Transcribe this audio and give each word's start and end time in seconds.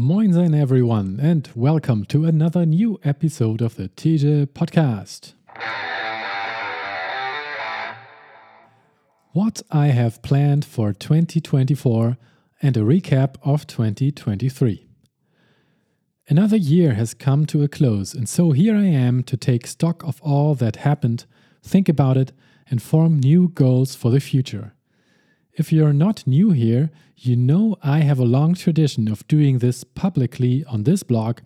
Moin 0.00 0.54
everyone, 0.54 1.18
and 1.20 1.50
welcome 1.56 2.04
to 2.04 2.24
another 2.24 2.64
new 2.64 3.00
episode 3.02 3.60
of 3.60 3.74
the 3.74 3.88
TJ 3.88 4.46
podcast. 4.46 5.32
What 9.32 9.60
I 9.72 9.88
have 9.88 10.22
planned 10.22 10.64
for 10.64 10.92
2024 10.92 12.16
and 12.62 12.76
a 12.76 12.80
recap 12.82 13.38
of 13.42 13.66
2023. 13.66 14.86
Another 16.28 16.56
year 16.56 16.94
has 16.94 17.12
come 17.12 17.44
to 17.46 17.64
a 17.64 17.68
close, 17.68 18.14
and 18.14 18.28
so 18.28 18.52
here 18.52 18.76
I 18.76 18.84
am 18.84 19.24
to 19.24 19.36
take 19.36 19.66
stock 19.66 20.04
of 20.04 20.22
all 20.22 20.54
that 20.54 20.76
happened, 20.76 21.26
think 21.60 21.88
about 21.88 22.16
it, 22.16 22.30
and 22.70 22.80
form 22.80 23.18
new 23.18 23.48
goals 23.48 23.96
for 23.96 24.12
the 24.12 24.20
future. 24.20 24.74
If 25.58 25.72
you're 25.72 25.92
not 25.92 26.24
new 26.24 26.52
here, 26.52 26.88
you 27.16 27.34
know 27.34 27.76
I 27.82 27.98
have 27.98 28.20
a 28.20 28.24
long 28.24 28.54
tradition 28.54 29.08
of 29.08 29.26
doing 29.26 29.58
this 29.58 29.82
publicly 29.82 30.64
on 30.66 30.84
this 30.84 31.02
blog, 31.02 31.40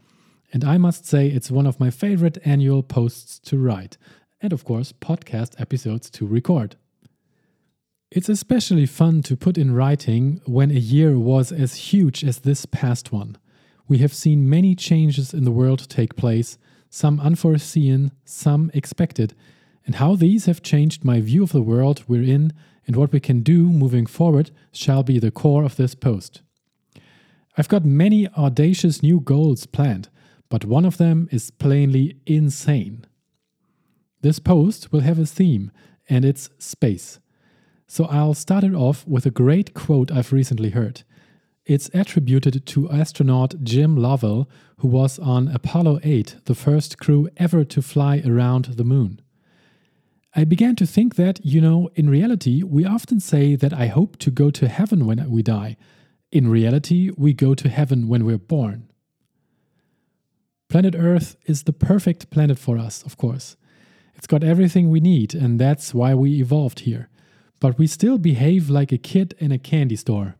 and 0.52 0.62
I 0.66 0.76
must 0.76 1.06
say 1.06 1.28
it's 1.28 1.50
one 1.50 1.66
of 1.66 1.80
my 1.80 1.88
favorite 1.88 2.36
annual 2.44 2.82
posts 2.82 3.38
to 3.38 3.56
write, 3.56 3.96
and 4.42 4.52
of 4.52 4.66
course, 4.66 4.92
podcast 4.92 5.58
episodes 5.58 6.10
to 6.10 6.26
record. 6.26 6.76
It's 8.10 8.28
especially 8.28 8.84
fun 8.84 9.22
to 9.22 9.34
put 9.34 9.56
in 9.56 9.72
writing 9.72 10.42
when 10.44 10.70
a 10.70 10.74
year 10.74 11.18
was 11.18 11.50
as 11.50 11.90
huge 11.90 12.22
as 12.22 12.40
this 12.40 12.66
past 12.66 13.12
one. 13.12 13.38
We 13.88 13.96
have 13.98 14.12
seen 14.12 14.50
many 14.50 14.74
changes 14.74 15.32
in 15.32 15.44
the 15.44 15.50
world 15.50 15.88
take 15.88 16.16
place, 16.16 16.58
some 16.90 17.18
unforeseen, 17.18 18.12
some 18.26 18.70
expected, 18.74 19.34
and 19.86 19.94
how 19.94 20.16
these 20.16 20.44
have 20.44 20.62
changed 20.62 21.02
my 21.02 21.22
view 21.22 21.42
of 21.42 21.52
the 21.52 21.62
world 21.62 22.04
we're 22.06 22.22
in 22.22 22.52
and 22.86 22.96
what 22.96 23.12
we 23.12 23.20
can 23.20 23.40
do 23.40 23.64
moving 23.70 24.06
forward 24.06 24.50
shall 24.72 25.02
be 25.02 25.18
the 25.18 25.30
core 25.30 25.64
of 25.64 25.76
this 25.76 25.94
post. 25.94 26.42
I've 27.56 27.68
got 27.68 27.84
many 27.84 28.28
audacious 28.28 29.02
new 29.02 29.20
goals 29.20 29.66
planned, 29.66 30.08
but 30.48 30.64
one 30.64 30.84
of 30.84 30.96
them 30.96 31.28
is 31.30 31.50
plainly 31.50 32.16
insane. 32.26 33.04
This 34.22 34.38
post 34.38 34.92
will 34.92 35.00
have 35.00 35.18
a 35.18 35.26
theme, 35.26 35.70
and 36.08 36.24
it's 36.24 36.50
space. 36.58 37.18
So 37.86 38.06
I'll 38.06 38.34
start 38.34 38.64
it 38.64 38.74
off 38.74 39.06
with 39.06 39.26
a 39.26 39.30
great 39.30 39.74
quote 39.74 40.10
I've 40.10 40.32
recently 40.32 40.70
heard. 40.70 41.02
It's 41.66 41.90
attributed 41.94 42.66
to 42.66 42.90
astronaut 42.90 43.62
Jim 43.62 43.96
Lovell, 43.96 44.48
who 44.78 44.88
was 44.88 45.18
on 45.18 45.48
Apollo 45.48 46.00
8, 46.02 46.36
the 46.46 46.54
first 46.54 46.98
crew 46.98 47.28
ever 47.36 47.64
to 47.64 47.82
fly 47.82 48.22
around 48.26 48.64
the 48.64 48.84
moon. 48.84 49.20
I 50.34 50.44
began 50.44 50.76
to 50.76 50.86
think 50.86 51.16
that, 51.16 51.44
you 51.44 51.60
know, 51.60 51.90
in 51.94 52.08
reality, 52.08 52.62
we 52.62 52.86
often 52.86 53.20
say 53.20 53.54
that 53.54 53.74
I 53.74 53.86
hope 53.88 54.16
to 54.18 54.30
go 54.30 54.50
to 54.50 54.68
heaven 54.68 55.04
when 55.04 55.30
we 55.30 55.42
die. 55.42 55.76
In 56.30 56.48
reality, 56.48 57.10
we 57.16 57.34
go 57.34 57.54
to 57.54 57.68
heaven 57.68 58.08
when 58.08 58.24
we're 58.24 58.38
born. 58.38 58.88
Planet 60.70 60.94
Earth 60.96 61.36
is 61.44 61.64
the 61.64 61.72
perfect 61.74 62.30
planet 62.30 62.58
for 62.58 62.78
us, 62.78 63.02
of 63.02 63.18
course. 63.18 63.56
It's 64.14 64.26
got 64.26 64.42
everything 64.42 64.88
we 64.88 65.00
need, 65.00 65.34
and 65.34 65.58
that's 65.58 65.92
why 65.92 66.14
we 66.14 66.40
evolved 66.40 66.80
here. 66.80 67.10
But 67.60 67.76
we 67.76 67.86
still 67.86 68.16
behave 68.16 68.70
like 68.70 68.90
a 68.90 68.98
kid 68.98 69.34
in 69.38 69.52
a 69.52 69.58
candy 69.58 69.96
store. 69.96 70.36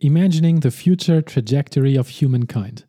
Imagining 0.00 0.60
the 0.60 0.72
future 0.72 1.22
trajectory 1.22 1.94
of 1.94 2.08
humankind. 2.08 2.84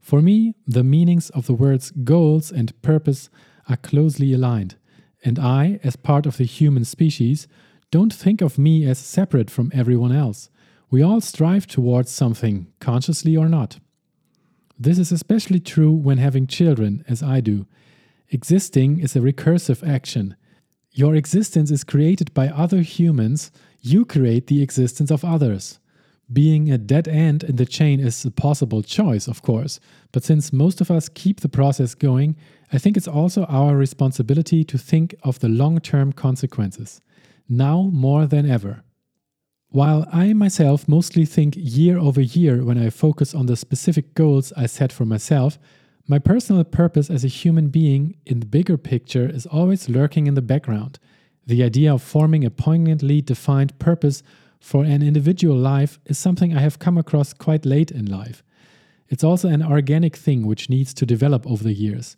For 0.00 0.22
me, 0.22 0.54
the 0.66 0.84
meanings 0.84 1.30
of 1.30 1.46
the 1.46 1.54
words 1.54 1.90
goals 1.90 2.52
and 2.52 2.80
purpose 2.80 3.28
are 3.68 3.76
closely 3.76 4.32
aligned, 4.32 4.76
and 5.24 5.38
I, 5.38 5.80
as 5.82 5.96
part 5.96 6.26
of 6.26 6.36
the 6.36 6.44
human 6.44 6.84
species, 6.84 7.46
don't 7.90 8.12
think 8.12 8.40
of 8.40 8.58
me 8.58 8.84
as 8.86 8.98
separate 8.98 9.50
from 9.50 9.70
everyone 9.74 10.12
else. 10.12 10.50
We 10.90 11.02
all 11.02 11.20
strive 11.20 11.66
towards 11.66 12.10
something, 12.10 12.66
consciously 12.80 13.36
or 13.36 13.48
not. 13.48 13.78
This 14.78 14.98
is 14.98 15.10
especially 15.10 15.60
true 15.60 15.92
when 15.92 16.18
having 16.18 16.46
children, 16.46 17.04
as 17.08 17.22
I 17.22 17.40
do. 17.40 17.66
Existing 18.30 19.00
is 19.00 19.16
a 19.16 19.20
recursive 19.20 19.86
action. 19.86 20.36
Your 20.92 21.14
existence 21.14 21.70
is 21.70 21.84
created 21.84 22.32
by 22.34 22.48
other 22.48 22.82
humans, 22.82 23.50
you 23.80 24.04
create 24.04 24.46
the 24.46 24.62
existence 24.62 25.10
of 25.10 25.24
others. 25.24 25.78
Being 26.30 26.70
a 26.70 26.76
dead 26.76 27.08
end 27.08 27.42
in 27.42 27.56
the 27.56 27.64
chain 27.64 28.00
is 28.00 28.24
a 28.24 28.30
possible 28.30 28.82
choice, 28.82 29.28
of 29.28 29.40
course, 29.40 29.80
but 30.12 30.24
since 30.24 30.52
most 30.52 30.80
of 30.80 30.90
us 30.90 31.08
keep 31.08 31.40
the 31.40 31.48
process 31.48 31.94
going, 31.94 32.36
I 32.70 32.76
think 32.76 32.98
it's 32.98 33.08
also 33.08 33.44
our 33.44 33.76
responsibility 33.76 34.62
to 34.64 34.76
think 34.76 35.14
of 35.22 35.38
the 35.38 35.48
long 35.48 35.80
term 35.80 36.12
consequences, 36.12 37.00
now 37.48 37.88
more 37.92 38.26
than 38.26 38.48
ever. 38.48 38.82
While 39.70 40.06
I 40.12 40.34
myself 40.34 40.86
mostly 40.86 41.24
think 41.24 41.54
year 41.56 41.98
over 41.98 42.20
year 42.20 42.62
when 42.64 42.78
I 42.78 42.90
focus 42.90 43.34
on 43.34 43.46
the 43.46 43.56
specific 43.56 44.14
goals 44.14 44.52
I 44.54 44.66
set 44.66 44.92
for 44.92 45.06
myself, 45.06 45.58
my 46.06 46.18
personal 46.18 46.64
purpose 46.64 47.10
as 47.10 47.24
a 47.24 47.28
human 47.28 47.68
being 47.68 48.16
in 48.24 48.40
the 48.40 48.46
bigger 48.46 48.78
picture 48.78 49.28
is 49.28 49.44
always 49.46 49.90
lurking 49.90 50.26
in 50.26 50.34
the 50.34 50.42
background. 50.42 50.98
The 51.46 51.62
idea 51.62 51.92
of 51.92 52.02
forming 52.02 52.44
a 52.44 52.50
poignantly 52.50 53.20
defined 53.20 53.78
purpose 53.78 54.22
for 54.60 54.84
an 54.84 55.02
individual 55.02 55.56
life 55.56 55.98
is 56.06 56.18
something 56.18 56.56
I 56.56 56.60
have 56.60 56.78
come 56.78 56.98
across 56.98 57.32
quite 57.32 57.64
late 57.64 57.90
in 57.90 58.06
life. 58.06 58.42
It's 59.08 59.24
also 59.24 59.48
an 59.48 59.62
organic 59.62 60.16
thing 60.16 60.46
which 60.46 60.68
needs 60.68 60.92
to 60.94 61.06
develop 61.06 61.46
over 61.46 61.64
the 61.64 61.72
years. 61.72 62.16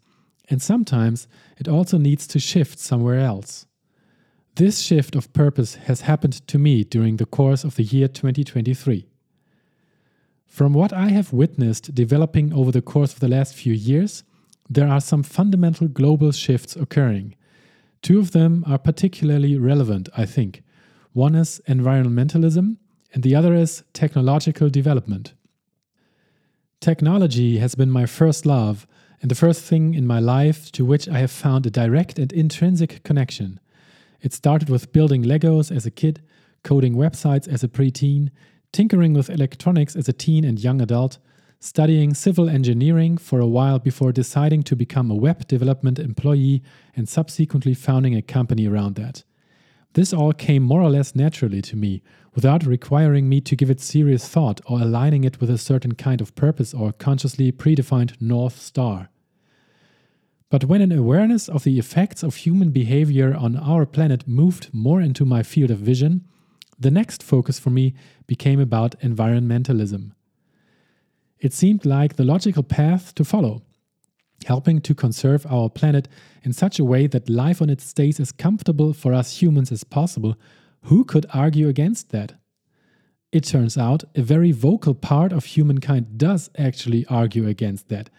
And 0.48 0.60
sometimes 0.60 1.28
it 1.58 1.68
also 1.68 1.98
needs 1.98 2.26
to 2.28 2.40
shift 2.40 2.78
somewhere 2.78 3.20
else. 3.20 3.66
This 4.56 4.80
shift 4.80 5.14
of 5.14 5.32
purpose 5.32 5.76
has 5.76 6.02
happened 6.02 6.46
to 6.48 6.58
me 6.58 6.82
during 6.82 7.16
the 7.16 7.26
course 7.26 7.62
of 7.62 7.76
the 7.76 7.84
year 7.84 8.08
2023. 8.08 9.06
From 10.46 10.74
what 10.74 10.92
I 10.92 11.10
have 11.10 11.32
witnessed 11.32 11.94
developing 11.94 12.52
over 12.52 12.72
the 12.72 12.82
course 12.82 13.12
of 13.12 13.20
the 13.20 13.28
last 13.28 13.54
few 13.54 13.72
years, 13.72 14.24
there 14.68 14.88
are 14.88 15.00
some 15.00 15.22
fundamental 15.22 15.86
global 15.86 16.32
shifts 16.32 16.74
occurring. 16.74 17.36
Two 18.02 18.18
of 18.18 18.32
them 18.32 18.64
are 18.66 18.78
particularly 18.78 19.56
relevant, 19.56 20.08
I 20.16 20.26
think, 20.26 20.62
one 21.12 21.34
is 21.34 21.60
environmentalism, 21.68 22.76
and 23.12 23.22
the 23.22 23.34
other 23.34 23.54
is 23.54 23.82
technological 23.92 24.68
development. 24.68 25.34
Technology 26.80 27.58
has 27.58 27.74
been 27.74 27.90
my 27.90 28.06
first 28.06 28.46
love 28.46 28.86
and 29.20 29.30
the 29.30 29.34
first 29.34 29.62
thing 29.62 29.94
in 29.94 30.06
my 30.06 30.18
life 30.18 30.72
to 30.72 30.84
which 30.84 31.08
I 31.08 31.18
have 31.18 31.30
found 31.30 31.66
a 31.66 31.70
direct 31.70 32.18
and 32.18 32.32
intrinsic 32.32 33.02
connection. 33.02 33.60
It 34.22 34.32
started 34.32 34.70
with 34.70 34.92
building 34.92 35.22
Legos 35.24 35.74
as 35.74 35.84
a 35.84 35.90
kid, 35.90 36.22
coding 36.62 36.94
websites 36.94 37.48
as 37.48 37.62
a 37.62 37.68
preteen, 37.68 38.30
tinkering 38.72 39.12
with 39.12 39.28
electronics 39.28 39.96
as 39.96 40.08
a 40.08 40.12
teen 40.12 40.44
and 40.44 40.58
young 40.58 40.80
adult, 40.80 41.18
studying 41.58 42.14
civil 42.14 42.48
engineering 42.48 43.18
for 43.18 43.40
a 43.40 43.46
while 43.46 43.78
before 43.78 44.12
deciding 44.12 44.62
to 44.62 44.76
become 44.76 45.10
a 45.10 45.14
web 45.14 45.46
development 45.48 45.98
employee 45.98 46.62
and 46.96 47.08
subsequently 47.08 47.74
founding 47.74 48.14
a 48.14 48.22
company 48.22 48.66
around 48.66 48.94
that. 48.94 49.24
This 49.94 50.12
all 50.12 50.32
came 50.32 50.62
more 50.62 50.82
or 50.82 50.90
less 50.90 51.16
naturally 51.16 51.60
to 51.62 51.76
me, 51.76 52.02
without 52.34 52.64
requiring 52.64 53.28
me 53.28 53.40
to 53.40 53.56
give 53.56 53.70
it 53.70 53.80
serious 53.80 54.28
thought 54.28 54.60
or 54.66 54.80
aligning 54.80 55.24
it 55.24 55.40
with 55.40 55.50
a 55.50 55.58
certain 55.58 55.94
kind 55.94 56.20
of 56.20 56.34
purpose 56.34 56.72
or 56.72 56.92
consciously 56.92 57.50
predefined 57.50 58.20
North 58.20 58.60
Star. 58.60 59.10
But 60.48 60.64
when 60.64 60.80
an 60.80 60.92
awareness 60.92 61.48
of 61.48 61.64
the 61.64 61.78
effects 61.78 62.22
of 62.22 62.36
human 62.36 62.70
behavior 62.70 63.34
on 63.34 63.56
our 63.56 63.86
planet 63.86 64.26
moved 64.26 64.68
more 64.72 65.00
into 65.00 65.24
my 65.24 65.42
field 65.42 65.70
of 65.70 65.78
vision, 65.78 66.24
the 66.78 66.90
next 66.90 67.22
focus 67.22 67.58
for 67.58 67.70
me 67.70 67.94
became 68.26 68.60
about 68.60 68.98
environmentalism. 69.00 70.12
It 71.38 71.52
seemed 71.52 71.84
like 71.84 72.16
the 72.16 72.24
logical 72.24 72.62
path 72.62 73.14
to 73.16 73.24
follow 73.24 73.62
helping 74.46 74.80
to 74.80 74.94
conserve 74.94 75.46
our 75.46 75.68
planet 75.68 76.08
in 76.42 76.52
such 76.52 76.78
a 76.78 76.84
way 76.84 77.06
that 77.06 77.28
life 77.28 77.60
on 77.60 77.70
it 77.70 77.80
stays 77.80 78.18
as 78.20 78.32
comfortable 78.32 78.92
for 78.92 79.12
us 79.12 79.40
humans 79.40 79.70
as 79.70 79.84
possible, 79.84 80.36
who 80.84 81.04
could 81.04 81.26
argue 81.32 81.68
against 81.68 82.10
that? 82.10 82.34
It 83.32 83.44
turns 83.44 83.78
out 83.78 84.04
a 84.16 84.22
very 84.22 84.50
vocal 84.50 84.94
part 84.94 85.32
of 85.32 85.44
humankind 85.44 86.18
does 86.18 86.50
actually 86.58 87.06
argue 87.06 87.46
against 87.46 87.88
that, 87.88 88.10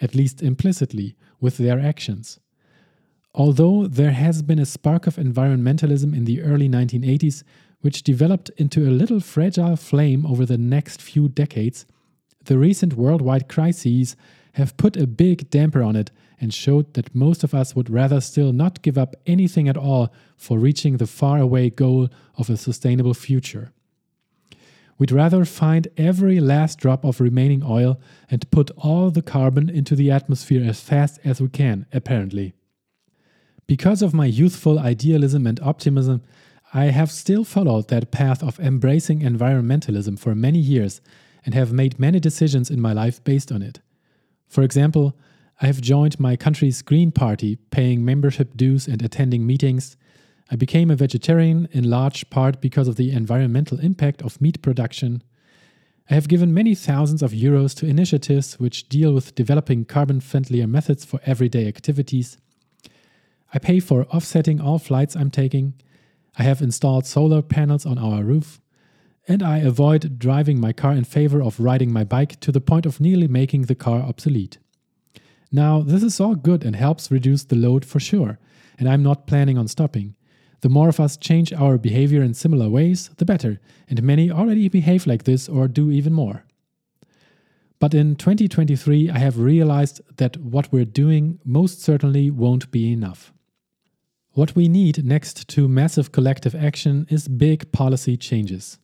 at 0.00 0.14
least 0.14 0.42
implicitly, 0.42 1.16
with 1.40 1.58
their 1.58 1.78
actions. 1.78 2.40
Although 3.34 3.86
there 3.86 4.12
has 4.12 4.42
been 4.42 4.58
a 4.58 4.66
spark 4.66 5.06
of 5.06 5.16
environmentalism 5.16 6.16
in 6.16 6.24
the 6.24 6.42
early 6.42 6.68
1980s, 6.68 7.44
which 7.80 8.02
developed 8.02 8.50
into 8.56 8.88
a 8.88 8.90
little 8.90 9.20
fragile 9.20 9.76
flame 9.76 10.24
over 10.26 10.46
the 10.46 10.58
next 10.58 11.02
few 11.02 11.28
decades, 11.28 11.86
the 12.46 12.58
recent 12.58 12.94
worldwide 12.94 13.48
crises 13.48 14.16
have 14.56 14.76
put 14.78 14.96
a 14.96 15.06
big 15.06 15.50
damper 15.50 15.82
on 15.82 15.96
it 15.96 16.10
and 16.40 16.52
showed 16.52 16.94
that 16.94 17.14
most 17.14 17.44
of 17.44 17.54
us 17.54 17.76
would 17.76 17.90
rather 17.90 18.22
still 18.22 18.54
not 18.54 18.80
give 18.80 18.96
up 18.96 19.14
anything 19.26 19.68
at 19.68 19.76
all 19.76 20.12
for 20.36 20.58
reaching 20.58 20.96
the 20.96 21.06
faraway 21.06 21.68
goal 21.68 22.08
of 22.38 22.48
a 22.48 22.56
sustainable 22.56 23.12
future. 23.12 23.70
We'd 24.98 25.12
rather 25.12 25.44
find 25.44 25.88
every 25.98 26.40
last 26.40 26.78
drop 26.78 27.04
of 27.04 27.20
remaining 27.20 27.62
oil 27.62 28.00
and 28.30 28.50
put 28.50 28.70
all 28.78 29.10
the 29.10 29.20
carbon 29.20 29.68
into 29.68 29.94
the 29.94 30.10
atmosphere 30.10 30.66
as 30.66 30.80
fast 30.80 31.20
as 31.22 31.38
we 31.38 31.48
can, 31.48 31.84
apparently. 31.92 32.54
Because 33.66 34.00
of 34.00 34.14
my 34.14 34.24
youthful 34.24 34.78
idealism 34.78 35.46
and 35.46 35.60
optimism, 35.60 36.22
I 36.72 36.86
have 36.86 37.10
still 37.10 37.44
followed 37.44 37.88
that 37.88 38.10
path 38.10 38.42
of 38.42 38.58
embracing 38.58 39.20
environmentalism 39.20 40.18
for 40.18 40.34
many 40.34 40.60
years 40.60 41.02
and 41.44 41.54
have 41.54 41.72
made 41.72 42.00
many 42.00 42.20
decisions 42.20 42.70
in 42.70 42.80
my 42.80 42.94
life 42.94 43.22
based 43.22 43.52
on 43.52 43.60
it. 43.60 43.80
For 44.48 44.62
example, 44.62 45.16
I 45.60 45.66
have 45.66 45.80
joined 45.80 46.20
my 46.20 46.36
country's 46.36 46.82
Green 46.82 47.10
Party, 47.10 47.56
paying 47.70 48.04
membership 48.04 48.56
dues 48.56 48.86
and 48.86 49.02
attending 49.02 49.46
meetings. 49.46 49.96
I 50.50 50.56
became 50.56 50.90
a 50.90 50.96
vegetarian 50.96 51.68
in 51.72 51.88
large 51.90 52.28
part 52.30 52.60
because 52.60 52.88
of 52.88 52.96
the 52.96 53.10
environmental 53.10 53.80
impact 53.80 54.22
of 54.22 54.40
meat 54.40 54.62
production. 54.62 55.22
I 56.08 56.14
have 56.14 56.28
given 56.28 56.54
many 56.54 56.74
thousands 56.74 57.22
of 57.22 57.32
euros 57.32 57.74
to 57.76 57.86
initiatives 57.86 58.60
which 58.60 58.88
deal 58.88 59.12
with 59.12 59.34
developing 59.34 59.84
carbon 59.84 60.20
friendlier 60.20 60.66
methods 60.66 61.04
for 61.04 61.20
everyday 61.24 61.66
activities. 61.66 62.38
I 63.52 63.58
pay 63.58 63.80
for 63.80 64.04
offsetting 64.06 64.60
all 64.60 64.78
flights 64.78 65.16
I'm 65.16 65.30
taking. 65.30 65.74
I 66.38 66.42
have 66.42 66.60
installed 66.60 67.06
solar 67.06 67.42
panels 67.42 67.86
on 67.86 67.98
our 67.98 68.22
roof. 68.22 68.60
And 69.28 69.42
I 69.42 69.58
avoid 69.58 70.18
driving 70.18 70.60
my 70.60 70.72
car 70.72 70.92
in 70.92 71.04
favor 71.04 71.42
of 71.42 71.58
riding 71.58 71.92
my 71.92 72.04
bike 72.04 72.38
to 72.40 72.52
the 72.52 72.60
point 72.60 72.86
of 72.86 73.00
nearly 73.00 73.26
making 73.26 73.62
the 73.62 73.74
car 73.74 74.00
obsolete. 74.00 74.58
Now, 75.50 75.80
this 75.82 76.02
is 76.02 76.20
all 76.20 76.34
good 76.34 76.64
and 76.64 76.76
helps 76.76 77.10
reduce 77.10 77.44
the 77.44 77.56
load 77.56 77.84
for 77.84 77.98
sure, 77.98 78.38
and 78.78 78.88
I'm 78.88 79.02
not 79.02 79.26
planning 79.26 79.58
on 79.58 79.68
stopping. 79.68 80.14
The 80.60 80.68
more 80.68 80.88
of 80.88 81.00
us 81.00 81.16
change 81.16 81.52
our 81.52 81.78
behavior 81.78 82.22
in 82.22 82.34
similar 82.34 82.68
ways, 82.68 83.10
the 83.16 83.24
better, 83.24 83.60
and 83.88 84.02
many 84.02 84.30
already 84.30 84.68
behave 84.68 85.06
like 85.06 85.24
this 85.24 85.48
or 85.48 85.68
do 85.68 85.90
even 85.90 86.12
more. 86.12 86.44
But 87.78 87.94
in 87.94 88.16
2023, 88.16 89.10
I 89.10 89.18
have 89.18 89.38
realized 89.38 90.00
that 90.16 90.36
what 90.38 90.72
we're 90.72 90.84
doing 90.84 91.40
most 91.44 91.82
certainly 91.82 92.30
won't 92.30 92.70
be 92.70 92.92
enough. 92.92 93.32
What 94.32 94.56
we 94.56 94.68
need 94.68 95.04
next 95.04 95.48
to 95.48 95.68
massive 95.68 96.12
collective 96.12 96.54
action 96.54 97.06
is 97.10 97.28
big 97.28 97.72
policy 97.72 98.16
changes. 98.16 98.78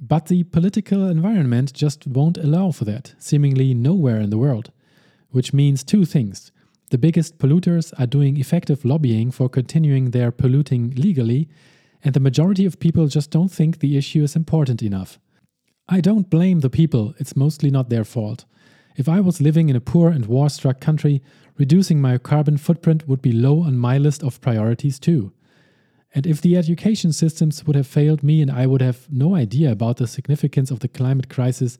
But 0.00 0.26
the 0.26 0.42
political 0.44 1.08
environment 1.08 1.72
just 1.72 2.06
won't 2.06 2.38
allow 2.38 2.72
for 2.72 2.84
that, 2.84 3.14
seemingly 3.18 3.74
nowhere 3.74 4.20
in 4.20 4.30
the 4.30 4.38
world. 4.38 4.70
Which 5.30 5.52
means 5.52 5.84
two 5.84 6.04
things 6.04 6.52
the 6.90 6.98
biggest 6.98 7.38
polluters 7.38 7.92
are 7.98 8.06
doing 8.06 8.36
effective 8.36 8.84
lobbying 8.84 9.30
for 9.30 9.48
continuing 9.48 10.10
their 10.10 10.30
polluting 10.30 10.90
legally, 10.90 11.48
and 12.02 12.14
the 12.14 12.20
majority 12.20 12.66
of 12.66 12.78
people 12.78 13.06
just 13.08 13.30
don't 13.30 13.50
think 13.50 13.78
the 13.78 13.96
issue 13.96 14.22
is 14.22 14.36
important 14.36 14.82
enough. 14.82 15.18
I 15.88 16.00
don't 16.00 16.30
blame 16.30 16.60
the 16.60 16.70
people, 16.70 17.14
it's 17.18 17.36
mostly 17.36 17.70
not 17.70 17.88
their 17.88 18.04
fault. 18.04 18.44
If 18.96 19.08
I 19.08 19.20
was 19.20 19.40
living 19.40 19.68
in 19.68 19.76
a 19.76 19.80
poor 19.80 20.10
and 20.10 20.26
war 20.26 20.48
struck 20.48 20.80
country, 20.80 21.22
reducing 21.56 22.00
my 22.00 22.16
carbon 22.18 22.58
footprint 22.58 23.08
would 23.08 23.22
be 23.22 23.32
low 23.32 23.62
on 23.62 23.76
my 23.76 23.98
list 23.98 24.22
of 24.22 24.40
priorities 24.40 24.98
too. 24.98 25.32
And 26.14 26.26
if 26.26 26.40
the 26.40 26.56
education 26.56 27.12
systems 27.12 27.64
would 27.66 27.74
have 27.74 27.88
failed 27.88 28.22
me 28.22 28.40
and 28.40 28.50
I 28.50 28.66
would 28.66 28.80
have 28.80 29.10
no 29.10 29.34
idea 29.34 29.72
about 29.72 29.96
the 29.96 30.06
significance 30.06 30.70
of 30.70 30.78
the 30.78 30.88
climate 30.88 31.28
crisis, 31.28 31.76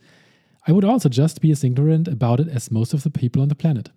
I 0.66 0.72
would 0.72 0.84
also 0.84 1.08
just 1.08 1.40
be 1.40 1.52
as 1.52 1.62
ignorant 1.62 2.08
about 2.08 2.40
it 2.40 2.48
as 2.48 2.70
most 2.70 2.92
of 2.92 3.04
the 3.04 3.10
people 3.10 3.40
on 3.40 3.48
the 3.48 3.54
planet. 3.54 3.90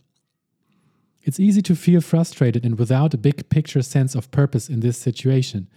It's 1.24 1.40
easy 1.40 1.62
to 1.64 1.76
feel 1.76 2.02
frustrated 2.02 2.64
and 2.64 2.78
without 2.78 3.14
a 3.14 3.18
big 3.18 3.50
picture 3.50 3.82
sense 3.82 4.16
of 4.16 4.32
purpose 4.32 4.70
in 4.70 4.82
this 4.82 4.98
situation. 4.98 5.68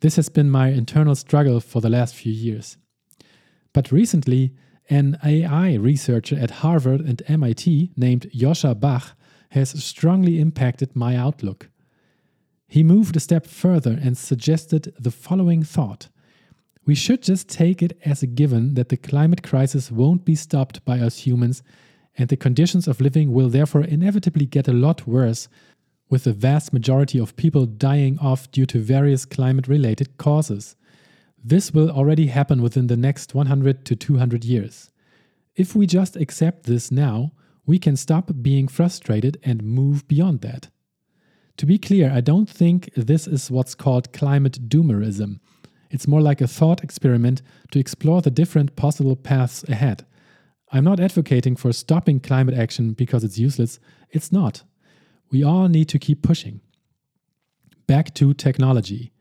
This 0.00 0.16
has 0.16 0.28
been 0.28 0.50
my 0.50 0.68
internal 0.68 1.14
struggle 1.14 1.60
for 1.60 1.80
the 1.80 1.88
last 1.88 2.14
few 2.14 2.32
years. 2.32 2.76
But 3.72 3.92
recently, 3.92 4.52
an 4.90 5.16
AI 5.24 5.74
researcher 5.74 6.36
at 6.38 6.50
Harvard 6.62 7.00
and 7.00 7.22
MIT 7.28 7.92
named 7.96 8.28
Joscha 8.34 8.78
Bach 8.78 9.16
has 9.50 9.82
strongly 9.82 10.40
impacted 10.40 10.96
my 10.96 11.16
outlook. 11.16 11.68
He 12.72 12.82
moved 12.82 13.16
a 13.16 13.20
step 13.20 13.46
further 13.46 13.98
and 14.02 14.16
suggested 14.16 14.94
the 14.98 15.10
following 15.10 15.62
thought 15.62 16.08
We 16.86 16.94
should 16.94 17.22
just 17.22 17.46
take 17.46 17.82
it 17.82 17.98
as 18.02 18.22
a 18.22 18.26
given 18.26 18.72
that 18.76 18.88
the 18.88 18.96
climate 18.96 19.42
crisis 19.42 19.90
won't 19.90 20.24
be 20.24 20.34
stopped 20.34 20.82
by 20.86 20.98
us 20.98 21.18
humans 21.18 21.62
and 22.16 22.30
the 22.30 22.36
conditions 22.38 22.88
of 22.88 22.98
living 22.98 23.30
will 23.30 23.50
therefore 23.50 23.84
inevitably 23.84 24.46
get 24.46 24.68
a 24.68 24.72
lot 24.72 25.06
worse, 25.06 25.50
with 26.08 26.24
the 26.24 26.32
vast 26.32 26.72
majority 26.72 27.20
of 27.20 27.36
people 27.36 27.66
dying 27.66 28.18
off 28.20 28.50
due 28.50 28.64
to 28.64 28.78
various 28.78 29.26
climate 29.26 29.68
related 29.68 30.16
causes. 30.16 30.74
This 31.44 31.74
will 31.74 31.90
already 31.90 32.28
happen 32.28 32.62
within 32.62 32.86
the 32.86 32.96
next 32.96 33.34
100 33.34 33.84
to 33.84 33.94
200 33.94 34.46
years. 34.46 34.90
If 35.54 35.76
we 35.76 35.86
just 35.86 36.16
accept 36.16 36.62
this 36.62 36.90
now, 36.90 37.32
we 37.66 37.78
can 37.78 37.96
stop 37.98 38.30
being 38.40 38.66
frustrated 38.66 39.36
and 39.44 39.62
move 39.62 40.08
beyond 40.08 40.40
that. 40.40 40.70
To 41.58 41.66
be 41.66 41.78
clear, 41.78 42.10
I 42.10 42.20
don't 42.20 42.48
think 42.48 42.90
this 42.94 43.26
is 43.26 43.50
what's 43.50 43.74
called 43.74 44.12
climate 44.12 44.68
doomerism. 44.68 45.40
It's 45.90 46.08
more 46.08 46.22
like 46.22 46.40
a 46.40 46.48
thought 46.48 46.82
experiment 46.82 47.42
to 47.70 47.78
explore 47.78 48.22
the 48.22 48.30
different 48.30 48.76
possible 48.76 49.14
paths 49.14 49.62
ahead. 49.68 50.06
I'm 50.72 50.84
not 50.84 51.00
advocating 51.00 51.54
for 51.54 51.72
stopping 51.72 52.18
climate 52.18 52.54
action 52.54 52.94
because 52.94 53.24
it's 53.24 53.38
useless. 53.38 53.78
It's 54.10 54.32
not. 54.32 54.62
We 55.30 55.44
all 55.44 55.68
need 55.68 55.88
to 55.90 55.98
keep 55.98 56.22
pushing. 56.22 56.60
Back 57.86 58.14
to 58.14 58.32
technology. 58.32 59.12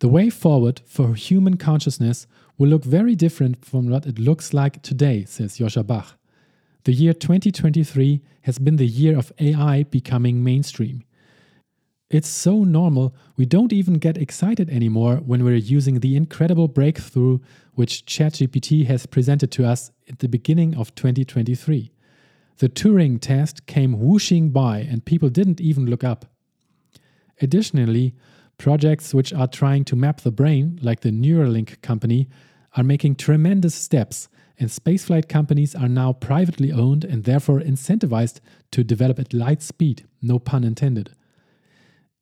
The 0.00 0.08
way 0.08 0.30
forward 0.30 0.80
for 0.86 1.14
human 1.14 1.58
consciousness 1.58 2.26
will 2.56 2.68
look 2.68 2.84
very 2.84 3.14
different 3.14 3.64
from 3.64 3.90
what 3.90 4.06
it 4.06 4.18
looks 4.18 4.54
like 4.54 4.80
today, 4.82 5.24
says 5.24 5.58
Joscha 5.58 5.86
Bach. 5.86 6.16
The 6.84 6.92
year 6.92 7.12
2023 7.12 8.22
has 8.42 8.58
been 8.58 8.76
the 8.76 8.86
year 8.86 9.18
of 9.18 9.32
AI 9.38 9.82
becoming 9.82 10.42
mainstream. 10.42 11.04
It's 12.10 12.28
so 12.28 12.64
normal, 12.64 13.14
we 13.36 13.44
don't 13.44 13.70
even 13.70 13.94
get 13.94 14.16
excited 14.16 14.70
anymore 14.70 15.16
when 15.16 15.44
we're 15.44 15.56
using 15.56 16.00
the 16.00 16.16
incredible 16.16 16.66
breakthrough 16.66 17.38
which 17.74 18.06
ChatGPT 18.06 18.86
has 18.86 19.04
presented 19.04 19.50
to 19.52 19.66
us 19.66 19.90
at 20.08 20.20
the 20.20 20.28
beginning 20.28 20.74
of 20.74 20.94
2023. 20.94 21.92
The 22.58 22.68
Turing 22.70 23.20
test 23.20 23.66
came 23.66 24.00
whooshing 24.00 24.48
by 24.48 24.78
and 24.78 25.04
people 25.04 25.28
didn't 25.28 25.60
even 25.60 25.84
look 25.84 26.02
up. 26.02 26.24
Additionally, 27.42 28.14
projects 28.56 29.12
which 29.12 29.34
are 29.34 29.46
trying 29.46 29.84
to 29.84 29.94
map 29.94 30.22
the 30.22 30.32
brain, 30.32 30.78
like 30.82 31.00
the 31.00 31.12
Neuralink 31.12 31.82
company, 31.82 32.30
are 32.74 32.82
making 32.82 33.16
tremendous 33.16 33.74
steps, 33.74 34.30
and 34.58 34.70
spaceflight 34.70 35.28
companies 35.28 35.74
are 35.74 35.88
now 35.88 36.14
privately 36.14 36.72
owned 36.72 37.04
and 37.04 37.24
therefore 37.24 37.60
incentivized 37.60 38.40
to 38.70 38.82
develop 38.82 39.18
at 39.18 39.34
light 39.34 39.60
speed, 39.60 40.06
no 40.22 40.38
pun 40.38 40.64
intended. 40.64 41.10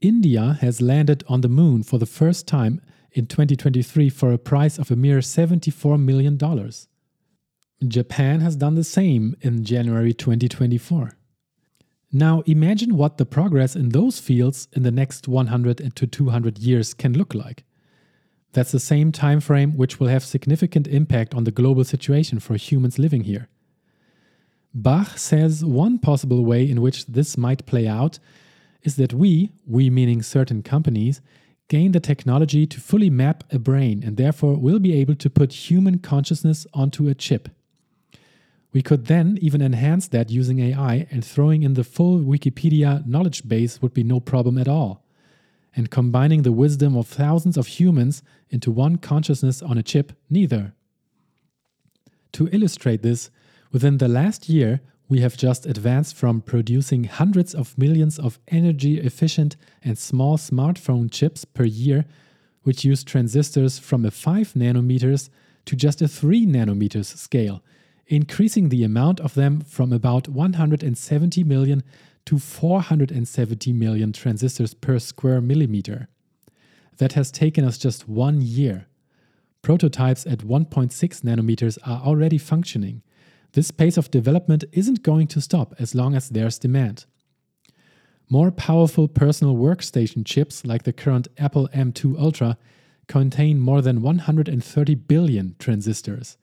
India 0.00 0.58
has 0.60 0.82
landed 0.82 1.25
on 1.26 1.40
the 1.40 1.48
moon 1.48 1.82
for 1.82 1.98
the 1.98 2.06
first 2.06 2.46
time 2.46 2.81
in 3.12 3.26
2023 3.26 4.10
for 4.10 4.32
a 4.32 4.38
price 4.38 4.78
of 4.78 4.90
a 4.90 4.96
mere 4.96 5.19
$74 5.19 5.98
million. 5.98 6.38
Japan 7.87 8.40
has 8.40 8.56
done 8.56 8.75
the 8.75 8.84
same 8.84 9.34
in 9.40 9.64
January 9.64 10.12
2024. 10.12 11.12
Now 12.12 12.42
imagine 12.42 12.97
what 12.97 13.16
the 13.16 13.26
progress 13.26 13.75
in 13.75 13.90
those 13.90 14.21
fields 14.21 14.68
in 14.73 14.82
the 14.82 14.90
next 14.90 15.28
100 15.28 15.94
to 15.97 16.06
200 16.06 16.59
years 16.59 16.94
can 16.94 17.14
look 17.14 17.35
like. 17.35 17.64
That's 18.52 18.73
the 18.73 18.80
same 18.80 19.12
time 19.12 19.40
frame 19.40 19.76
which 19.76 19.99
will 19.99 20.09
have 20.09 20.25
significant 20.25 20.87
impact 20.87 21.35
on 21.35 21.44
the 21.44 21.50
global 21.50 21.85
situation 21.85 22.38
for 22.38 22.56
humans 22.56 22.99
living 22.99 23.25
here. 23.25 23.49
Bach 24.75 25.16
says 25.18 25.64
one 25.64 25.99
possible 25.99 26.44
way 26.44 26.68
in 26.68 26.82
which 26.82 27.06
this 27.06 27.38
might 27.38 27.66
play 27.66 27.87
out 27.87 28.18
is 28.87 28.95
that 28.97 29.12
we, 29.12 29.50
we 29.66 29.90
meaning 29.90 30.23
certain 30.23 30.62
companies, 30.62 31.21
gain 31.69 31.90
the 31.90 32.00
technology 32.00 32.66
to 32.66 32.81
fully 32.81 33.11
map 33.11 33.43
a 33.50 33.59
brain 33.59 34.02
and 34.05 34.16
therefore 34.16 34.57
will 34.57 34.78
be 34.78 34.95
able 34.95 35.16
to 35.16 35.28
put 35.28 35.69
human 35.69 35.99
consciousness 35.99 36.66
onto 36.73 37.09
a 37.09 37.14
chip. 37.14 37.49
We 38.73 38.83
could 38.83 39.07
then 39.07 39.38
even 39.40 39.61
enhance 39.61 40.07
that 40.09 40.31
using 40.31 40.61
AI, 40.61 41.07
and 41.11 41.25
throwing 41.25 41.62
in 41.62 41.75
the 41.75 41.83
full 41.83 42.21
Wikipedia 42.21 43.05
knowledge 43.07 43.49
base 43.49 43.81
would 43.81 43.95
be 43.95 44.05
no 44.05 44.21
problem 44.21 44.59
at 44.59 44.69
all. 44.69 45.02
And 45.75 45.90
combining 45.90 46.43
the 46.43 46.52
wisdom 46.52 46.97
of 46.97 47.07
thousands 47.07 47.57
of 47.57 47.66
humans 47.66 48.23
into 48.50 48.71
one 48.71 48.97
consciousness 48.97 49.62
on 49.62 49.78
a 49.78 49.83
chip, 49.83 50.12
neither. 50.31 50.75
To 52.33 52.49
illustrate 52.52 53.02
this, 53.02 53.31
within 53.73 53.99
the 53.99 54.09
last 54.09 54.49
year, 54.49 54.83
we 55.08 55.20
have 55.20 55.36
just 55.36 55.66
advanced 55.66 56.16
from 56.16 56.40
producing 56.40 57.04
hundreds 57.04 57.54
of 57.54 57.78
millions 57.78 58.18
of 58.18 58.40
energy 58.48 58.98
efficient 58.98 59.56
and 59.84 59.96
small 59.96 60.36
smartphone 60.36 61.10
chips 61.10 61.44
per 61.44 61.64
year, 61.64 62.04
which 62.62 62.84
use 62.84 63.04
transistors 63.04 63.78
from 63.78 64.04
a 64.04 64.10
5 64.10 64.54
nanometers 64.54 65.30
to 65.66 65.76
just 65.76 66.02
a 66.02 66.08
3 66.08 66.46
nanometers 66.46 67.16
scale, 67.16 67.62
increasing 68.08 68.68
the 68.68 68.82
amount 68.82 69.20
of 69.20 69.34
them 69.34 69.60
from 69.60 69.92
about 69.92 70.28
170 70.28 71.44
million 71.44 71.84
to 72.25 72.40
470 72.40 73.72
million 73.72 74.12
transistors 74.12 74.75
per 74.75 74.98
square 74.98 75.40
millimeter. 75.40 76.08
That 76.98 77.12
has 77.12 77.30
taken 77.30 77.64
us 77.64 77.78
just 77.78 78.08
one 78.08 78.40
year. 78.40 78.86
Prototypes 79.62 80.26
at 80.26 80.38
1.6 80.40 80.90
nanometers 81.22 81.78
are 81.84 82.00
already 82.02 82.38
functioning 82.38 83.02
this 83.56 83.70
pace 83.70 83.96
of 83.96 84.10
development 84.10 84.64
isn't 84.72 85.02
going 85.02 85.26
to 85.26 85.40
stop 85.40 85.75
as 85.78 85.94
long 85.94 86.14
as 86.14 86.28
there's 86.28 86.58
demand. 86.58 87.06
More 88.28 88.50
powerful 88.50 89.08
personal 89.08 89.56
workstation 89.56 90.26
chips 90.26 90.66
like 90.66 90.82
the 90.82 90.92
current 90.92 91.28
Apple 91.38 91.66
M2 91.75 92.20
Ultra 92.20 92.58
contain 93.08 93.58
more 93.58 93.80
than 93.80 94.02
130 94.02 94.94
billion 94.96 95.56
transistors. 95.58 96.36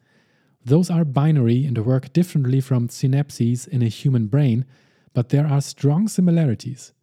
Those 0.65 0.89
are 0.89 1.05
binary 1.05 1.65
and 1.65 1.77
work 1.85 2.11
differently 2.13 2.59
from 2.59 2.87
synapses 2.87 3.67
in 3.67 3.83
a 3.83 3.89
human 3.89 4.25
brain, 4.25 4.65
but 5.13 5.29
there 5.29 5.45
are 5.45 5.61
strong 5.61 6.07
similarities. 6.07 6.93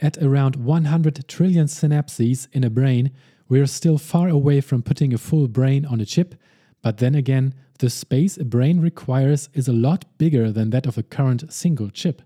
At 0.00 0.18
around 0.18 0.56
100 0.56 1.26
trillion 1.26 1.66
synapses 1.66 2.46
in 2.52 2.62
a 2.62 2.68
brain, 2.68 3.10
we're 3.48 3.68
still 3.68 3.96
far 3.96 4.28
away 4.28 4.60
from 4.60 4.82
putting 4.82 5.14
a 5.14 5.18
full 5.18 5.48
brain 5.48 5.86
on 5.86 5.98
a 5.98 6.04
chip, 6.04 6.34
but 6.82 6.98
then 6.98 7.14
again, 7.14 7.54
the 7.78 7.90
space 7.90 8.36
a 8.36 8.44
brain 8.44 8.80
requires 8.80 9.48
is 9.52 9.68
a 9.68 9.72
lot 9.72 10.04
bigger 10.18 10.50
than 10.50 10.70
that 10.70 10.86
of 10.86 10.96
a 10.96 11.02
current 11.02 11.52
single 11.52 11.90
chip. 11.90 12.22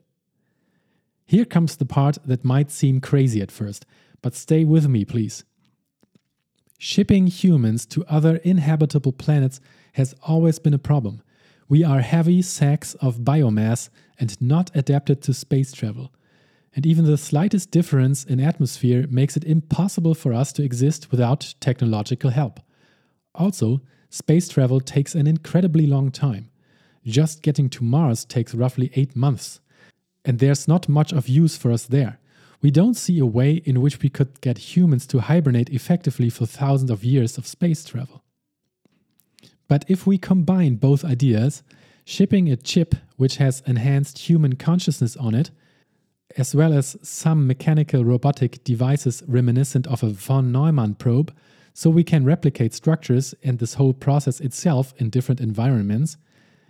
Here 1.27 1.45
comes 1.45 1.77
the 1.77 1.85
part 1.85 2.19
that 2.25 2.45
might 2.45 2.71
seem 2.71 3.01
crazy 3.01 3.41
at 3.41 3.53
first, 3.53 3.85
but 4.23 4.35
stay 4.35 4.65
with 4.65 4.89
me, 4.89 5.05
please. 5.05 5.45
Shipping 6.79 7.27
humans 7.27 7.85
to 7.87 8.05
other 8.07 8.37
inhabitable 8.37 9.13
planets 9.13 9.61
has 9.95 10.15
always 10.23 10.59
been 10.59 10.75
a 10.75 10.79
problem. 10.79 11.23
We 11.69 11.85
are 11.85 12.01
heavy 12.01 12.41
sacks 12.41 12.95
of 12.95 13.19
biomass 13.19 13.91
and 14.19 14.41
not 14.41 14.71
adapted 14.75 15.23
to 15.23 15.35
space 15.35 15.73
travel. 15.73 16.13
And 16.75 16.87
even 16.87 17.05
the 17.05 17.19
slightest 17.19 17.71
difference 17.71 18.25
in 18.25 18.41
atmosphere 18.41 19.07
makes 19.11 19.37
it 19.37 19.45
impossible 19.45 20.15
for 20.15 20.33
us 20.33 20.53
to 20.53 20.63
exist 20.63 21.11
without 21.11 21.55
technological 21.61 22.31
help. 22.31 22.61
Also, 23.35 23.81
space 24.11 24.49
travel 24.49 24.81
takes 24.81 25.15
an 25.15 25.27
incredibly 25.27 25.87
long 25.87 26.11
time. 26.11 26.51
Just 27.05 27.43
getting 27.43 27.69
to 27.71 27.85
Mars 27.85 28.25
takes 28.25 28.55
roughly 28.55 28.91
eight 28.95 29.17
months. 29.17 29.61
And 30.25 30.39
there's 30.39 30.69
not 30.69 30.89
much 30.89 31.13
of 31.13 31.29
use 31.29 31.57
for 31.57 31.71
us 31.71 31.87
there. 31.87 32.19
We 32.61 32.71
don't 32.71 32.95
see 32.95 33.19
a 33.19 33.27
way 33.27 33.63
in 33.65 33.81
which 33.81 34.03
we 34.03 34.09
could 34.09 34.41
get 34.41 34.59
humans 34.59 35.07
to 35.09 35.21
hibernate 35.21 35.71
effectively 35.71 36.29
for 36.29 36.45
thousands 36.45 36.91
of 36.91 37.05
years 37.05 37.39
of 37.39 37.47
space 37.47 37.85
travel. 37.85 38.25
But 39.69 39.85
if 39.87 40.07
we 40.07 40.19
combine 40.19 40.77
both 40.77 41.05
ideas, 41.05 41.63
shipping 42.05 42.51
a 42.51 42.57
chip 42.57 42.95
which 43.17 43.37
has 43.37 43.63
enhanced 43.67 44.19
human 44.19 44.57
consciousness 44.57 45.17
on 45.17 45.35
it, 45.35 45.51
as 46.37 46.55
well 46.55 46.73
as 46.73 46.97
some 47.03 47.47
mechanical 47.47 48.05
robotic 48.05 48.65
devices 48.65 49.23
reminiscent 49.27 49.87
of 49.87 50.03
a 50.03 50.09
von 50.09 50.51
Neumann 50.51 50.95
probe, 50.95 51.35
so 51.79 51.89
we 51.89 52.03
can 52.03 52.25
replicate 52.25 52.75
structures 52.75 53.37
and 53.45 53.61
this 53.61 53.75
whole 53.75 53.93
process 53.93 54.41
itself 54.41 54.93
in 54.97 55.11
different 55.11 55.41
environments, 55.41 56.17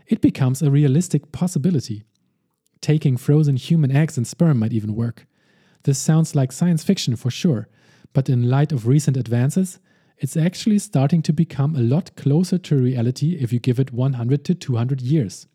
it 0.06 0.20
becomes 0.20 0.60
a 0.60 0.70
realistic 0.70 1.32
possibility. 1.32 2.04
Taking 2.82 3.16
frozen 3.16 3.56
human 3.56 3.90
eggs 3.90 4.18
and 4.18 4.26
sperm 4.26 4.58
might 4.58 4.74
even 4.74 4.94
work. 4.94 5.26
This 5.84 5.98
sounds 5.98 6.34
like 6.34 6.52
science 6.52 6.84
fiction 6.84 7.16
for 7.16 7.30
sure, 7.30 7.70
but 8.12 8.28
in 8.28 8.50
light 8.50 8.70
of 8.70 8.86
recent 8.86 9.16
advances, 9.16 9.78
it's 10.18 10.36
actually 10.36 10.78
starting 10.78 11.22
to 11.22 11.32
become 11.32 11.74
a 11.74 11.80
lot 11.80 12.14
closer 12.14 12.58
to 12.58 12.76
reality 12.76 13.38
if 13.40 13.50
you 13.50 13.60
give 13.60 13.80
it 13.80 13.94
100 13.94 14.44
to 14.44 14.54
200 14.54 15.00
years. 15.00 15.46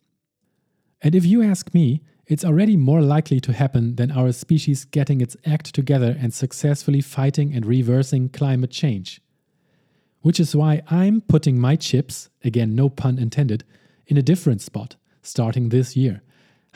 And 0.99 1.13
if 1.13 1.27
you 1.27 1.43
ask 1.43 1.71
me, 1.75 2.01
it's 2.25 2.43
already 2.43 2.75
more 2.75 3.03
likely 3.03 3.39
to 3.41 3.53
happen 3.53 3.97
than 3.97 4.09
our 4.09 4.31
species 4.31 4.83
getting 4.83 5.21
its 5.21 5.37
act 5.45 5.75
together 5.75 6.17
and 6.19 6.33
successfully 6.33 7.01
fighting 7.01 7.53
and 7.53 7.67
reversing 7.67 8.29
climate 8.29 8.71
change. 8.71 9.21
Which 10.23 10.39
is 10.39 10.55
why 10.55 10.81
I'm 10.89 11.19
putting 11.19 11.59
my 11.59 11.75
chips, 11.75 12.29
again, 12.45 12.75
no 12.75 12.87
pun 12.87 13.19
intended, 13.19 13.65
in 14.07 14.17
a 14.17 14.21
different 14.21 14.61
spot, 14.61 14.95
starting 15.21 15.67
this 15.67 15.97
year. 15.97 16.23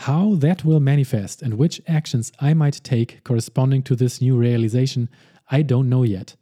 How 0.01 0.35
that 0.35 0.65
will 0.65 0.81
manifest 0.81 1.41
and 1.41 1.53
which 1.53 1.81
actions 1.87 2.31
I 2.41 2.53
might 2.53 2.81
take 2.83 3.23
corresponding 3.23 3.83
to 3.83 3.95
this 3.95 4.21
new 4.21 4.37
realization, 4.37 5.09
I 5.49 5.61
don't 5.61 5.87
know 5.87 6.03
yet. 6.03 6.35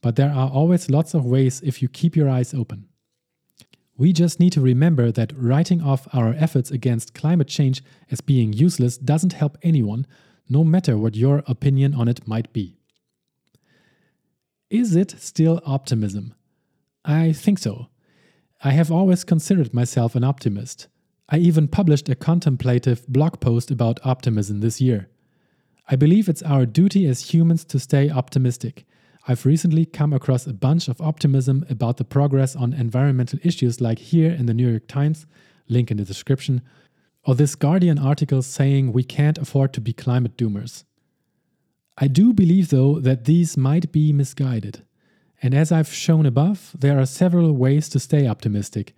But 0.00 0.14
there 0.14 0.30
are 0.30 0.48
always 0.48 0.88
lots 0.88 1.14
of 1.14 1.26
ways 1.26 1.60
if 1.64 1.82
you 1.82 1.88
keep 1.88 2.14
your 2.14 2.30
eyes 2.30 2.54
open. 2.54 2.88
We 3.98 4.12
just 4.12 4.38
need 4.38 4.52
to 4.52 4.60
remember 4.60 5.10
that 5.10 5.32
writing 5.36 5.82
off 5.82 6.06
our 6.14 6.32
efforts 6.38 6.70
against 6.70 7.12
climate 7.12 7.48
change 7.48 7.82
as 8.08 8.20
being 8.20 8.52
useless 8.52 8.96
doesn't 8.96 9.32
help 9.32 9.58
anyone, 9.62 10.06
no 10.48 10.62
matter 10.62 10.96
what 10.96 11.16
your 11.16 11.42
opinion 11.48 11.92
on 11.92 12.06
it 12.06 12.28
might 12.28 12.52
be. 12.52 12.75
Is 14.70 14.96
it 14.96 15.14
still 15.18 15.60
optimism? 15.64 16.34
I 17.04 17.32
think 17.32 17.58
so. 17.58 17.88
I 18.64 18.70
have 18.70 18.90
always 18.90 19.24
considered 19.24 19.72
myself 19.72 20.14
an 20.14 20.24
optimist. 20.24 20.88
I 21.28 21.38
even 21.38 21.68
published 21.68 22.08
a 22.08 22.14
contemplative 22.14 23.06
blog 23.06 23.40
post 23.40 23.70
about 23.70 24.00
optimism 24.04 24.60
this 24.60 24.80
year. 24.80 25.08
I 25.88 25.96
believe 25.96 26.28
it's 26.28 26.42
our 26.42 26.66
duty 26.66 27.06
as 27.06 27.32
humans 27.32 27.64
to 27.66 27.78
stay 27.78 28.10
optimistic 28.10 28.86
I've 29.28 29.44
recently 29.44 29.84
come 29.86 30.12
across 30.12 30.46
a 30.46 30.52
bunch 30.52 30.86
of 30.86 31.00
optimism 31.00 31.66
about 31.68 31.96
the 31.96 32.04
progress 32.04 32.54
on 32.54 32.72
environmental 32.72 33.40
issues, 33.42 33.80
like 33.80 33.98
here 33.98 34.30
in 34.30 34.46
the 34.46 34.54
New 34.54 34.70
York 34.70 34.86
Times, 34.86 35.26
link 35.68 35.90
in 35.90 35.96
the 35.96 36.04
description, 36.04 36.62
or 37.24 37.34
this 37.34 37.56
Guardian 37.56 37.98
article 37.98 38.40
saying 38.40 38.92
we 38.92 39.02
can't 39.02 39.38
afford 39.38 39.72
to 39.72 39.80
be 39.80 39.92
climate 39.92 40.36
doomers. 40.36 40.84
I 41.98 42.08
do 42.08 42.32
believe, 42.32 42.68
though, 42.68 43.00
that 43.00 43.24
these 43.24 43.56
might 43.56 43.90
be 43.90 44.12
misguided. 44.12 44.82
And 45.42 45.54
as 45.54 45.72
I've 45.72 45.92
shown 45.92 46.26
above, 46.26 46.74
there 46.78 46.98
are 46.98 47.06
several 47.06 47.52
ways 47.52 47.88
to 47.90 48.00
stay 48.00 48.26
optimistic. 48.26 48.94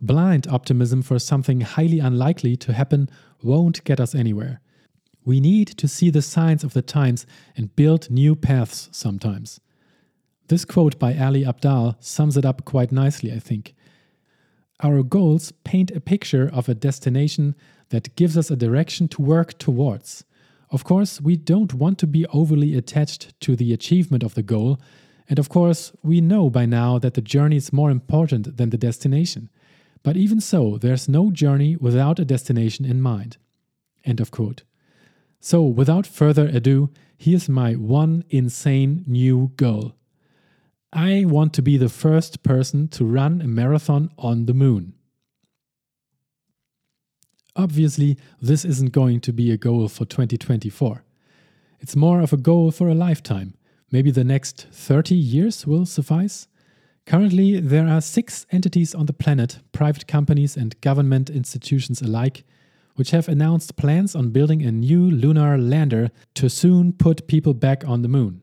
Blind 0.00 0.46
optimism 0.48 1.02
for 1.02 1.18
something 1.18 1.60
highly 1.62 1.98
unlikely 2.00 2.56
to 2.58 2.72
happen 2.72 3.08
won't 3.42 3.84
get 3.84 4.00
us 4.00 4.14
anywhere. 4.14 4.60
We 5.24 5.40
need 5.40 5.68
to 5.68 5.88
see 5.88 6.10
the 6.10 6.22
signs 6.22 6.62
of 6.62 6.72
the 6.72 6.82
times 6.82 7.26
and 7.56 7.74
build 7.74 8.10
new 8.10 8.36
paths 8.36 8.88
sometimes. 8.92 9.60
This 10.48 10.64
quote 10.64 10.98
by 10.98 11.16
Ali 11.16 11.42
Abdaal 11.44 11.96
sums 11.98 12.36
it 12.36 12.44
up 12.44 12.64
quite 12.64 12.92
nicely, 12.92 13.32
I 13.32 13.40
think. 13.40 13.74
Our 14.80 15.02
goals 15.02 15.52
paint 15.64 15.90
a 15.90 16.00
picture 16.00 16.48
of 16.52 16.68
a 16.68 16.74
destination 16.74 17.56
that 17.88 18.14
gives 18.14 18.36
us 18.36 18.50
a 18.50 18.56
direction 18.56 19.08
to 19.08 19.22
work 19.22 19.58
towards. 19.58 20.24
Of 20.70 20.84
course, 20.84 21.20
we 21.20 21.36
don't 21.36 21.74
want 21.74 21.98
to 21.98 22.06
be 22.06 22.26
overly 22.26 22.74
attached 22.74 23.38
to 23.40 23.54
the 23.54 23.72
achievement 23.72 24.22
of 24.22 24.34
the 24.34 24.42
goal, 24.42 24.80
and 25.28 25.38
of 25.38 25.48
course, 25.48 25.92
we 26.02 26.20
know 26.20 26.50
by 26.50 26.66
now 26.66 26.98
that 26.98 27.14
the 27.14 27.20
journey 27.20 27.56
is 27.56 27.72
more 27.72 27.90
important 27.90 28.56
than 28.56 28.70
the 28.70 28.78
destination. 28.78 29.48
But 30.02 30.16
even 30.16 30.40
so, 30.40 30.78
there's 30.78 31.08
no 31.08 31.30
journey 31.30 31.76
without 31.76 32.18
a 32.18 32.24
destination 32.24 32.84
in 32.84 33.00
mind. 33.00 33.38
End 34.04 34.20
of 34.20 34.30
quote. 34.30 34.62
So, 35.40 35.62
without 35.62 36.06
further 36.06 36.46
ado, 36.46 36.90
here's 37.16 37.48
my 37.48 37.74
one 37.74 38.24
insane 38.30 39.04
new 39.06 39.52
goal. 39.56 39.94
I 40.92 41.24
want 41.26 41.52
to 41.54 41.62
be 41.62 41.76
the 41.76 41.88
first 41.88 42.42
person 42.42 42.88
to 42.88 43.04
run 43.04 43.40
a 43.40 43.48
marathon 43.48 44.10
on 44.16 44.46
the 44.46 44.54
moon. 44.54 44.94
Obviously, 47.56 48.18
this 48.40 48.64
isn't 48.64 48.92
going 48.92 49.20
to 49.20 49.32
be 49.32 49.50
a 49.50 49.56
goal 49.56 49.88
for 49.88 50.04
2024. 50.04 51.02
It's 51.80 51.96
more 51.96 52.20
of 52.20 52.32
a 52.32 52.36
goal 52.36 52.70
for 52.70 52.88
a 52.88 52.94
lifetime. 52.94 53.54
Maybe 53.90 54.10
the 54.10 54.24
next 54.24 54.66
30 54.72 55.14
years 55.14 55.66
will 55.66 55.86
suffice. 55.86 56.48
Currently, 57.06 57.60
there 57.60 57.86
are 57.86 58.00
six 58.00 58.46
entities 58.50 58.94
on 58.94 59.06
the 59.06 59.12
planet, 59.12 59.60
private 59.72 60.06
companies 60.06 60.56
and 60.56 60.78
government 60.80 61.30
institutions 61.30 62.02
alike, 62.02 62.44
which 62.96 63.12
have 63.12 63.28
announced 63.28 63.76
plans 63.76 64.14
on 64.14 64.30
building 64.30 64.62
a 64.62 64.72
new 64.72 65.10
lunar 65.10 65.56
lander 65.56 66.10
to 66.34 66.50
soon 66.50 66.92
put 66.92 67.26
people 67.28 67.54
back 67.54 67.86
on 67.86 68.02
the 68.02 68.08
moon. 68.08 68.42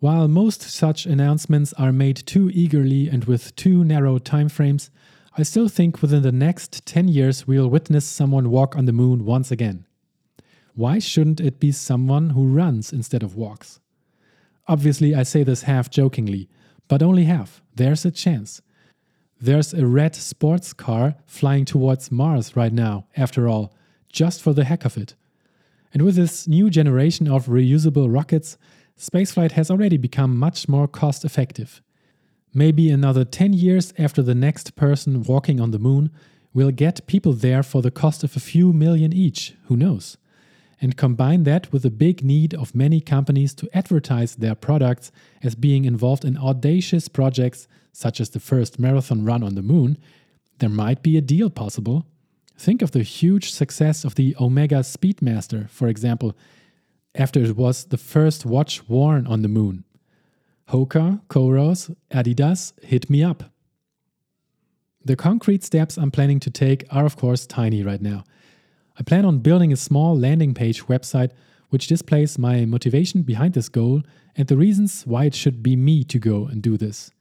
While 0.00 0.28
most 0.28 0.62
such 0.62 1.06
announcements 1.06 1.72
are 1.74 1.92
made 1.92 2.16
too 2.16 2.50
eagerly 2.52 3.08
and 3.08 3.24
with 3.24 3.54
too 3.56 3.84
narrow 3.84 4.18
timeframes, 4.18 4.90
I 5.38 5.44
still 5.44 5.68
think 5.68 6.02
within 6.02 6.22
the 6.22 6.32
next 6.32 6.84
10 6.84 7.06
years 7.06 7.46
we'll 7.46 7.70
witness 7.70 8.04
someone 8.04 8.50
walk 8.50 8.74
on 8.74 8.86
the 8.86 8.92
moon 8.92 9.24
once 9.24 9.52
again. 9.52 9.86
Why 10.74 10.98
shouldn't 10.98 11.40
it 11.40 11.60
be 11.60 11.70
someone 11.70 12.30
who 12.30 12.48
runs 12.48 12.92
instead 12.92 13.22
of 13.22 13.36
walks? 13.36 13.78
Obviously, 14.66 15.14
I 15.14 15.22
say 15.22 15.44
this 15.44 15.62
half 15.62 15.90
jokingly, 15.90 16.48
but 16.88 17.04
only 17.04 17.26
half. 17.26 17.62
There's 17.72 18.04
a 18.04 18.10
chance. 18.10 18.62
There's 19.40 19.72
a 19.72 19.86
red 19.86 20.16
sports 20.16 20.72
car 20.72 21.14
flying 21.24 21.64
towards 21.64 22.10
Mars 22.10 22.56
right 22.56 22.72
now, 22.72 23.06
after 23.16 23.46
all, 23.46 23.72
just 24.12 24.42
for 24.42 24.52
the 24.52 24.64
heck 24.64 24.84
of 24.84 24.96
it. 24.96 25.14
And 25.94 26.02
with 26.02 26.16
this 26.16 26.48
new 26.48 26.68
generation 26.68 27.28
of 27.28 27.46
reusable 27.46 28.12
rockets, 28.12 28.58
spaceflight 28.98 29.52
has 29.52 29.70
already 29.70 29.98
become 29.98 30.36
much 30.36 30.68
more 30.68 30.88
cost 30.88 31.24
effective. 31.24 31.80
Maybe 32.54 32.90
another 32.90 33.24
10 33.24 33.52
years 33.52 33.92
after 33.98 34.22
the 34.22 34.34
next 34.34 34.74
person 34.74 35.22
walking 35.22 35.60
on 35.60 35.70
the 35.70 35.78
moon, 35.78 36.10
we'll 36.54 36.70
get 36.70 37.06
people 37.06 37.32
there 37.32 37.62
for 37.62 37.82
the 37.82 37.90
cost 37.90 38.24
of 38.24 38.36
a 38.36 38.40
few 38.40 38.72
million 38.72 39.12
each, 39.12 39.54
who 39.64 39.76
knows? 39.76 40.16
And 40.80 40.96
combine 40.96 41.44
that 41.44 41.72
with 41.72 41.82
the 41.82 41.90
big 41.90 42.22
need 42.22 42.54
of 42.54 42.74
many 42.74 43.00
companies 43.00 43.54
to 43.54 43.68
advertise 43.74 44.36
their 44.36 44.54
products 44.54 45.10
as 45.42 45.54
being 45.54 45.84
involved 45.84 46.24
in 46.24 46.38
audacious 46.38 47.08
projects 47.08 47.68
such 47.92 48.20
as 48.20 48.30
the 48.30 48.40
first 48.40 48.78
marathon 48.78 49.24
run 49.24 49.42
on 49.42 49.54
the 49.54 49.62
moon, 49.62 49.98
there 50.58 50.68
might 50.68 51.02
be 51.02 51.16
a 51.16 51.20
deal 51.20 51.50
possible. 51.50 52.06
Think 52.56 52.80
of 52.80 52.92
the 52.92 53.02
huge 53.02 53.50
success 53.52 54.04
of 54.04 54.14
the 54.14 54.36
Omega 54.40 54.76
Speedmaster, 54.76 55.68
for 55.68 55.88
example, 55.88 56.36
after 57.14 57.40
it 57.40 57.56
was 57.56 57.86
the 57.86 57.96
first 57.96 58.46
watch 58.46 58.88
worn 58.88 59.26
on 59.26 59.42
the 59.42 59.48
moon. 59.48 59.84
Hoka, 60.68 61.22
Coros, 61.28 61.94
Adidas, 62.10 62.72
hit 62.82 63.08
me 63.08 63.22
up. 63.22 63.44
The 65.02 65.16
concrete 65.16 65.64
steps 65.64 65.96
I'm 65.96 66.10
planning 66.10 66.40
to 66.40 66.50
take 66.50 66.84
are, 66.90 67.06
of 67.06 67.16
course, 67.16 67.46
tiny 67.46 67.82
right 67.82 68.02
now. 68.02 68.24
I 68.98 69.02
plan 69.02 69.24
on 69.24 69.38
building 69.38 69.72
a 69.72 69.76
small 69.76 70.18
landing 70.18 70.52
page 70.52 70.84
website 70.86 71.30
which 71.70 71.86
displays 71.86 72.38
my 72.38 72.64
motivation 72.66 73.22
behind 73.22 73.54
this 73.54 73.68
goal 73.68 74.02
and 74.36 74.48
the 74.48 74.56
reasons 74.56 75.06
why 75.06 75.24
it 75.24 75.34
should 75.34 75.62
be 75.62 75.76
me 75.76 76.04
to 76.04 76.18
go 76.18 76.46
and 76.46 76.62
do 76.62 76.76
this. 76.76 77.12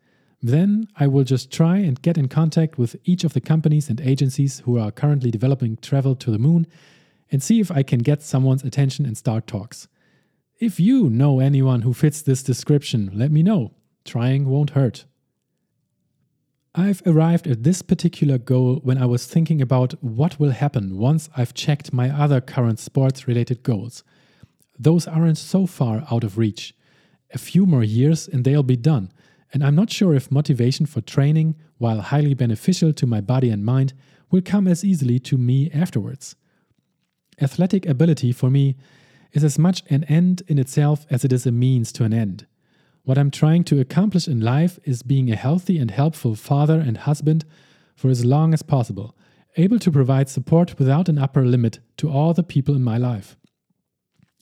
Then 0.41 0.87
I 0.97 1.07
will 1.07 1.23
just 1.23 1.51
try 1.51 1.77
and 1.77 2.01
get 2.01 2.17
in 2.17 2.27
contact 2.27 2.77
with 2.77 2.95
each 3.05 3.23
of 3.23 3.33
the 3.33 3.41
companies 3.41 3.89
and 3.89 4.01
agencies 4.01 4.59
who 4.65 4.77
are 4.77 4.91
currently 4.91 5.31
developing 5.31 5.77
travel 5.77 6.15
to 6.15 6.31
the 6.31 6.37
moon 6.37 6.67
and 7.31 7.41
see 7.41 7.59
if 7.59 7.71
I 7.71 7.83
can 7.83 7.99
get 7.99 8.21
someone's 8.21 8.63
attention 8.63 9.05
and 9.05 9.17
start 9.17 9.47
talks. 9.47 9.87
If 10.59 10.79
you 10.79 11.07
know 11.07 11.39
anyone 11.39 11.81
who 11.83 11.93
fits 11.93 12.23
this 12.23 12.41
description, 12.41 13.11
let 13.13 13.31
me 13.31 13.43
know. 13.43 13.73
Trying 14.05 14.49
won't 14.49 14.71
hurt. 14.71 15.05
I've 16.73 17.03
arrived 17.05 17.45
at 17.45 17.61
this 17.61 17.83
particular 17.83 18.39
goal 18.39 18.79
when 18.83 18.97
I 18.97 19.05
was 19.05 19.27
thinking 19.27 19.61
about 19.61 19.93
what 20.03 20.39
will 20.39 20.51
happen 20.51 20.97
once 20.97 21.29
I've 21.37 21.53
checked 21.53 21.93
my 21.93 22.09
other 22.09 22.41
current 22.41 22.79
sports 22.79 23.27
related 23.27 23.61
goals. 23.61 24.03
Those 24.79 25.05
aren't 25.05 25.37
so 25.37 25.67
far 25.67 26.03
out 26.11 26.23
of 26.23 26.39
reach. 26.39 26.73
A 27.33 27.37
few 27.37 27.67
more 27.67 27.83
years 27.83 28.27
and 28.27 28.43
they'll 28.43 28.63
be 28.63 28.75
done, 28.75 29.11
and 29.53 29.63
I'm 29.63 29.75
not 29.75 29.91
sure 29.91 30.15
if 30.15 30.31
motivation 30.31 30.87
for 30.87 31.01
training, 31.01 31.55
while 31.77 32.01
highly 32.01 32.33
beneficial 32.33 32.93
to 32.93 33.05
my 33.05 33.21
body 33.21 33.51
and 33.51 33.63
mind, 33.63 33.93
will 34.31 34.41
come 34.41 34.67
as 34.67 34.83
easily 34.83 35.19
to 35.19 35.37
me 35.37 35.69
afterwards. 35.71 36.35
Athletic 37.39 37.85
ability 37.85 38.31
for 38.31 38.49
me 38.49 38.75
is 39.33 39.43
as 39.43 39.59
much 39.59 39.83
an 39.89 40.03
end 40.05 40.43
in 40.47 40.59
itself 40.59 41.05
as 41.09 41.23
it 41.25 41.33
is 41.33 41.45
a 41.45 41.51
means 41.51 41.91
to 41.93 42.03
an 42.03 42.13
end. 42.13 42.45
What 43.03 43.17
I'm 43.17 43.31
trying 43.31 43.63
to 43.65 43.79
accomplish 43.79 44.27
in 44.27 44.41
life 44.41 44.79
is 44.83 45.01
being 45.03 45.31
a 45.31 45.35
healthy 45.35 45.77
and 45.77 45.91
helpful 45.91 46.35
father 46.35 46.79
and 46.79 46.97
husband 46.97 47.45
for 47.95 48.09
as 48.09 48.25
long 48.25 48.53
as 48.53 48.61
possible, 48.61 49.15
able 49.55 49.79
to 49.79 49.91
provide 49.91 50.29
support 50.29 50.77
without 50.77 51.09
an 51.09 51.17
upper 51.17 51.45
limit 51.45 51.79
to 51.97 52.09
all 52.09 52.33
the 52.33 52.43
people 52.43 52.75
in 52.75 52.83
my 52.83 52.97
life. 52.97 53.37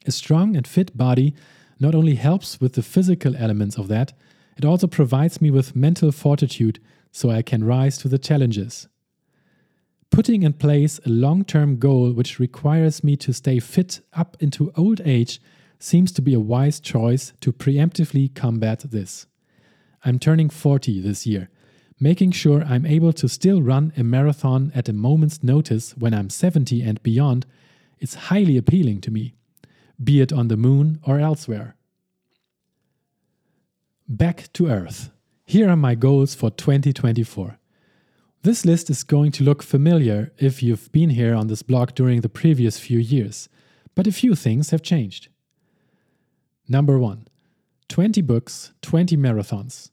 A 0.06 0.12
strong 0.12 0.56
and 0.56 0.68
fit 0.68 0.98
body 0.98 1.36
not 1.80 1.96
only 1.96 2.16
helps 2.16 2.60
with 2.60 2.74
the 2.74 2.84
physical 2.84 3.36
elements 3.36 3.78
of 3.78 3.88
that, 3.88 4.14
it 4.58 4.66
also 4.66 4.88
provides 4.88 5.42
me 5.42 5.52
with 5.52 5.76
mental 5.76 6.12
fortitude 6.12 6.80
so 7.12 7.30
I 7.30 7.42
can 7.42 7.64
rise 7.64 7.98
to 8.00 8.08
the 8.08 8.18
challenges. 8.18 8.88
Putting 10.16 10.44
in 10.44 10.54
place 10.54 10.98
a 11.06 11.10
long 11.10 11.44
term 11.44 11.76
goal 11.76 12.14
which 12.14 12.40
requires 12.40 13.04
me 13.04 13.18
to 13.18 13.34
stay 13.34 13.60
fit 13.60 14.00
up 14.14 14.38
into 14.40 14.72
old 14.78 15.02
age 15.04 15.42
seems 15.78 16.14
to 16.14 16.22
be 16.22 16.34
a 16.34 16.40
wise 16.40 16.80
choice 16.80 17.34
to 17.42 17.52
preemptively 17.52 18.34
combat 18.34 18.80
this. 18.80 19.28
I'm 20.06 20.18
turning 20.18 20.50
40 20.50 21.02
this 21.02 21.28
year, 21.28 21.50
making 22.00 22.32
sure 22.32 22.64
I'm 22.64 22.86
able 22.86 23.12
to 23.12 23.28
still 23.28 23.62
run 23.62 23.92
a 23.98 24.06
marathon 24.06 24.72
at 24.74 24.88
a 24.88 24.94
moment's 24.94 25.44
notice 25.44 25.98
when 25.98 26.14
I'm 26.14 26.30
70 26.30 26.82
and 26.82 27.04
beyond 27.04 27.46
is 28.00 28.30
highly 28.32 28.56
appealing 28.56 29.02
to 29.02 29.12
me, 29.12 29.36
be 30.02 30.22
it 30.22 30.32
on 30.32 30.48
the 30.48 30.56
moon 30.56 31.02
or 31.04 31.20
elsewhere. 31.20 31.76
Back 34.08 34.48
to 34.54 34.68
Earth. 34.70 35.12
Here 35.44 35.70
are 35.70 35.76
my 35.76 35.94
goals 35.94 36.36
for 36.36 36.52
2024. 36.52 37.60
This 38.46 38.64
list 38.64 38.92
is 38.92 39.04
going 39.04 39.32
to 39.32 39.44
look 39.44 39.64
familiar 39.64 40.32
if 40.38 40.62
you've 40.62 40.92
been 40.92 41.10
here 41.10 41.34
on 41.34 41.48
this 41.48 41.64
blog 41.64 41.96
during 41.96 42.22
the 42.22 42.30
previous 42.30 42.78
few 42.78 43.00
years, 43.00 43.50
but 43.96 44.06
a 44.06 44.12
few 44.12 44.36
things 44.36 44.70
have 44.70 44.84
changed. 44.84 45.30
Number 46.70 47.00
1 47.00 47.28
20 47.90 48.22
books, 48.22 48.72
20 48.84 49.18
marathons. 49.18 49.90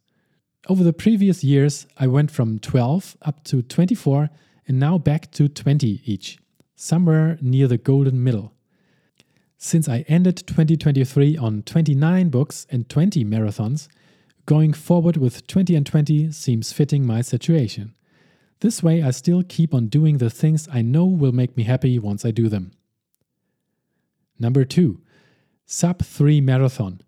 Over 0.69 0.85
the 0.85 0.93
previous 0.93 1.43
years, 1.43 1.87
I 1.97 2.07
went 2.09 2.31
from 2.31 2.59
12 2.59 3.17
up 3.23 3.43
to 3.45 3.63
24 3.63 4.29
and 4.69 4.79
now 4.79 4.99
back 4.99 5.33
to 5.33 5.49
20 5.49 6.03
each, 6.05 6.37
somewhere 6.77 7.39
near 7.41 7.67
the 7.67 7.79
golden 7.79 8.23
middle. 8.23 8.53
Since 9.57 9.89
I 9.89 10.05
ended 10.09 10.37
2023 10.37 11.39
on 11.39 11.63
29 11.63 12.29
books 12.29 12.67
and 12.69 12.87
20 12.87 13.25
marathons, 13.25 13.89
going 14.45 14.75
forward 14.75 15.17
with 15.17 15.47
20 15.47 15.75
and 15.75 15.87
20 15.87 16.33
seems 16.33 16.75
fitting 16.75 17.07
my 17.07 17.23
situation. 17.23 17.95
This 18.63 18.81
way, 18.81 19.03
I 19.03 19.11
still 19.11 19.43
keep 19.43 19.75
on 19.75 19.89
doing 19.89 20.19
the 20.19 20.31
things 20.31 20.69
I 20.73 20.83
know 20.83 21.05
will 21.05 21.33
make 21.33 21.57
me 21.57 21.65
happy 21.65 21.99
once 21.99 22.25
I 22.25 22.31
do 22.31 22.49
them. 22.49 22.71
Number 24.39 24.65
two, 24.65 25.01
sub 25.67 26.05
3 26.05 26.41
marathon. 26.41 27.01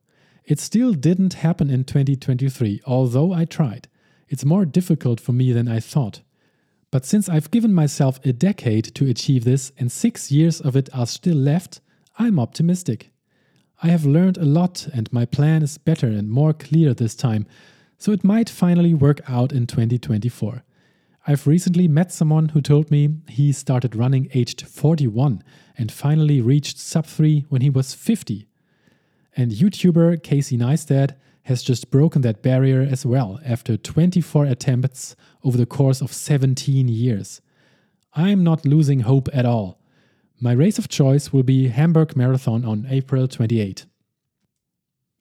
It 0.45 0.59
still 0.59 0.93
didn't 0.95 1.35
happen 1.35 1.71
in 1.71 1.85
2023, 1.85 2.81
although 2.89 3.33
I 3.33 3.45
tried. 3.45 3.87
It's 4.29 4.45
more 4.45 4.65
difficult 4.65 5.21
for 5.21 5.33
me 5.33 5.53
than 5.53 5.69
I 5.69 5.79
thought. 5.79 6.23
But 6.91 7.05
since 7.05 7.29
I've 7.29 7.53
given 7.53 7.73
myself 7.73 8.19
a 8.25 8.33
decade 8.33 8.93
to 8.97 9.09
achieve 9.09 9.45
this 9.45 9.71
and 9.79 9.93
six 9.93 10.33
years 10.33 10.61
of 10.61 10.75
it 10.75 10.89
are 10.93 11.07
still 11.07 11.37
left, 11.37 11.81
I'm 12.19 12.41
optimistic. 12.41 13.13
I 13.81 13.91
have 13.91 14.05
learned 14.05 14.39
a 14.39 14.45
lot 14.45 14.89
and 14.93 15.13
my 15.13 15.25
plan 15.25 15.63
is 15.63 15.79
better 15.79 16.09
and 16.09 16.29
more 16.29 16.53
clear 16.53 16.95
this 16.95 17.15
time, 17.15 17.47
so 17.97 18.11
it 18.11 18.25
might 18.25 18.51
finally 18.51 18.93
work 18.93 19.21
out 19.31 19.53
in 19.53 19.69
2024. 19.69 20.65
I've 21.27 21.47
recently 21.47 21.89
met 21.89 22.13
someone 22.13 22.51
who 22.51 22.61
told 22.61 22.91
me 22.91 23.17
he 23.29 23.51
started 23.51 23.97
running 23.97 24.29
aged 24.35 24.67
41 24.67 25.43
and 25.79 25.91
finally 25.91 26.43
reached 26.43 26.79
sub 26.79 27.07
3 27.07 27.47
when 27.49 27.63
he 27.63 27.71
was 27.71 27.95
50. 27.95 28.47
And 29.35 29.51
YouTuber 29.51 30.23
Casey 30.23 30.59
Neistat 30.59 31.17
has 31.45 31.63
just 31.63 31.91
broken 31.91 32.21
that 32.23 32.43
barrier 32.43 32.83
as 32.83 33.07
well 33.07 33.41
after 33.43 33.79
24 33.79 34.45
attempts 34.45 35.17
over 35.43 35.57
the 35.57 35.65
course 35.65 36.03
of 36.03 36.13
17 36.13 36.89
years. 36.89 37.41
I'm 38.13 38.45
not 38.45 38.67
losing 38.67 39.01
hope 39.01 39.31
at 39.33 39.47
all. 39.47 39.81
My 40.41 40.53
race 40.53 40.79
of 40.79 40.89
choice 40.89 41.33
will 41.33 41.43
be 41.43 41.69
Hamburg 41.69 42.17
Marathon 42.17 42.67
on 42.67 42.87
April 42.91 43.27
28. 43.27 43.87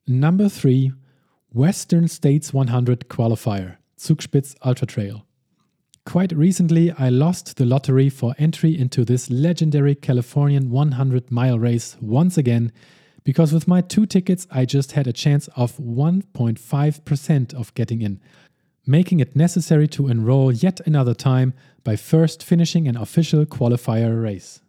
Number 0.06 0.50
3 0.50 0.92
Western 1.50 2.08
States 2.08 2.52
100 2.52 3.08
Qualifier 3.08 3.78
Zugspitz 3.98 4.54
Ultra 4.62 4.86
Trail. 4.86 5.24
Quite 6.06 6.32
recently, 6.32 6.92
I 6.92 7.08
lost 7.08 7.56
the 7.56 7.64
lottery 7.64 8.10
for 8.10 8.34
entry 8.38 8.78
into 8.78 9.04
this 9.04 9.30
legendary 9.30 9.94
Californian 9.94 10.70
100 10.70 11.30
mile 11.30 11.58
race 11.58 11.96
once 12.00 12.36
again 12.36 12.72
because 13.24 13.54
with 13.54 13.66
my 13.66 13.80
two 13.80 14.04
tickets, 14.04 14.46
I 14.50 14.66
just 14.66 14.92
had 14.92 15.06
a 15.06 15.12
chance 15.12 15.48
of 15.56 15.76
1.5% 15.78 17.54
of 17.54 17.74
getting 17.74 18.02
in, 18.02 18.20
making 18.86 19.20
it 19.20 19.34
necessary 19.34 19.88
to 19.88 20.08
enroll 20.08 20.52
yet 20.52 20.80
another 20.86 21.14
time 21.14 21.54
by 21.82 21.96
first 21.96 22.42
finishing 22.42 22.86
an 22.86 22.98
official 22.98 23.46
qualifier 23.46 24.22
race. 24.22 24.60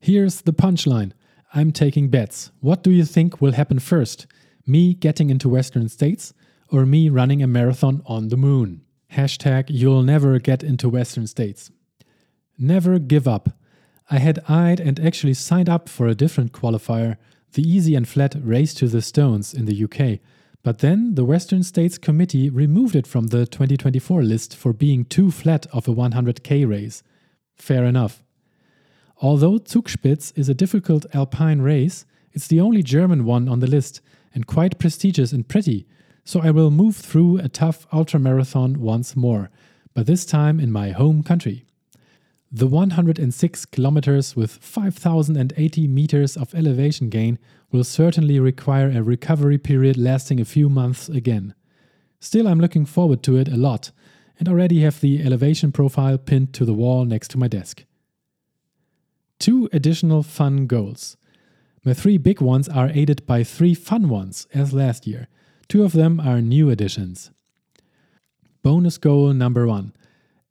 Here's 0.00 0.42
the 0.42 0.52
punchline 0.52 1.12
I'm 1.54 1.70
taking 1.70 2.08
bets. 2.08 2.50
What 2.60 2.82
do 2.82 2.90
you 2.90 3.04
think 3.04 3.40
will 3.40 3.52
happen 3.52 3.78
first? 3.78 4.26
Me 4.66 4.94
getting 4.94 5.30
into 5.30 5.48
Western 5.48 5.88
States 5.88 6.34
or 6.70 6.86
me 6.86 7.08
running 7.08 7.40
a 7.40 7.46
marathon 7.46 8.02
on 8.04 8.28
the 8.28 8.36
moon? 8.36 8.82
Hashtag 9.12 9.66
you'll 9.68 10.02
never 10.02 10.38
get 10.38 10.62
into 10.62 10.88
Western 10.88 11.26
states. 11.26 11.70
Never 12.58 12.98
give 12.98 13.28
up. 13.28 13.50
I 14.10 14.18
had 14.18 14.42
eyed 14.48 14.80
and 14.80 14.98
actually 14.98 15.34
signed 15.34 15.68
up 15.68 15.88
for 15.88 16.06
a 16.06 16.14
different 16.14 16.52
qualifier, 16.52 17.16
the 17.52 17.62
easy 17.62 17.94
and 17.94 18.08
flat 18.08 18.34
Race 18.42 18.72
to 18.74 18.88
the 18.88 19.02
Stones 19.02 19.52
in 19.52 19.66
the 19.66 19.84
UK, 19.84 20.20
but 20.62 20.78
then 20.78 21.14
the 21.14 21.24
Western 21.24 21.62
States 21.62 21.98
Committee 21.98 22.48
removed 22.48 22.96
it 22.96 23.06
from 23.06 23.26
the 23.26 23.46
2024 23.46 24.22
list 24.22 24.56
for 24.56 24.72
being 24.72 25.04
too 25.04 25.30
flat 25.30 25.66
of 25.72 25.88
a 25.88 25.94
100k 25.94 26.66
race. 26.68 27.02
Fair 27.54 27.84
enough. 27.84 28.22
Although 29.20 29.58
Zugspitz 29.58 30.32
is 30.36 30.48
a 30.48 30.54
difficult 30.54 31.04
alpine 31.14 31.60
race, 31.60 32.06
it's 32.32 32.46
the 32.46 32.60
only 32.60 32.82
German 32.82 33.24
one 33.24 33.48
on 33.48 33.60
the 33.60 33.66
list 33.66 34.00
and 34.34 34.46
quite 34.46 34.78
prestigious 34.78 35.32
and 35.32 35.46
pretty, 35.46 35.86
so 36.24 36.40
I 36.40 36.50
will 36.50 36.70
move 36.70 36.96
through 36.96 37.38
a 37.38 37.48
tough 37.48 37.88
ultramarathon 37.90 38.76
once 38.76 39.16
more, 39.16 39.50
but 39.94 40.06
this 40.06 40.24
time 40.24 40.60
in 40.60 40.70
my 40.70 40.90
home 40.90 41.22
country. 41.22 41.64
The 42.50 42.66
106 42.66 43.64
kilometers 43.66 44.36
with 44.36 44.50
5,080 44.50 45.88
meters 45.88 46.36
of 46.36 46.54
elevation 46.54 47.08
gain 47.08 47.38
will 47.70 47.84
certainly 47.84 48.38
require 48.38 48.90
a 48.90 49.02
recovery 49.02 49.56
period 49.56 49.96
lasting 49.96 50.38
a 50.38 50.44
few 50.44 50.68
months 50.68 51.08
again. 51.08 51.54
Still, 52.20 52.46
I'm 52.46 52.60
looking 52.60 52.84
forward 52.84 53.22
to 53.24 53.36
it 53.36 53.48
a 53.48 53.56
lot 53.56 53.90
and 54.38 54.48
already 54.48 54.80
have 54.82 55.00
the 55.00 55.22
elevation 55.24 55.72
profile 55.72 56.18
pinned 56.18 56.52
to 56.52 56.64
the 56.64 56.74
wall 56.74 57.04
next 57.04 57.28
to 57.28 57.38
my 57.38 57.48
desk. 57.48 57.84
Two 59.38 59.68
additional 59.72 60.22
fun 60.22 60.66
goals. 60.66 61.16
My 61.84 61.94
three 61.94 62.18
big 62.18 62.40
ones 62.40 62.68
are 62.68 62.90
aided 62.90 63.26
by 63.26 63.44
three 63.44 63.74
fun 63.74 64.08
ones, 64.08 64.46
as 64.54 64.72
last 64.72 65.06
year. 65.06 65.28
Two 65.72 65.84
of 65.84 65.92
them 65.92 66.20
are 66.20 66.42
new 66.42 66.68
additions. 66.68 67.30
Bonus 68.62 68.98
goal 68.98 69.32
number 69.32 69.66
one 69.66 69.94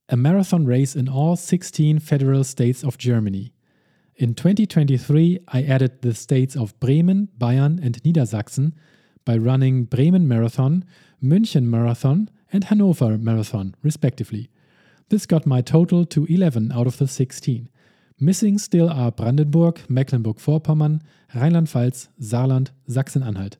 a 0.10 0.18
marathon 0.18 0.66
race 0.66 0.96
in 0.96 1.08
all 1.08 1.36
16 1.36 2.00
federal 2.00 2.44
states 2.44 2.84
of 2.84 2.98
Germany. 2.98 3.54
In 4.16 4.34
2023, 4.34 5.38
I 5.48 5.62
added 5.62 6.02
the 6.02 6.16
states 6.16 6.56
of 6.56 6.74
Bremen, 6.80 7.30
Bayern, 7.38 7.80
and 7.86 8.02
Niedersachsen 8.02 8.74
by 9.24 9.38
running 9.38 9.84
Bremen 9.84 10.28
Marathon, 10.28 10.86
München 11.24 11.66
Marathon, 11.66 12.28
and 12.52 12.64
Hannover 12.64 13.20
Marathon, 13.20 13.76
respectively. 13.84 14.50
This 15.10 15.28
got 15.28 15.46
my 15.46 15.62
total 15.62 16.04
to 16.04 16.26
11 16.26 16.72
out 16.72 16.88
of 16.88 16.98
the 16.98 17.08
16. 17.08 17.70
Missing 18.20 18.58
still 18.58 18.90
are 18.90 19.12
Brandenburg, 19.12 19.82
Mecklenburg-Vorpommern, 19.88 21.00
Rheinland-Pfalz, 21.36 22.08
Saarland, 22.20 22.72
Sachsen-Anhalt. 22.88 23.58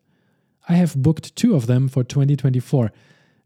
I 0.72 0.76
have 0.76 0.96
booked 0.96 1.36
two 1.36 1.54
of 1.54 1.68
them 1.68 1.90
for 1.90 2.02
2024 2.02 2.94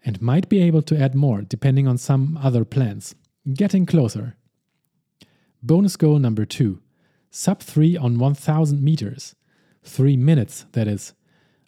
and 0.05 0.21
might 0.21 0.47
be 0.47 0.61
able 0.61 0.83
to 0.83 0.95
add 0.95 1.15
more 1.15 1.41
depending 1.41 1.88
on 1.88 1.97
some 1.97 2.38
other 2.39 2.63
plans. 2.63 3.15
Getting 3.51 3.88
closer. 3.88 4.35
Bonus 5.63 5.95
goal 5.95 6.19
number 6.19 6.45
two 6.45 6.81
sub 7.31 7.63
3 7.63 7.97
on 7.97 8.19
1000 8.19 8.79
meters. 8.79 9.35
3 9.83 10.15
minutes, 10.15 10.67
that 10.73 10.88
is. 10.88 11.13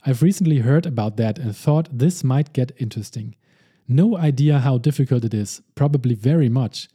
I've 0.06 0.22
recently 0.22 0.60
heard 0.60 0.86
about 0.86 1.17
that 1.17 1.39
and 1.39 1.58
thought 1.58 1.89
this 1.91 2.24
might 2.24 2.54
get 2.54 2.72
interesting. 2.78 3.34
No 3.88 4.15
idea 4.15 4.60
how 4.60 4.78
difficult 4.78 5.26
it 5.26 5.34
is, 5.34 5.63
probably 5.74 6.13
very 6.13 6.50
much, 6.50 6.88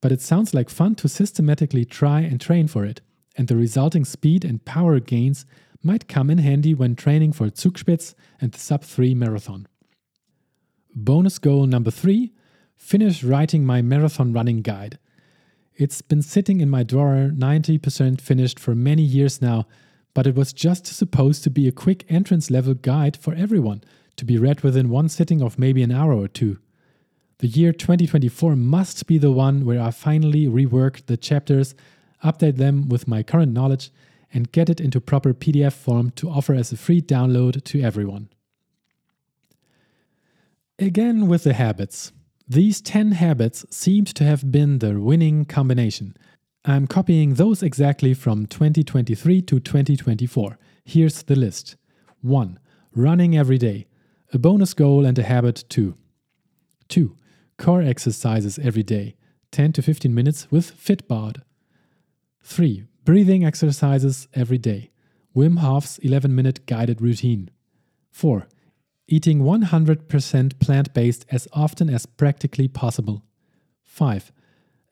but 0.00 0.12
it 0.12 0.22
sounds 0.22 0.54
like 0.54 0.70
fun 0.70 0.94
to 0.96 1.08
systematically 1.08 1.84
try 1.84 2.20
and 2.20 2.40
train 2.40 2.68
for 2.68 2.84
it, 2.84 3.00
and 3.36 3.48
the 3.48 3.56
resulting 3.56 4.04
speed 4.04 4.44
and 4.44 4.64
power 4.64 5.00
gains 5.00 5.44
might 5.84 6.08
come 6.08 6.30
in 6.30 6.38
handy 6.38 6.74
when 6.74 6.96
training 6.96 7.32
for 7.32 7.50
Zugspitz 7.50 8.14
and 8.40 8.52
the 8.52 8.58
sub 8.58 8.82
3 8.82 9.14
marathon. 9.14 9.68
Bonus 10.94 11.38
goal 11.38 11.66
number 11.66 11.90
3 11.90 12.32
finish 12.76 13.24
writing 13.24 13.64
my 13.64 13.82
marathon 13.82 14.32
running 14.32 14.62
guide. 14.62 14.98
It's 15.76 16.02
been 16.02 16.22
sitting 16.22 16.60
in 16.60 16.70
my 16.70 16.82
drawer 16.82 17.30
90% 17.34 18.20
finished 18.20 18.60
for 18.60 18.74
many 18.74 19.02
years 19.02 19.42
now, 19.42 19.66
but 20.12 20.26
it 20.26 20.34
was 20.34 20.52
just 20.52 20.86
supposed 20.86 21.42
to 21.44 21.50
be 21.50 21.66
a 21.66 21.72
quick 21.72 22.04
entrance 22.08 22.50
level 22.50 22.74
guide 22.74 23.16
for 23.16 23.34
everyone 23.34 23.82
to 24.16 24.24
be 24.24 24.38
read 24.38 24.60
within 24.60 24.88
one 24.88 25.08
sitting 25.08 25.42
of 25.42 25.58
maybe 25.58 25.82
an 25.82 25.90
hour 25.90 26.12
or 26.12 26.28
two. 26.28 26.58
The 27.38 27.48
year 27.48 27.72
2024 27.72 28.54
must 28.54 29.06
be 29.06 29.18
the 29.18 29.32
one 29.32 29.64
where 29.64 29.80
I 29.80 29.90
finally 29.90 30.46
rework 30.46 31.06
the 31.06 31.16
chapters, 31.16 31.74
update 32.22 32.56
them 32.56 32.88
with 32.88 33.08
my 33.08 33.24
current 33.24 33.52
knowledge, 33.52 33.90
and 34.34 34.52
get 34.52 34.68
it 34.68 34.80
into 34.80 35.00
proper 35.00 35.32
PDF 35.32 35.72
form 35.72 36.10
to 36.10 36.28
offer 36.28 36.52
as 36.52 36.72
a 36.72 36.76
free 36.76 37.00
download 37.00 37.62
to 37.64 37.80
everyone. 37.80 38.28
Again, 40.78 41.28
with 41.28 41.44
the 41.44 41.54
habits. 41.54 42.12
These 42.48 42.82
10 42.82 43.12
habits 43.12 43.64
seemed 43.70 44.08
to 44.16 44.24
have 44.24 44.50
been 44.50 44.80
the 44.80 45.00
winning 45.00 45.44
combination. 45.44 46.16
I'm 46.64 46.86
copying 46.86 47.34
those 47.34 47.62
exactly 47.62 48.12
from 48.12 48.46
2023 48.46 49.40
to 49.42 49.60
2024. 49.60 50.58
Here's 50.84 51.22
the 51.22 51.36
list 51.36 51.76
1. 52.22 52.58
Running 52.94 53.36
every 53.36 53.56
day. 53.56 53.86
A 54.32 54.38
bonus 54.38 54.74
goal 54.74 55.06
and 55.06 55.18
a 55.18 55.22
habit 55.22 55.64
too. 55.68 55.96
2. 56.88 57.16
Core 57.56 57.82
exercises 57.82 58.58
every 58.58 58.82
day, 58.82 59.14
10 59.52 59.72
to 59.74 59.82
15 59.82 60.12
minutes 60.12 60.50
with 60.50 60.76
Fitbod. 60.76 61.42
3. 62.42 62.84
Breathing 63.04 63.44
exercises 63.44 64.28
every 64.32 64.56
day. 64.56 64.90
Wim 65.36 65.58
Hof's 65.58 65.98
11 65.98 66.34
minute 66.34 66.64
guided 66.66 67.02
routine. 67.02 67.50
4. 68.12 68.46
Eating 69.08 69.40
100% 69.40 70.58
plant 70.58 70.94
based 70.94 71.26
as 71.30 71.46
often 71.52 71.90
as 71.90 72.06
practically 72.06 72.66
possible. 72.66 73.22
5. 73.84 74.32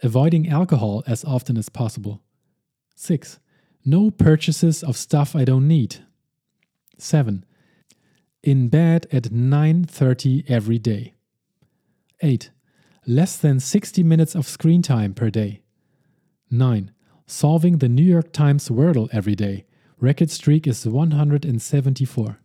Avoiding 0.02 0.48
alcohol 0.48 1.02
as 1.06 1.24
often 1.24 1.56
as 1.56 1.70
possible. 1.70 2.20
6. 2.96 3.38
No 3.84 4.10
purchases 4.10 4.82
of 4.82 4.96
stuff 4.96 5.34
I 5.34 5.44
don't 5.44 5.66
need. 5.66 6.04
7. 6.98 7.44
In 8.42 8.68
bed 8.68 9.06
at 9.10 9.32
9:30 9.32 10.44
every 10.48 10.78
day. 10.78 11.14
8. 12.20 12.50
Less 13.06 13.36
than 13.36 13.58
60 13.58 14.02
minutes 14.02 14.34
of 14.34 14.46
screen 14.46 14.82
time 14.82 15.14
per 15.14 15.30
day. 15.30 15.62
9. 16.50 16.90
Solving 17.32 17.78
the 17.78 17.88
New 17.88 18.02
York 18.04 18.30
Times 18.34 18.68
Wordle 18.68 19.08
every 19.10 19.34
day. 19.34 19.64
Record 19.98 20.30
streak 20.30 20.66
is 20.66 20.86
174. 20.86 22.38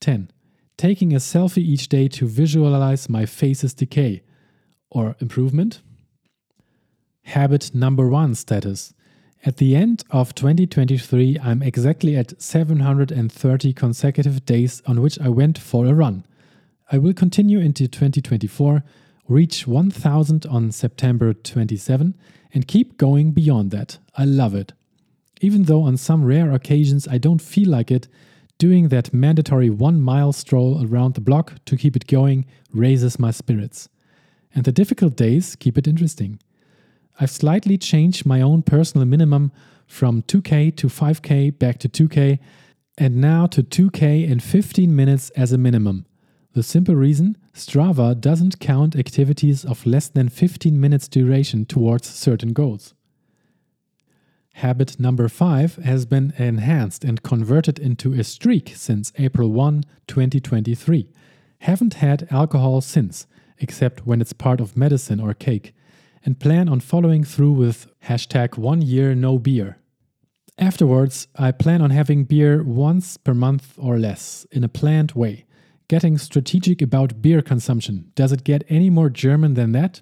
10 0.00 0.32
taking 0.76 1.14
a 1.14 1.18
selfie 1.18 1.58
each 1.58 1.88
day 1.88 2.08
to 2.08 2.26
visualize 2.26 3.08
my 3.08 3.24
face's 3.24 3.72
decay 3.72 4.24
or 4.90 5.14
improvement. 5.20 5.82
Habit 7.22 7.72
number 7.72 8.08
one 8.08 8.34
status. 8.34 8.92
At 9.46 9.58
the 9.58 9.76
end 9.76 10.02
of 10.10 10.34
2023, 10.34 11.38
I'm 11.40 11.62
exactly 11.62 12.16
at 12.16 12.42
730 12.42 13.72
consecutive 13.72 14.44
days 14.44 14.82
on 14.84 15.00
which 15.00 15.20
I 15.20 15.28
went 15.28 15.58
for 15.58 15.86
a 15.86 15.94
run. 15.94 16.24
I 16.90 16.98
will 16.98 17.14
continue 17.14 17.60
into 17.60 17.86
2024, 17.86 18.82
reach 19.28 19.66
1000 19.66 20.46
on 20.46 20.72
September 20.72 21.32
27, 21.32 22.14
and 22.54 22.68
keep 22.68 22.98
going 22.98 23.32
beyond 23.32 23.70
that. 23.70 23.98
I 24.16 24.24
love 24.24 24.54
it. 24.54 24.72
Even 25.40 25.64
though 25.64 25.82
on 25.82 25.96
some 25.96 26.24
rare 26.24 26.52
occasions 26.52 27.08
I 27.08 27.18
don't 27.18 27.42
feel 27.42 27.68
like 27.68 27.90
it, 27.90 28.08
Doing 28.62 28.90
that 28.90 29.12
mandatory 29.12 29.70
one 29.70 30.00
mile 30.00 30.32
stroll 30.32 30.86
around 30.86 31.14
the 31.14 31.20
block 31.20 31.54
to 31.64 31.76
keep 31.76 31.96
it 31.96 32.06
going 32.06 32.46
raises 32.72 33.18
my 33.18 33.32
spirits. 33.32 33.88
And 34.54 34.64
the 34.64 34.70
difficult 34.70 35.16
days 35.16 35.56
keep 35.56 35.76
it 35.76 35.88
interesting. 35.88 36.38
I've 37.18 37.32
slightly 37.32 37.76
changed 37.76 38.24
my 38.24 38.40
own 38.40 38.62
personal 38.62 39.04
minimum 39.04 39.50
from 39.88 40.22
2k 40.22 40.76
to 40.76 40.86
5k 40.86 41.58
back 41.58 41.78
to 41.80 41.88
2k 41.88 42.38
and 42.96 43.20
now 43.20 43.46
to 43.46 43.64
2k 43.64 44.28
in 44.28 44.38
15 44.38 44.94
minutes 44.94 45.30
as 45.30 45.50
a 45.50 45.58
minimum. 45.58 46.06
The 46.54 46.62
simple 46.62 46.94
reason 46.94 47.38
Strava 47.54 48.20
doesn't 48.20 48.60
count 48.60 48.94
activities 48.94 49.64
of 49.64 49.86
less 49.86 50.08
than 50.08 50.28
15 50.28 50.78
minutes 50.78 51.08
duration 51.08 51.64
towards 51.64 52.08
certain 52.08 52.52
goals. 52.52 52.92
Habit 54.54 55.00
number 55.00 55.28
five 55.28 55.76
has 55.76 56.04
been 56.04 56.34
enhanced 56.36 57.04
and 57.04 57.22
converted 57.22 57.78
into 57.78 58.12
a 58.12 58.22
streak 58.22 58.72
since 58.76 59.12
April 59.18 59.50
1, 59.50 59.84
2023. 60.06 61.08
Haven't 61.60 61.94
had 61.94 62.28
alcohol 62.30 62.82
since, 62.82 63.26
except 63.58 64.06
when 64.06 64.20
it's 64.20 64.34
part 64.34 64.60
of 64.60 64.76
medicine 64.76 65.20
or 65.20 65.32
cake, 65.32 65.74
and 66.22 66.38
plan 66.38 66.68
on 66.68 66.80
following 66.80 67.24
through 67.24 67.52
with 67.52 67.86
hashtag 68.04 68.58
one 68.58 68.82
year 68.82 69.14
no 69.14 69.38
beer. 69.38 69.78
Afterwards, 70.58 71.28
I 71.34 71.50
plan 71.50 71.80
on 71.80 71.90
having 71.90 72.24
beer 72.24 72.62
once 72.62 73.16
per 73.16 73.32
month 73.32 73.72
or 73.78 73.98
less, 73.98 74.46
in 74.50 74.64
a 74.64 74.68
planned 74.68 75.12
way. 75.12 75.46
Getting 75.92 76.16
strategic 76.16 76.80
about 76.80 77.20
beer 77.20 77.42
consumption. 77.42 78.12
Does 78.14 78.32
it 78.32 78.44
get 78.44 78.64
any 78.70 78.88
more 78.88 79.10
German 79.10 79.52
than 79.52 79.72
that? 79.72 80.00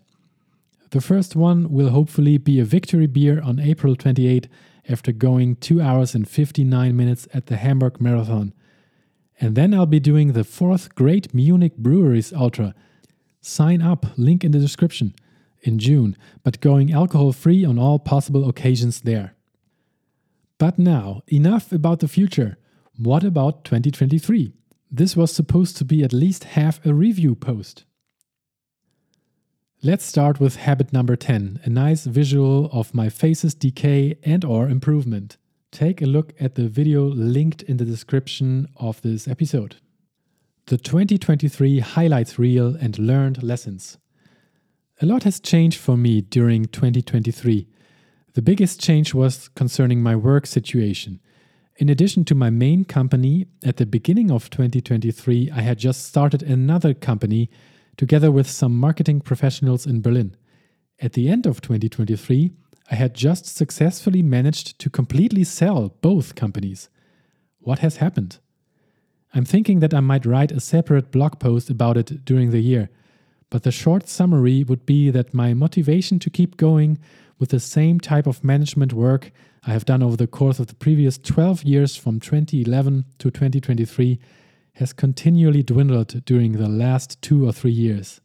The 0.90 1.00
first 1.00 1.34
one 1.34 1.68
will 1.68 1.88
hopefully 1.88 2.38
be 2.38 2.60
a 2.60 2.64
victory 2.64 3.08
beer 3.08 3.42
on 3.42 3.58
April 3.58 3.96
28 3.96 4.46
after 4.88 5.10
going 5.10 5.56
2 5.56 5.80
hours 5.80 6.14
and 6.14 6.28
59 6.28 6.96
minutes 6.96 7.26
at 7.34 7.46
the 7.46 7.56
Hamburg 7.56 8.00
Marathon. 8.00 8.54
And 9.40 9.56
then 9.56 9.74
I'll 9.74 9.84
be 9.84 9.98
doing 9.98 10.32
the 10.32 10.44
fourth 10.44 10.94
Great 10.94 11.34
Munich 11.34 11.76
Breweries 11.76 12.32
Ultra. 12.32 12.72
Sign 13.40 13.82
up, 13.82 14.06
link 14.16 14.44
in 14.44 14.52
the 14.52 14.60
description, 14.60 15.12
in 15.62 15.80
June, 15.80 16.16
but 16.44 16.60
going 16.60 16.92
alcohol 16.92 17.32
free 17.32 17.64
on 17.64 17.80
all 17.80 17.98
possible 17.98 18.48
occasions 18.48 19.00
there. 19.00 19.34
But 20.56 20.78
now, 20.78 21.22
enough 21.26 21.72
about 21.72 21.98
the 21.98 22.06
future. 22.06 22.58
What 22.96 23.24
about 23.24 23.64
2023? 23.64 24.52
This 24.92 25.16
was 25.16 25.30
supposed 25.30 25.76
to 25.76 25.84
be 25.84 26.02
at 26.02 26.12
least 26.12 26.44
half 26.44 26.84
a 26.84 26.92
review 26.92 27.36
post. 27.36 27.84
Let's 29.82 30.04
start 30.04 30.40
with 30.40 30.56
habit 30.56 30.92
number 30.92 31.14
10, 31.14 31.60
a 31.62 31.70
nice 31.70 32.04
visual 32.04 32.68
of 32.72 32.92
my 32.92 33.08
face's 33.08 33.54
decay 33.54 34.18
and 34.24 34.44
or 34.44 34.68
improvement. 34.68 35.36
Take 35.70 36.02
a 36.02 36.06
look 36.06 36.34
at 36.40 36.56
the 36.56 36.68
video 36.68 37.04
linked 37.04 37.62
in 37.62 37.76
the 37.76 37.84
description 37.84 38.68
of 38.76 39.00
this 39.02 39.28
episode. 39.28 39.76
The 40.66 40.76
2023 40.76 41.78
highlights 41.78 42.38
reel 42.38 42.74
and 42.74 42.98
learned 42.98 43.44
lessons. 43.44 43.96
A 45.00 45.06
lot 45.06 45.22
has 45.22 45.38
changed 45.38 45.78
for 45.78 45.96
me 45.96 46.20
during 46.20 46.64
2023. 46.64 47.68
The 48.34 48.42
biggest 48.42 48.80
change 48.80 49.14
was 49.14 49.48
concerning 49.48 50.02
my 50.02 50.16
work 50.16 50.46
situation. 50.46 51.20
In 51.80 51.88
addition 51.88 52.26
to 52.26 52.34
my 52.34 52.50
main 52.50 52.84
company, 52.84 53.46
at 53.64 53.78
the 53.78 53.86
beginning 53.86 54.30
of 54.30 54.50
2023, 54.50 55.50
I 55.50 55.62
had 55.62 55.78
just 55.78 56.04
started 56.04 56.42
another 56.42 56.92
company 56.92 57.48
together 57.96 58.30
with 58.30 58.50
some 58.50 58.78
marketing 58.78 59.22
professionals 59.22 59.86
in 59.86 60.02
Berlin. 60.02 60.36
At 60.98 61.14
the 61.14 61.30
end 61.30 61.46
of 61.46 61.62
2023, 61.62 62.50
I 62.90 62.94
had 62.94 63.14
just 63.14 63.46
successfully 63.46 64.20
managed 64.20 64.78
to 64.78 64.90
completely 64.90 65.42
sell 65.42 65.94
both 66.02 66.34
companies. 66.34 66.90
What 67.60 67.78
has 67.78 67.96
happened? 67.96 68.40
I'm 69.32 69.46
thinking 69.46 69.80
that 69.80 69.94
I 69.94 70.00
might 70.00 70.26
write 70.26 70.52
a 70.52 70.60
separate 70.60 71.10
blog 71.10 71.40
post 71.40 71.70
about 71.70 71.96
it 71.96 72.26
during 72.26 72.50
the 72.50 72.60
year, 72.60 72.90
but 73.48 73.62
the 73.62 73.72
short 73.72 74.06
summary 74.06 74.64
would 74.64 74.84
be 74.84 75.08
that 75.08 75.32
my 75.32 75.54
motivation 75.54 76.18
to 76.18 76.28
keep 76.28 76.58
going 76.58 76.98
with 77.38 77.48
the 77.48 77.60
same 77.60 77.98
type 78.00 78.26
of 78.26 78.44
management 78.44 78.92
work 78.92 79.32
I 79.66 79.72
have 79.72 79.84
done 79.84 80.02
over 80.02 80.16
the 80.16 80.26
course 80.26 80.58
of 80.58 80.68
the 80.68 80.74
previous 80.74 81.18
12 81.18 81.64
years 81.64 81.96
from 81.96 82.18
2011 82.18 83.04
to 83.18 83.30
2023 83.30 84.18
has 84.74 84.92
continually 84.92 85.62
dwindled 85.62 86.24
during 86.24 86.52
the 86.52 86.68
last 86.68 87.20
two 87.20 87.46
or 87.46 87.52
three 87.52 87.72
years. 87.72 88.20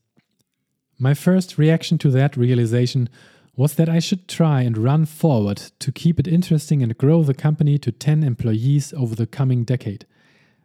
My 0.98 1.14
first 1.14 1.58
reaction 1.58 1.98
to 2.00 2.12
that 2.12 2.38
realization 2.38 3.10
was 3.58 3.76
that 3.76 3.90
I 3.90 4.00
should 4.00 4.28
try 4.28 4.62
and 4.62 4.78
run 4.78 5.06
forward 5.06 5.58
to 5.80 5.92
keep 5.92 6.20
it 6.20 6.28
interesting 6.28 6.82
and 6.82 6.98
grow 6.98 7.24
the 7.24 7.34
company 7.34 7.78
to 7.80 7.92
10 7.92 8.24
employees 8.24 8.94
over 8.94 9.16
the 9.16 9.28
coming 9.28 9.64
decade. 9.64 10.06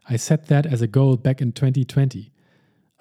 I 0.09 0.17
set 0.17 0.47
that 0.47 0.67
as 0.67 0.83
a 0.83 0.87
goal 0.87 1.17
back 1.17 1.41
in 1.41 1.53
2020. 1.53 2.33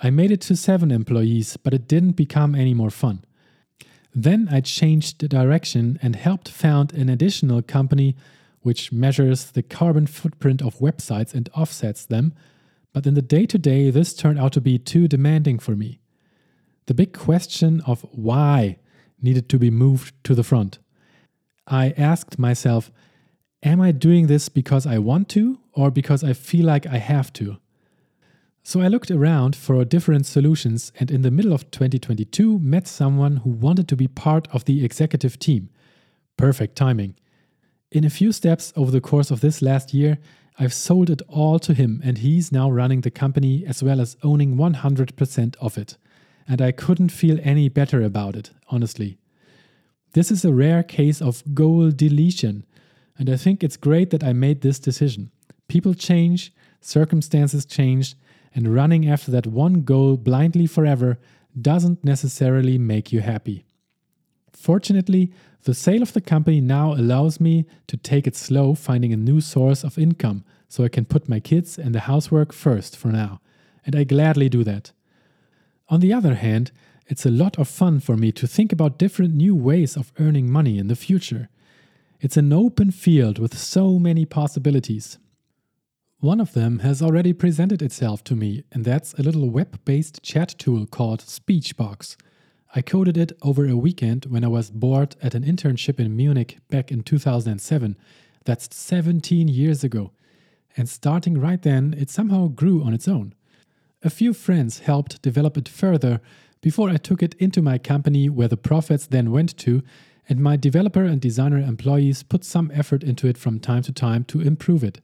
I 0.01 0.09
made 0.09 0.31
it 0.31 0.41
to 0.41 0.55
7 0.55 0.91
employees, 0.91 1.57
but 1.57 1.73
it 1.73 1.87
didn't 1.87 2.13
become 2.13 2.55
any 2.55 2.73
more 2.73 2.91
fun. 2.91 3.23
Then 4.13 4.47
I 4.51 4.61
changed 4.61 5.19
the 5.19 5.27
direction 5.27 5.99
and 6.01 6.15
helped 6.15 6.49
found 6.49 6.93
an 6.93 7.09
additional 7.09 7.61
company 7.61 8.15
which 8.61 8.91
measures 8.91 9.51
the 9.51 9.63
carbon 9.63 10.07
footprint 10.07 10.61
of 10.61 10.79
websites 10.79 11.33
and 11.33 11.49
offsets 11.55 12.05
them, 12.05 12.33
but 12.91 13.05
in 13.05 13.13
the 13.13 13.21
day 13.21 13.45
to 13.45 13.57
day, 13.57 13.89
this 13.89 14.13
turned 14.13 14.39
out 14.39 14.53
to 14.53 14.61
be 14.61 14.77
too 14.77 15.07
demanding 15.07 15.59
for 15.59 15.75
me. 15.75 15.99
The 16.87 16.93
big 16.93 17.13
question 17.13 17.81
of 17.85 18.01
why 18.11 18.79
needed 19.21 19.47
to 19.49 19.59
be 19.59 19.69
moved 19.69 20.13
to 20.23 20.33
the 20.33 20.43
front. 20.43 20.79
I 21.67 21.93
asked 21.97 22.39
myself, 22.39 22.91
Am 23.61 23.81
I 23.81 23.91
doing 23.91 24.27
this 24.27 24.49
because 24.49 24.87
I 24.87 24.97
want 24.99 25.29
to 25.29 25.59
or 25.73 25.91
because 25.91 26.23
I 26.23 26.33
feel 26.33 26.65
like 26.65 26.87
I 26.87 26.97
have 26.97 27.31
to? 27.33 27.57
So 28.63 28.81
I 28.81 28.87
looked 28.87 29.09
around 29.09 29.55
for 29.55 29.83
different 29.85 30.25
solutions 30.25 30.91
and 30.99 31.09
in 31.09 31.21
the 31.21 31.31
middle 31.31 31.53
of 31.53 31.71
2022 31.71 32.59
met 32.59 32.87
someone 32.87 33.37
who 33.37 33.49
wanted 33.49 33.87
to 33.87 33.95
be 33.95 34.07
part 34.07 34.47
of 34.51 34.65
the 34.65 34.85
executive 34.85 35.39
team. 35.39 35.69
Perfect 36.37 36.75
timing. 36.75 37.15
In 37.91 38.03
a 38.03 38.09
few 38.09 38.31
steps 38.31 38.71
over 38.75 38.91
the 38.91 39.01
course 39.01 39.31
of 39.31 39.41
this 39.41 39.61
last 39.61 39.93
year, 39.93 40.19
I've 40.59 40.73
sold 40.73 41.09
it 41.09 41.21
all 41.27 41.57
to 41.59 41.73
him 41.73 42.01
and 42.03 42.19
he's 42.19 42.51
now 42.51 42.69
running 42.69 43.01
the 43.01 43.11
company 43.11 43.65
as 43.65 43.81
well 43.81 43.99
as 43.99 44.17
owning 44.23 44.57
100% 44.57 45.55
of 45.59 45.77
it 45.77 45.97
and 46.49 46.63
I 46.63 46.71
couldn't 46.71 47.09
feel 47.09 47.37
any 47.43 47.69
better 47.69 48.01
about 48.01 48.35
it, 48.35 48.49
honestly. 48.69 49.19
This 50.13 50.31
is 50.31 50.43
a 50.43 50.51
rare 50.51 50.81
case 50.81 51.21
of 51.21 51.43
goal 51.53 51.91
deletion, 51.91 52.65
and 53.19 53.29
I 53.29 53.37
think 53.37 53.63
it's 53.63 53.77
great 53.77 54.09
that 54.09 54.23
I 54.23 54.33
made 54.33 54.61
this 54.61 54.79
decision. 54.79 55.29
People 55.67 55.93
change, 55.93 56.51
circumstances 56.81 57.67
change, 57.67 58.15
and 58.53 58.73
running 58.73 59.07
after 59.07 59.31
that 59.31 59.47
one 59.47 59.81
goal 59.81 60.17
blindly 60.17 60.67
forever 60.67 61.19
doesn't 61.59 62.03
necessarily 62.03 62.77
make 62.77 63.11
you 63.11 63.21
happy. 63.21 63.65
Fortunately, 64.53 65.31
the 65.63 65.73
sale 65.73 66.01
of 66.01 66.13
the 66.13 66.21
company 66.21 66.61
now 66.61 66.93
allows 66.93 67.39
me 67.39 67.65
to 67.87 67.97
take 67.97 68.27
it 68.27 68.35
slow 68.35 68.75
finding 68.75 69.13
a 69.13 69.17
new 69.17 69.41
source 69.41 69.83
of 69.83 69.97
income 69.97 70.43
so 70.67 70.83
I 70.83 70.89
can 70.89 71.05
put 71.05 71.29
my 71.29 71.39
kids 71.39 71.77
and 71.77 71.93
the 71.93 72.01
housework 72.01 72.53
first 72.53 72.95
for 72.95 73.09
now, 73.09 73.41
and 73.85 73.95
I 73.95 74.03
gladly 74.03 74.49
do 74.49 74.63
that. 74.63 74.91
On 75.89 75.99
the 75.99 76.13
other 76.13 76.35
hand, 76.35 76.71
it's 77.07 77.25
a 77.25 77.31
lot 77.31 77.57
of 77.57 77.67
fun 77.67 77.99
for 77.99 78.15
me 78.15 78.31
to 78.33 78.47
think 78.47 78.71
about 78.71 78.99
different 78.99 79.33
new 79.33 79.55
ways 79.55 79.97
of 79.97 80.13
earning 80.19 80.51
money 80.51 80.77
in 80.77 80.87
the 80.87 80.95
future. 80.95 81.49
It's 82.21 82.37
an 82.37 82.53
open 82.53 82.91
field 82.91 83.39
with 83.39 83.57
so 83.57 83.97
many 83.97 84.25
possibilities. 84.25 85.17
One 86.21 86.41
of 86.41 86.51
them 86.51 86.79
has 86.79 87.01
already 87.01 87.31
presented 87.31 87.81
itself 87.81 88.25
to 88.25 88.35
me, 88.35 88.65
and 88.73 88.83
that's 88.83 89.13
a 89.13 89.23
little 89.23 89.49
web 89.49 89.79
based 89.85 90.21
chat 90.21 90.53
tool 90.57 90.85
called 90.85 91.21
Speechbox. 91.21 92.17
I 92.75 92.81
coded 92.81 93.15
it 93.15 93.31
over 93.41 93.65
a 93.65 93.77
weekend 93.77 94.25
when 94.25 94.43
I 94.43 94.49
was 94.49 94.69
bored 94.69 95.15
at 95.21 95.33
an 95.33 95.45
internship 95.45 95.97
in 95.97 96.17
Munich 96.17 96.57
back 96.69 96.91
in 96.91 97.03
2007. 97.03 97.95
That's 98.43 98.75
17 98.75 99.47
years 99.47 99.85
ago. 99.85 100.11
And 100.75 100.89
starting 100.89 101.39
right 101.39 101.61
then, 101.61 101.95
it 101.97 102.09
somehow 102.09 102.49
grew 102.49 102.83
on 102.83 102.93
its 102.93 103.07
own. 103.07 103.33
A 104.03 104.09
few 104.09 104.33
friends 104.33 104.79
helped 104.79 105.21
develop 105.21 105.55
it 105.55 105.69
further 105.69 106.19
before 106.59 106.89
I 106.89 106.97
took 106.97 107.23
it 107.23 107.33
into 107.35 107.61
my 107.61 107.77
company, 107.77 108.27
where 108.27 108.49
the 108.49 108.57
profits 108.57 109.07
then 109.07 109.31
went 109.31 109.57
to, 109.59 109.83
and 110.27 110.41
my 110.41 110.57
developer 110.57 111.05
and 111.05 111.21
designer 111.21 111.59
employees 111.59 112.23
put 112.23 112.43
some 112.43 112.71
effort 112.73 113.05
into 113.05 113.25
it 113.27 113.37
from 113.37 113.57
time 113.57 113.83
to 113.83 113.93
time 113.93 114.25
to 114.25 114.41
improve 114.41 114.83
it. 114.83 114.99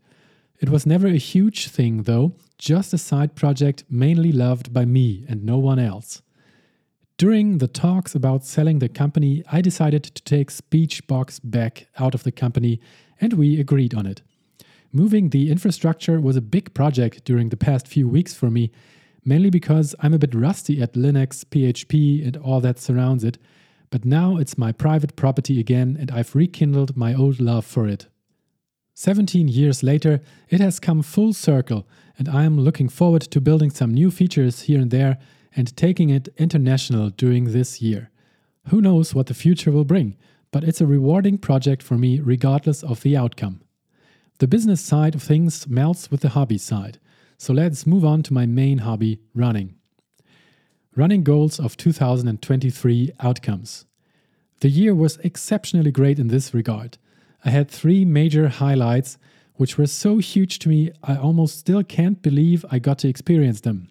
It 0.60 0.70
was 0.70 0.86
never 0.86 1.08
a 1.08 1.18
huge 1.18 1.68
thing, 1.68 2.04
though, 2.04 2.34
just 2.58 2.94
a 2.94 2.98
side 2.98 3.36
project 3.36 3.84
mainly 3.90 4.32
loved 4.32 4.74
by 4.74 4.86
me 4.86 5.26
and 5.28 5.44
no 5.44 5.58
one 5.58 5.80
else. 5.80 6.22
During 7.18 7.60
the 7.60 7.68
talks 7.68 8.16
about 8.16 8.46
selling 8.46 8.80
the 8.80 8.90
company, 8.90 9.44
I 9.52 9.62
decided 9.62 10.04
to 10.04 10.24
take 10.24 10.52
Speechbox 10.52 11.40
back 11.44 11.88
out 11.98 12.14
of 12.14 12.24
the 12.24 12.32
company, 12.32 12.80
and 13.22 13.34
we 13.34 13.60
agreed 13.60 13.94
on 13.94 14.06
it. 14.06 14.22
Moving 14.92 15.30
the 15.30 15.52
infrastructure 15.52 16.20
was 16.20 16.36
a 16.36 16.42
big 16.42 16.74
project 16.74 17.26
during 17.26 17.50
the 17.50 17.58
past 17.58 17.88
few 17.88 18.08
weeks 18.08 18.34
for 18.34 18.50
me, 18.50 18.72
mainly 19.26 19.50
because 19.50 19.96
I'm 20.00 20.14
a 20.14 20.20
bit 20.20 20.36
rusty 20.36 20.82
at 20.82 20.94
Linux, 20.94 21.44
PHP, 21.46 22.26
and 22.26 22.38
all 22.38 22.62
that 22.62 22.80
surrounds 22.80 23.24
it. 23.24 23.38
But 23.90 24.06
now 24.06 24.38
it's 24.38 24.58
my 24.58 24.72
private 24.72 25.16
property 25.16 25.60
again, 25.60 25.98
and 26.00 26.12
I've 26.12 26.36
rekindled 26.36 26.96
my 26.96 27.14
old 27.14 27.40
love 27.40 27.66
for 27.66 27.88
it. 27.88 28.08
17 28.98 29.50
years 29.50 29.84
later, 29.84 30.22
it 30.50 30.62
has 30.62 30.80
come 30.80 31.02
full 31.02 31.34
circle, 31.34 31.86
and 32.18 32.30
I 32.30 32.46
am 32.46 32.58
looking 32.58 32.88
forward 32.88 33.24
to 33.24 33.42
building 33.42 33.70
some 33.70 33.94
new 33.94 34.10
features 34.10 34.62
here 34.62 34.80
and 34.80 34.90
there 34.90 35.18
and 35.54 35.76
taking 35.76 36.10
it 36.10 36.30
international 36.38 37.10
during 37.10 37.52
this 37.52 37.82
year. 37.82 38.10
Who 38.70 38.80
knows 38.80 39.14
what 39.14 39.28
the 39.28 39.34
future 39.34 39.70
will 39.70 39.84
bring, 39.84 40.16
but 40.50 40.64
it's 40.64 40.80
a 40.80 40.88
rewarding 40.88 41.38
project 41.38 41.84
for 41.84 41.98
me 41.98 42.22
regardless 42.22 42.84
of 42.84 43.02
the 43.02 43.18
outcome. 43.18 43.60
The 44.40 44.48
business 44.48 44.80
side 44.80 45.14
of 45.14 45.22
things 45.22 45.68
melts 45.68 46.10
with 46.10 46.22
the 46.22 46.30
hobby 46.30 46.58
side. 46.58 46.98
So 47.38 47.52
let's 47.52 47.86
move 47.86 48.06
on 48.06 48.24
to 48.24 48.34
my 48.34 48.46
main 48.46 48.80
hobby, 48.80 49.20
running. 49.34 49.76
Running 50.96 51.26
goals 51.26 51.60
of 51.60 51.76
2023 51.76 53.12
outcomes. 53.20 53.86
The 54.62 54.70
year 54.70 54.96
was 54.96 55.18
exceptionally 55.18 55.92
great 55.92 56.18
in 56.18 56.30
this 56.30 56.54
regard. 56.54 56.98
I 57.46 57.52
had 57.52 57.70
three 57.70 58.04
major 58.04 58.50
highlights, 58.50 59.18
which 59.54 59.78
were 59.78 59.88
so 59.88 60.18
huge 60.18 60.60
to 60.60 60.70
me, 60.70 60.92
I 61.04 61.16
almost 61.16 61.60
still 61.60 61.84
can't 61.84 62.22
believe 62.22 62.66
I 62.70 62.80
got 62.80 62.98
to 63.00 63.08
experience 63.08 63.62
them. 63.62 63.88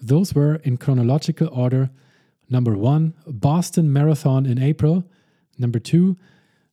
Those 0.00 0.34
were 0.34 0.56
in 0.56 0.78
chronological 0.78 1.48
order 1.52 1.90
number 2.50 2.76
one, 2.76 3.14
Boston 3.26 3.92
Marathon 3.92 4.46
in 4.46 4.58
April, 4.58 5.04
number 5.58 5.78
two, 5.78 6.16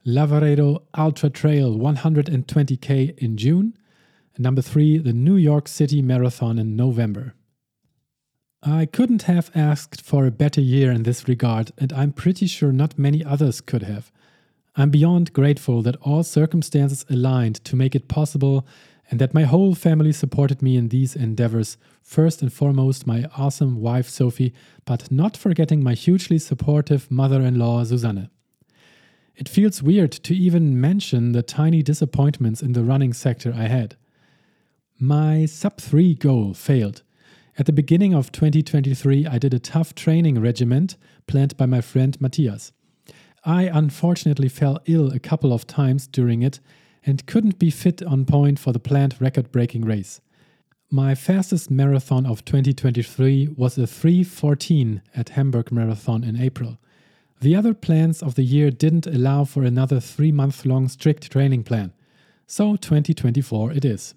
Lavaredo 0.06 0.84
Ultra 0.98 1.30
Trail 1.30 1.76
120K 1.78 3.18
in 3.18 3.38
June. 3.38 3.78
And 4.36 4.44
number 4.44 4.62
three, 4.62 4.98
the 4.98 5.14
New 5.14 5.36
York 5.36 5.68
City 5.68 6.02
Marathon 6.02 6.60
in 6.60 6.76
November. 6.76 7.34
I 8.62 8.86
couldn't 8.86 9.24
have 9.24 9.52
asked 9.54 10.02
for 10.02 10.26
a 10.26 10.32
better 10.32 10.62
year 10.62 10.92
in 10.92 11.04
this 11.04 11.28
regard, 11.28 11.72
and 11.78 11.94
I'm 11.94 12.12
pretty 12.12 12.48
sure 12.48 12.72
not 12.72 12.98
many 12.98 13.24
others 13.24 13.62
could 13.62 13.84
have. 13.84 14.12
I'm 14.78 14.90
beyond 14.90 15.32
grateful 15.32 15.82
that 15.84 15.96
all 16.02 16.24
circumstances 16.24 17.06
aligned 17.10 17.64
to 17.64 17.78
make 17.78 17.96
it 17.96 18.10
possible 18.10 18.68
and 19.10 19.22
that 19.22 19.34
my 19.34 19.44
whole 19.44 19.74
family 19.74 20.12
supported 20.12 20.62
me 20.62 20.76
in 20.76 20.90
these 20.90 21.16
endeavors. 21.16 21.78
First 22.02 22.42
and 22.42 22.52
foremost, 22.52 23.08
my 23.08 23.26
awesome 23.38 23.80
wife 23.80 24.10
Sophie, 24.10 24.54
but 24.84 25.12
not 25.12 25.38
forgetting 25.38 25.82
my 25.82 25.94
hugely 25.94 26.40
supportive 26.40 27.10
mother 27.10 27.42
in 27.42 27.58
law 27.58 27.84
Susanne. 27.84 28.30
It 29.36 29.48
feels 29.50 29.84
weird 29.84 30.12
to 30.12 30.36
even 30.36 30.80
mention 30.80 31.32
the 31.32 31.44
tiny 31.44 31.82
disappointments 31.82 32.62
in 32.62 32.74
the 32.74 32.84
running 32.84 33.14
sector 33.14 33.54
I 33.56 33.68
had. 33.68 33.96
My 35.00 35.46
sub 35.46 35.78
3 35.80 36.16
goal 36.16 36.54
failed. 36.54 37.02
At 37.58 37.66
the 37.66 37.74
beginning 37.74 38.14
of 38.14 38.32
2023, 38.32 39.28
I 39.28 39.38
did 39.38 39.54
a 39.54 39.60
tough 39.60 39.96
training 39.96 40.42
regiment 40.42 40.98
planned 41.28 41.56
by 41.56 41.66
my 41.66 41.82
friend 41.82 42.20
Matthias. 42.20 42.74
I 43.46 43.64
unfortunately 43.64 44.50
fell 44.50 44.82
ill 44.88 45.12
a 45.12 45.20
couple 45.20 45.54
of 45.54 45.68
times 45.68 46.08
during 46.08 46.42
it 46.42 46.60
and 47.06 47.26
couldn't 47.28 47.60
be 47.60 47.70
fit 47.70 48.02
on 48.02 48.26
point 48.26 48.58
for 48.58 48.74
the 48.74 48.80
planned 48.80 49.22
record 49.22 49.52
breaking 49.52 49.86
race. 49.86 50.20
My 50.90 51.14
fastest 51.14 51.70
marathon 51.70 52.26
of 52.26 52.44
2023 52.44 53.50
was 53.56 53.78
a 53.78 53.86
314 53.86 55.04
at 55.16 55.30
Hamburg 55.30 55.72
Marathon 55.72 56.24
in 56.24 56.42
April. 56.42 56.80
The 57.42 57.56
other 57.56 57.76
plans 57.76 58.24
of 58.24 58.34
the 58.34 58.44
year 58.44 58.72
didn't 58.72 59.06
allow 59.06 59.44
for 59.44 59.64
another 59.64 60.00
three 60.00 60.32
month 60.32 60.66
long 60.66 60.88
strict 60.88 61.32
training 61.32 61.64
plan, 61.64 61.94
so 62.48 62.76
2024 62.76 63.74
it 63.74 63.86
is. 63.86 64.16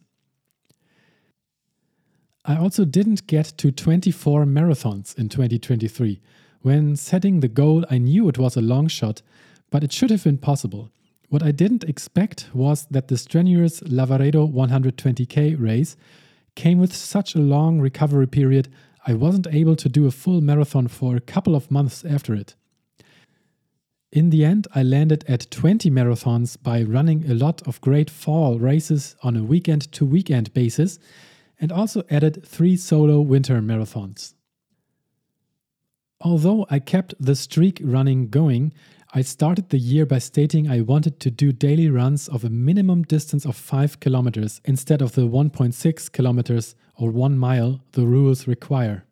I 2.46 2.56
also 2.56 2.86
didn't 2.86 3.26
get 3.26 3.52
to 3.58 3.70
24 3.70 4.46
marathons 4.46 5.18
in 5.18 5.28
2023. 5.28 6.20
When 6.68 6.96
setting 6.96 7.40
the 7.40 7.48
goal, 7.48 7.86
I 7.88 7.96
knew 7.96 8.28
it 8.28 8.36
was 8.36 8.54
a 8.54 8.60
long 8.60 8.88
shot, 8.88 9.22
but 9.70 9.82
it 9.82 9.90
should 9.90 10.10
have 10.10 10.24
been 10.24 10.36
possible. 10.36 10.90
What 11.30 11.42
I 11.42 11.50
didn't 11.50 11.84
expect 11.84 12.50
was 12.52 12.86
that 12.90 13.08
the 13.08 13.16
strenuous 13.16 13.80
Lavaredo 13.80 14.52
120k 14.52 15.58
race 15.58 15.96
came 16.56 16.78
with 16.78 16.94
such 16.94 17.34
a 17.34 17.38
long 17.38 17.80
recovery 17.80 18.26
period, 18.26 18.68
I 19.06 19.14
wasn't 19.14 19.46
able 19.50 19.76
to 19.76 19.88
do 19.88 20.06
a 20.06 20.10
full 20.10 20.42
marathon 20.42 20.88
for 20.88 21.16
a 21.16 21.22
couple 21.22 21.54
of 21.54 21.70
months 21.70 22.04
after 22.04 22.34
it. 22.34 22.54
In 24.12 24.28
the 24.28 24.44
end, 24.44 24.68
I 24.74 24.82
landed 24.82 25.24
at 25.26 25.50
20 25.50 25.90
marathons 25.90 26.62
by 26.62 26.82
running 26.82 27.30
a 27.30 27.34
lot 27.34 27.66
of 27.66 27.80
great 27.80 28.10
fall 28.10 28.58
races 28.58 29.16
on 29.22 29.38
a 29.38 29.42
weekend 29.42 29.90
to 29.92 30.04
weekend 30.04 30.52
basis 30.52 30.98
and 31.58 31.72
also 31.72 32.02
added 32.10 32.46
three 32.46 32.76
solo 32.76 33.22
winter 33.22 33.62
marathons. 33.62 34.34
Although 36.20 36.66
I 36.68 36.80
kept 36.80 37.14
the 37.20 37.36
streak 37.36 37.80
running 37.82 38.28
going, 38.28 38.72
I 39.14 39.22
started 39.22 39.68
the 39.68 39.78
year 39.78 40.04
by 40.04 40.18
stating 40.18 40.68
I 40.68 40.80
wanted 40.80 41.20
to 41.20 41.30
do 41.30 41.52
daily 41.52 41.88
runs 41.88 42.28
of 42.28 42.44
a 42.44 42.50
minimum 42.50 43.04
distance 43.04 43.46
of 43.46 43.56
5 43.56 44.00
kilometers 44.00 44.60
instead 44.64 45.00
of 45.00 45.12
the 45.12 45.28
1.6 45.28 46.12
kilometers 46.12 46.74
or 46.96 47.10
1 47.10 47.38
mile 47.38 47.80
the 47.92 48.04
rules 48.04 48.46
require. 48.46 49.04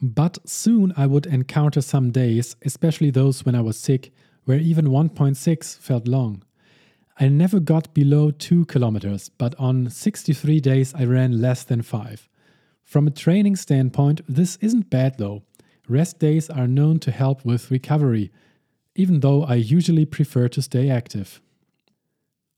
But 0.00 0.38
soon 0.48 0.92
I 0.96 1.06
would 1.06 1.26
encounter 1.26 1.80
some 1.80 2.10
days, 2.10 2.56
especially 2.62 3.10
those 3.10 3.44
when 3.44 3.54
I 3.54 3.60
was 3.60 3.78
sick, 3.78 4.12
where 4.44 4.58
even 4.58 4.86
1.6 4.86 5.78
felt 5.78 6.08
long. 6.08 6.42
I 7.18 7.28
never 7.28 7.60
got 7.60 7.94
below 7.94 8.30
2 8.30 8.66
kilometers, 8.66 9.28
but 9.28 9.54
on 9.58 9.90
63 9.90 10.60
days 10.60 10.94
I 10.94 11.04
ran 11.04 11.40
less 11.40 11.62
than 11.62 11.82
5. 11.82 12.28
From 12.82 13.06
a 13.06 13.10
training 13.10 13.56
standpoint, 13.56 14.22
this 14.28 14.56
isn't 14.60 14.90
bad 14.90 15.18
though. 15.18 15.42
Rest 15.88 16.18
days 16.18 16.50
are 16.50 16.66
known 16.66 16.98
to 17.00 17.10
help 17.10 17.44
with 17.44 17.70
recovery 17.70 18.30
even 18.96 19.20
though 19.20 19.44
I 19.44 19.54
usually 19.56 20.06
prefer 20.06 20.48
to 20.48 20.62
stay 20.62 20.88
active. 20.88 21.40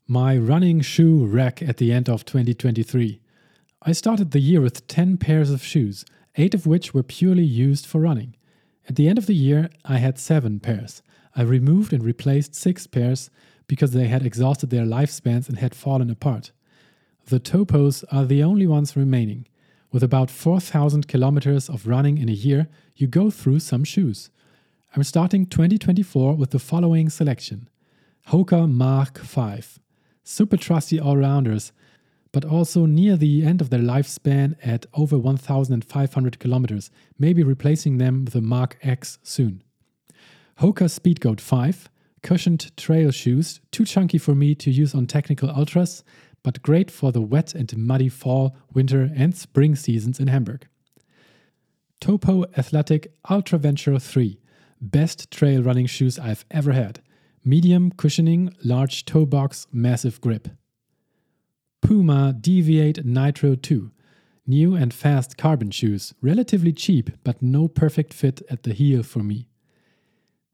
My 0.07 0.37
running 0.37 0.81
shoe 0.81 1.27
rack 1.27 1.61
at 1.61 1.77
the 1.77 1.93
end 1.93 2.09
of 2.09 2.25
2023. 2.25 3.21
I 3.83 3.93
started 3.93 4.31
the 4.31 4.41
year 4.41 4.61
with 4.61 4.87
10 4.87 5.19
pairs 5.19 5.51
of 5.51 5.62
shoes, 5.62 6.05
8 6.37 6.55
of 6.55 6.67
which 6.67 6.95
were 6.95 7.03
purely 7.03 7.45
used 7.45 7.87
for 7.87 8.01
running. 8.01 8.37
At 8.88 8.97
the 8.97 9.09
end 9.09 9.19
of 9.19 9.27
the 9.27 9.35
year, 9.35 9.69
I 9.85 9.99
had 9.99 10.19
7 10.19 10.61
pairs. 10.61 11.03
I 11.37 11.43
removed 11.43 11.93
and 11.93 12.03
replaced 12.03 12.55
6 12.55 12.87
pairs 12.87 13.31
because 13.67 13.91
they 13.91 14.07
had 14.07 14.25
exhausted 14.25 14.71
their 14.71 14.87
lifespans 14.87 15.49
and 15.49 15.59
had 15.59 15.75
fallen 15.75 16.09
apart. 16.09 16.53
The 17.27 17.41
Topos 17.41 18.05
are 18.11 18.25
the 18.25 18.43
only 18.43 18.67
ones 18.67 18.97
remaining. 18.97 19.47
With 19.90 20.03
about 20.03 20.31
4,000 20.31 21.09
kilometers 21.09 21.70
of 21.70 21.87
running 21.87 22.18
in 22.18 22.29
a 22.29 22.33
year, 22.33 22.68
you 22.94 23.07
go 23.07 23.31
through 23.31 23.61
some 23.61 23.85
shoes. 23.85 24.29
I'm 24.94 25.03
starting 25.03 25.46
2024 25.46 26.35
with 26.35 26.51
the 26.51 26.59
following 26.59 27.09
selection 27.09 27.68
Hoka 28.29 28.70
Mach 28.70 29.18
5. 29.18 29.79
Super 30.24 30.59
trusty 30.59 31.01
all 31.01 31.16
rounders, 31.16 31.72
but 32.33 32.44
also 32.44 32.85
near 32.85 33.16
the 33.16 33.46
end 33.46 33.62
of 33.62 33.70
their 33.70 33.81
lifespan 33.81 34.57
at 34.62 34.85
over 34.92 35.16
1,500 35.16 36.38
kilometers, 36.38 36.90
maybe 37.18 37.42
replacing 37.42 37.96
them 37.96 38.27
with 38.27 38.35
a 38.35 38.42
Mach 38.42 38.77
X 38.83 39.18
soon. 39.22 39.62
Hoka 40.61 40.85
Speedgoat 40.85 41.40
5, 41.40 41.88
cushioned 42.22 42.77
trail 42.77 43.11
shoes, 43.11 43.61
too 43.70 43.87
chunky 43.87 44.18
for 44.18 44.35
me 44.35 44.55
to 44.57 44.70
use 44.70 44.94
on 44.94 45.07
technical 45.07 45.48
ultras, 45.48 46.05
but 46.42 46.62
great 46.62 46.90
for 46.90 47.12
the 47.12 47.20
wet 47.20 47.55
and 47.55 47.77
muddy 47.77 48.09
fall, 48.09 48.57
winter, 48.72 49.11
and 49.14 49.37
spring 49.37 49.74
seasons 49.74 50.20
in 50.20 50.29
Hamburg. 50.29 50.66
Topo 52.01 52.44
Athletic 52.57 53.12
Ultraventure 53.29 54.01
3, 54.01 54.38
Best 54.81 55.31
trail 55.31 55.62
running 55.62 55.87
shoes 55.87 56.18
I've 56.18 56.44
ever 56.51 56.72
had. 56.72 57.01
Medium 57.44 57.90
cushioning, 57.90 58.55
large 58.62 59.05
toe 59.05 59.27
box, 59.27 59.66
massive 59.72 60.20
grip. 60.20 60.48
Puma 61.81 62.35
Deviate 62.38 63.05
Nitro 63.05 63.55
2. 63.55 63.90
New 64.46 64.74
and 64.74 64.94
fast 64.94 65.37
carbon 65.37 65.70
shoes, 65.70 66.14
relatively 66.22 66.72
cheap, 66.72 67.11
but 67.24 67.42
no 67.42 67.68
perfect 67.68 68.14
fit 68.14 68.42
at 68.48 68.62
the 68.62 68.72
heel 68.72 69.03
for 69.03 69.20
me. 69.20 69.48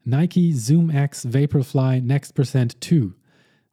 Nike 0.03 0.53
ZoomX 0.53 1.25
Vaporfly 1.25 2.03
Next 2.03 2.33
Percent 2.33 2.79
2. 2.81 3.15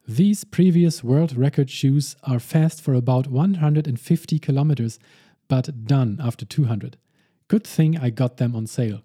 These 0.07 0.43
previous 0.43 1.01
world 1.01 1.37
record 1.37 1.69
shoes 1.69 2.17
are 2.23 2.39
fast 2.39 2.81
for 2.81 2.93
about 2.93 3.27
150 3.27 4.37
kilometers, 4.37 4.99
but 5.47 5.85
done 5.85 6.19
after 6.21 6.43
200. 6.43 6.97
Good 7.47 7.65
thing 7.65 7.97
I 7.97 8.09
got 8.09 8.35
them 8.35 8.53
on 8.53 8.67
sale. 8.67 9.03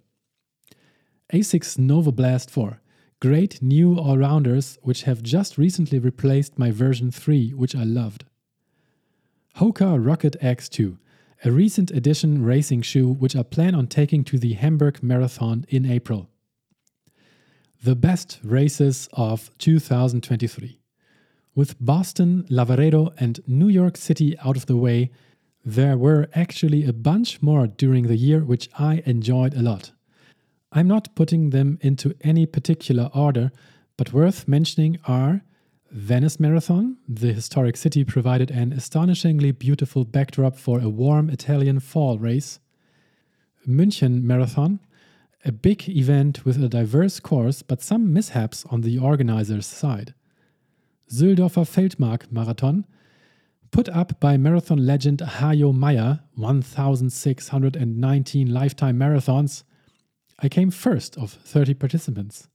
Asics 1.32 1.78
Novablast 1.78 2.50
4. 2.50 2.80
Great 3.20 3.62
new 3.62 3.96
all 3.96 4.18
rounders, 4.18 4.76
which 4.82 5.04
have 5.04 5.22
just 5.22 5.56
recently 5.56 6.00
replaced 6.00 6.58
my 6.58 6.72
version 6.72 7.12
3, 7.12 7.50
which 7.50 7.76
I 7.76 7.84
loved. 7.84 8.24
Hoka 9.58 10.04
Rocket 10.04 10.36
X2, 10.42 10.98
a 11.44 11.52
recent 11.52 11.92
edition 11.92 12.42
racing 12.44 12.82
shoe 12.82 13.08
which 13.12 13.36
I 13.36 13.44
plan 13.44 13.76
on 13.76 13.86
taking 13.86 14.24
to 14.24 14.38
the 14.38 14.54
Hamburg 14.54 15.00
Marathon 15.00 15.64
in 15.68 15.86
April. 15.86 16.28
The 17.84 17.94
best 17.94 18.40
races 18.42 19.08
of 19.12 19.56
2023. 19.58 20.80
With 21.58 21.74
Boston, 21.84 22.44
Lavaredo, 22.48 23.12
and 23.18 23.40
New 23.48 23.66
York 23.66 23.96
City 23.96 24.38
out 24.44 24.56
of 24.56 24.66
the 24.66 24.76
way, 24.76 25.10
there 25.64 25.98
were 25.98 26.28
actually 26.32 26.84
a 26.84 26.92
bunch 26.92 27.42
more 27.42 27.66
during 27.66 28.04
the 28.04 28.14
year 28.14 28.44
which 28.44 28.70
I 28.78 29.02
enjoyed 29.04 29.54
a 29.54 29.62
lot. 29.62 29.90
I'm 30.70 30.86
not 30.86 31.16
putting 31.16 31.50
them 31.50 31.80
into 31.80 32.14
any 32.20 32.46
particular 32.46 33.10
order, 33.12 33.50
but 33.96 34.12
worth 34.12 34.46
mentioning 34.46 35.00
are 35.08 35.42
Venice 35.90 36.38
Marathon, 36.38 36.98
the 37.08 37.32
historic 37.32 37.76
city 37.76 38.04
provided 38.04 38.52
an 38.52 38.72
astonishingly 38.72 39.50
beautiful 39.50 40.04
backdrop 40.04 40.56
for 40.56 40.78
a 40.78 40.88
warm 40.88 41.28
Italian 41.28 41.80
fall 41.80 42.20
race. 42.20 42.60
München 43.66 44.22
Marathon, 44.22 44.78
a 45.44 45.50
big 45.50 45.88
event 45.88 46.44
with 46.44 46.62
a 46.62 46.68
diverse 46.68 47.18
course 47.18 47.62
but 47.62 47.82
some 47.82 48.12
mishaps 48.12 48.64
on 48.70 48.82
the 48.82 49.00
organizer's 49.00 49.66
side. 49.66 50.14
Sülldorfer 51.10 51.64
Feldmark 51.64 52.30
Marathon, 52.30 52.84
put 53.70 53.88
up 53.88 54.20
by 54.20 54.36
marathon 54.36 54.78
legend 54.78 55.20
Hajo 55.20 55.72
Meyer, 55.72 56.20
1,619 56.36 58.52
lifetime 58.52 58.98
marathons, 58.98 59.64
I 60.40 60.48
came 60.48 60.70
first 60.70 61.18
of 61.18 61.32
30 61.32 61.74
participants. 61.74 62.48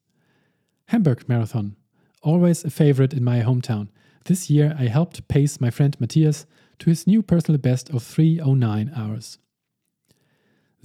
Hamburg 0.87 1.27
Marathon, 1.27 1.75
always 2.21 2.63
a 2.63 2.69
favorite 2.69 3.13
in 3.13 3.23
my 3.23 3.41
hometown. 3.41 3.89
This 4.25 4.49
year 4.49 4.75
I 4.79 4.87
helped 4.87 5.27
pace 5.27 5.59
my 5.59 5.69
friend 5.69 5.99
Matthias 5.99 6.45
to 6.79 6.89
his 6.89 7.05
new 7.05 7.21
personal 7.21 7.59
best 7.59 7.89
of 7.89 8.03
309 8.03 8.91
hours. 8.95 9.37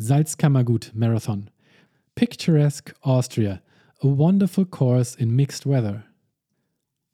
Salzkammergut 0.01 0.93
Marathon, 0.95 1.51
picturesque 2.17 2.93
Austria, 3.05 3.63
a 4.03 4.09
wonderful 4.09 4.65
course 4.65 5.15
in 5.15 5.37
mixed 5.37 5.67
weather. 5.67 6.05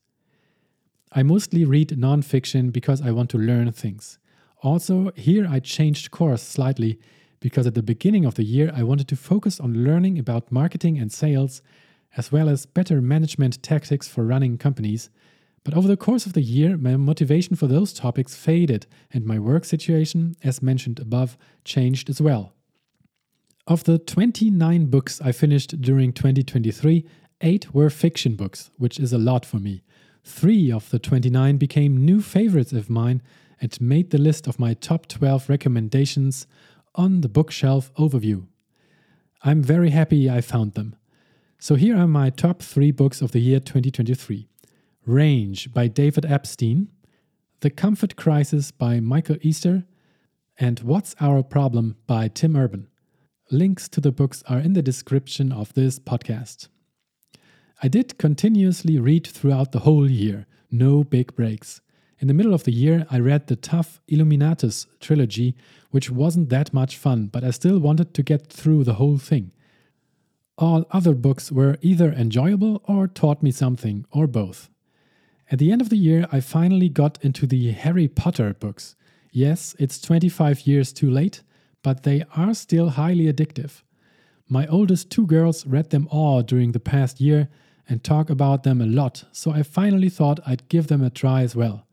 I 1.13 1.23
mostly 1.23 1.65
read 1.65 1.91
nonfiction 1.91 2.73
because 2.73 3.01
I 3.01 3.13
want 3.13 3.31
to 3.31 3.39
learn 3.39 3.71
things. 3.71 4.19
Also, 4.65 5.13
here 5.15 5.47
I 5.47 5.61
changed 5.61 6.11
course 6.11 6.43
slightly 6.43 6.99
because 7.39 7.67
at 7.67 7.75
the 7.75 7.83
beginning 7.83 8.25
of 8.25 8.37
the 8.37 8.45
year 8.45 8.73
I 8.75 8.83
wanted 8.83 9.07
to 9.09 9.17
focus 9.17 9.61
on 9.61 9.85
learning 9.85 10.19
about 10.19 10.51
marketing 10.51 10.99
and 10.99 11.13
sales, 11.13 11.61
as 12.17 12.33
well 12.33 12.49
as 12.49 12.65
better 12.65 13.03
management 13.03 13.63
tactics 13.63 14.09
for 14.09 14.25
running 14.25 14.57
companies. 14.57 15.11
But 15.65 15.75
over 15.75 15.87
the 15.87 15.99
course 15.99 16.25
of 16.25 16.33
the 16.33 16.41
year, 16.41 16.79
my 16.79 16.97
motivation 16.97 17.57
for 17.57 17.67
those 17.67 17.93
topics 17.93 18.35
faded, 18.35 18.87
and 19.13 19.27
my 19.27 19.39
work 19.39 19.67
situation, 19.67 20.35
as 20.43 20.63
mentioned 20.63 20.99
above, 20.99 21.37
changed 21.67 22.09
as 22.09 22.23
well. 22.23 22.55
Of 23.67 23.85
the 23.85 23.99
29 23.99 24.87
books 24.87 25.21
I 25.21 25.33
finished 25.33 25.83
during 25.83 26.15
2023, 26.15 27.05
8 27.43 27.75
were 27.75 27.91
fiction 27.91 28.35
books, 28.35 28.71
which 28.79 28.99
is 28.99 29.13
a 29.13 29.19
lot 29.19 29.45
for 29.45 29.59
me. 29.59 29.83
Three 30.23 30.73
of 30.73 30.89
the 30.89 30.99
29 30.99 31.59
became 31.59 32.03
new 32.03 32.23
favorites 32.23 32.73
of 32.73 32.89
mine 32.89 33.21
and 33.65 33.81
made 33.81 34.11
the 34.11 34.19
list 34.19 34.47
of 34.47 34.61
my 34.61 34.75
top 34.75 35.07
12 35.07 35.49
recommendations 35.49 36.47
on 36.95 37.23
the 37.23 37.31
bookshelf 37.31 37.91
overview. 37.95 38.47
I'm 39.43 39.63
very 39.63 39.89
happy 39.89 40.29
I 40.29 40.43
found 40.43 40.75
them. 40.75 40.97
So 41.59 41.75
here 41.75 41.97
are 41.97 42.07
my 42.07 42.29
top 42.29 42.61
three 42.61 42.91
books 42.91 43.23
of 43.23 43.33
the 43.33 43.39
year 43.41 43.61
2023 43.61 44.49
Range 45.07 45.73
by 45.73 45.87
David 45.89 46.27
Epstein, 46.27 46.91
The 47.61 47.71
Comfort 47.71 48.17
Crisis 48.17 48.71
by 48.71 49.01
Michael 49.01 49.39
Easter, 49.41 49.85
and 50.59 50.81
What's 50.81 51.15
Our 51.19 51.43
Problem 51.43 51.97
by 52.07 52.29
Tim 52.29 52.57
Urban. 52.57 52.89
Links 53.51 53.89
to 53.89 54.01
the 54.03 54.13
books 54.13 54.43
are 54.47 54.59
in 54.59 54.75
the 54.75 54.83
description 54.83 55.51
of 55.53 55.73
this 55.73 55.99
podcast. 55.99 56.69
I 57.83 57.89
did 57.89 58.19
continuously 58.19 58.99
read 58.99 59.27
throughout 59.27 59.73
the 59.73 59.81
whole 59.81 60.11
year, 60.11 60.47
no 60.71 61.03
big 61.03 61.35
breaks. 61.35 61.81
In 62.21 62.29
the 62.29 62.35
middle 62.35 62.55
of 62.55 62.65
the 62.65 62.73
year, 62.73 63.07
I 63.11 63.19
read 63.19 63.47
the 63.47 63.57
tough 63.57 64.01
Illuminatus 64.09 64.87
trilogy, 65.01 65.55
which 65.91 66.11
wasn't 66.11 66.49
that 66.51 66.73
much 66.73 66.97
fun, 66.97 67.27
but 67.27 67.45
I 67.45 67.51
still 67.51 67.79
wanted 67.79 68.15
to 68.15 68.23
get 68.23 68.47
through 68.47 68.85
the 68.85 68.95
whole 68.95 69.19
thing. 69.19 69.51
All 70.57 70.87
other 70.93 71.15
books 71.15 71.51
were 71.51 71.77
either 71.83 72.13
enjoyable 72.13 72.81
or 72.85 73.09
taught 73.09 73.43
me 73.43 73.51
something, 73.51 74.07
or 74.13 74.27
both. 74.27 74.71
At 75.51 75.59
the 75.59 75.73
end 75.73 75.81
of 75.81 75.89
the 75.89 75.97
year, 75.97 76.27
I 76.31 76.41
finally 76.41 76.89
got 76.89 77.19
into 77.23 77.47
the 77.47 77.73
Harry 77.73 78.09
Potter 78.09 78.55
books. 78.55 78.95
Yes, 79.33 79.75
it's 79.79 80.01
25 80.01 80.67
years 80.67 80.93
too 80.93 81.11
late, 81.11 81.43
but 81.83 82.05
they 82.05 82.25
are 82.37 82.55
still 82.55 82.91
highly 82.91 83.31
addictive. 83.31 83.83
My 84.49 84.67
oldest 84.69 85.11
two 85.11 85.27
girls 85.27 85.67
read 85.67 85.91
them 85.91 86.07
all 86.11 86.43
during 86.43 86.73
the 86.73 86.81
past 86.81 87.21
year 87.21 87.49
and 87.89 88.03
talk 88.03 88.31
about 88.31 88.63
them 88.63 88.81
a 88.81 88.87
lot, 88.87 89.25
so 89.33 89.51
I 89.51 89.63
finally 89.63 90.09
thought 90.09 90.41
I'd 90.47 90.69
give 90.69 90.87
them 90.87 91.03
a 91.03 91.11
try 91.11 91.43
as 91.43 91.57
well. 91.57 91.87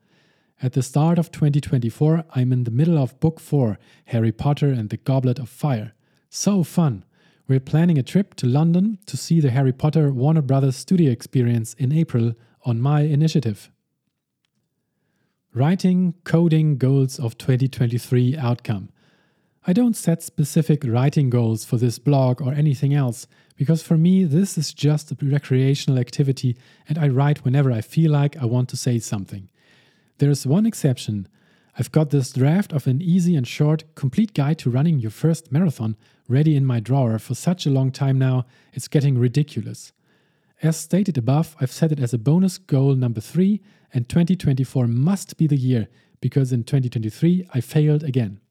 At 0.64 0.74
the 0.74 0.84
start 0.84 1.18
of 1.18 1.32
2024, 1.32 2.24
I'm 2.36 2.54
in 2.54 2.66
the 2.66 2.72
middle 2.72 3.00
of 3.00 3.20
Book 3.20 3.40
4 3.40 3.80
Harry 4.06 4.32
Potter 4.32 4.68
and 4.68 4.92
the 4.92 4.98
Goblet 4.98 5.40
of 5.40 5.50
Fire. 5.50 5.94
So 6.30 6.64
fun! 6.64 7.04
We're 7.48 7.60
planning 7.60 7.98
a 7.98 8.04
trip 8.04 8.36
to 8.36 8.46
London 8.46 9.00
to 9.08 9.18
see 9.18 9.40
the 9.40 9.50
Harry 9.50 9.74
Potter 9.74 10.12
Warner 10.12 10.44
Brothers 10.44 10.76
studio 10.76 11.12
experience 11.12 11.74
in 11.80 11.92
April 11.92 12.34
on 12.64 12.80
my 12.80 13.02
initiative. 13.02 13.72
Writing 15.52 16.14
Coding 16.26 16.78
Goals 16.78 17.18
of 17.18 17.40
2023 17.40 18.38
Outcome. 18.38 18.90
I 19.66 19.74
don't 19.74 19.96
set 19.96 20.22
specific 20.22 20.84
writing 20.86 21.32
goals 21.32 21.66
for 21.66 21.78
this 21.78 21.98
blog 21.98 22.40
or 22.40 22.54
anything 22.54 22.94
else, 22.94 23.26
because 23.56 23.82
for 23.82 23.98
me, 23.98 24.26
this 24.26 24.60
is 24.60 24.76
just 24.76 25.12
a 25.12 25.18
recreational 25.20 25.98
activity 25.98 26.56
and 26.88 27.00
I 27.00 27.08
write 27.08 27.44
whenever 27.44 27.72
I 27.72 27.82
feel 27.82 28.12
like 28.12 28.38
I 28.38 28.46
want 28.46 28.70
to 28.70 28.78
say 28.78 29.00
something. 29.00 29.50
There's 30.22 30.46
one 30.46 30.68
exception. 30.68 31.28
I've 31.80 31.92
got 31.92 32.12
this 32.12 32.32
draft 32.32 32.74
of 32.74 32.86
an 32.86 33.02
easy 33.02 33.36
and 33.36 33.48
short, 33.48 33.86
complete 33.96 34.36
guide 34.36 34.60
to 34.60 34.70
running 34.70 35.00
your 35.00 35.10
first 35.10 35.52
marathon 35.52 35.98
ready 36.28 36.56
in 36.56 36.64
my 36.64 36.80
drawer 36.80 37.18
for 37.18 37.34
such 37.34 37.66
a 37.66 37.72
long 37.72 37.92
time 37.92 38.20
now, 38.20 38.46
it's 38.72 38.88
getting 38.88 39.18
ridiculous. 39.18 39.94
As 40.62 40.78
stated 40.78 41.18
above, 41.18 41.56
I've 41.60 41.72
set 41.72 41.92
it 41.92 42.00
as 42.00 42.14
a 42.14 42.20
bonus 42.20 42.60
goal 42.60 42.94
number 42.94 43.20
three, 43.20 43.62
and 43.96 44.08
2024 44.08 44.86
must 44.86 45.38
be 45.38 45.48
the 45.48 45.58
year 45.58 45.88
because 46.20 46.54
in 46.54 46.66
2023 46.66 47.48
I 47.52 47.60
failed 47.60 48.04
again. 48.04 48.42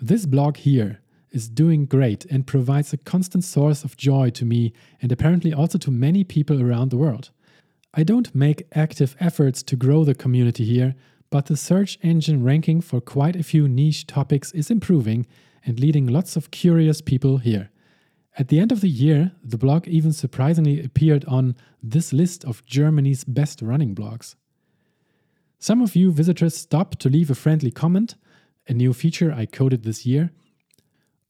This 0.00 0.26
blog 0.26 0.56
here 0.56 0.98
is 1.30 1.48
doing 1.48 1.86
great 1.86 2.24
and 2.24 2.48
provides 2.48 2.92
a 2.92 2.96
constant 2.96 3.44
source 3.44 3.84
of 3.84 3.96
joy 3.96 4.30
to 4.30 4.44
me 4.44 4.72
and 5.00 5.12
apparently 5.12 5.52
also 5.52 5.78
to 5.78 5.92
many 5.92 6.24
people 6.24 6.60
around 6.60 6.90
the 6.90 6.96
world. 6.96 7.30
I 7.94 8.02
don't 8.02 8.34
make 8.34 8.66
active 8.72 9.16
efforts 9.18 9.62
to 9.64 9.76
grow 9.76 10.04
the 10.04 10.14
community 10.14 10.64
here, 10.64 10.94
but 11.30 11.46
the 11.46 11.56
search 11.56 11.98
engine 12.02 12.44
ranking 12.44 12.80
for 12.80 13.00
quite 13.00 13.36
a 13.36 13.42
few 13.42 13.68
niche 13.68 14.06
topics 14.06 14.52
is 14.52 14.70
improving 14.70 15.26
and 15.64 15.80
leading 15.80 16.06
lots 16.06 16.36
of 16.36 16.50
curious 16.50 17.00
people 17.00 17.38
here. 17.38 17.70
At 18.38 18.48
the 18.48 18.60
end 18.60 18.72
of 18.72 18.82
the 18.82 18.88
year, 18.88 19.32
the 19.42 19.58
blog 19.58 19.88
even 19.88 20.12
surprisingly 20.12 20.82
appeared 20.82 21.24
on 21.24 21.56
this 21.82 22.12
list 22.12 22.44
of 22.44 22.64
Germany's 22.66 23.24
best 23.24 23.62
running 23.62 23.94
blogs. 23.94 24.36
Some 25.58 25.82
of 25.82 25.96
you 25.96 26.12
visitors 26.12 26.56
stop 26.56 26.96
to 26.96 27.08
leave 27.08 27.30
a 27.30 27.34
friendly 27.34 27.70
comment, 27.70 28.14
a 28.68 28.74
new 28.74 28.92
feature 28.92 29.32
I 29.32 29.46
coded 29.46 29.82
this 29.82 30.06
year, 30.06 30.30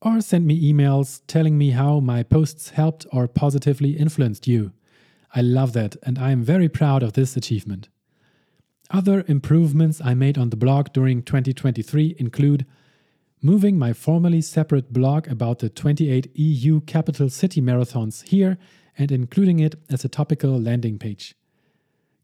or 0.02 0.20
send 0.20 0.46
me 0.46 0.72
emails 0.72 1.22
telling 1.26 1.56
me 1.56 1.70
how 1.70 2.00
my 2.00 2.22
posts 2.22 2.70
helped 2.70 3.06
or 3.12 3.26
positively 3.26 3.92
influenced 3.92 4.46
you. 4.46 4.72
I 5.34 5.40
love 5.40 5.72
that, 5.74 5.96
and 6.02 6.18
I 6.18 6.30
am 6.30 6.42
very 6.42 6.68
proud 6.68 7.02
of 7.02 7.12
this 7.12 7.36
achievement. 7.36 7.88
Other 8.90 9.24
improvements 9.28 10.00
I 10.02 10.14
made 10.14 10.38
on 10.38 10.50
the 10.50 10.56
blog 10.56 10.92
during 10.92 11.22
2023 11.22 12.16
include 12.18 12.66
moving 13.42 13.78
my 13.78 13.92
formerly 13.92 14.40
separate 14.40 14.92
blog 14.92 15.28
about 15.28 15.58
the 15.58 15.68
28 15.68 16.30
EU 16.34 16.80
capital 16.80 17.28
city 17.28 17.60
marathons 17.60 18.26
here 18.28 18.58
and 18.96 19.12
including 19.12 19.60
it 19.60 19.74
as 19.90 20.04
a 20.04 20.08
topical 20.08 20.58
landing 20.58 20.98
page, 20.98 21.36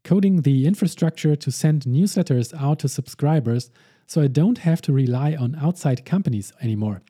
coding 0.03 0.41
the 0.41 0.65
infrastructure 0.65 1.35
to 1.35 1.51
send 1.51 1.83
newsletters 1.83 2.53
out 2.59 2.79
to 2.79 2.89
subscribers 2.89 3.69
so 4.07 4.21
I 4.21 4.27
don't 4.27 4.59
have 4.59 4.81
to 4.81 4.93
rely 4.93 5.35
on 5.35 5.55
outside 5.55 6.05
companies 6.05 6.51
anymore 6.61 7.01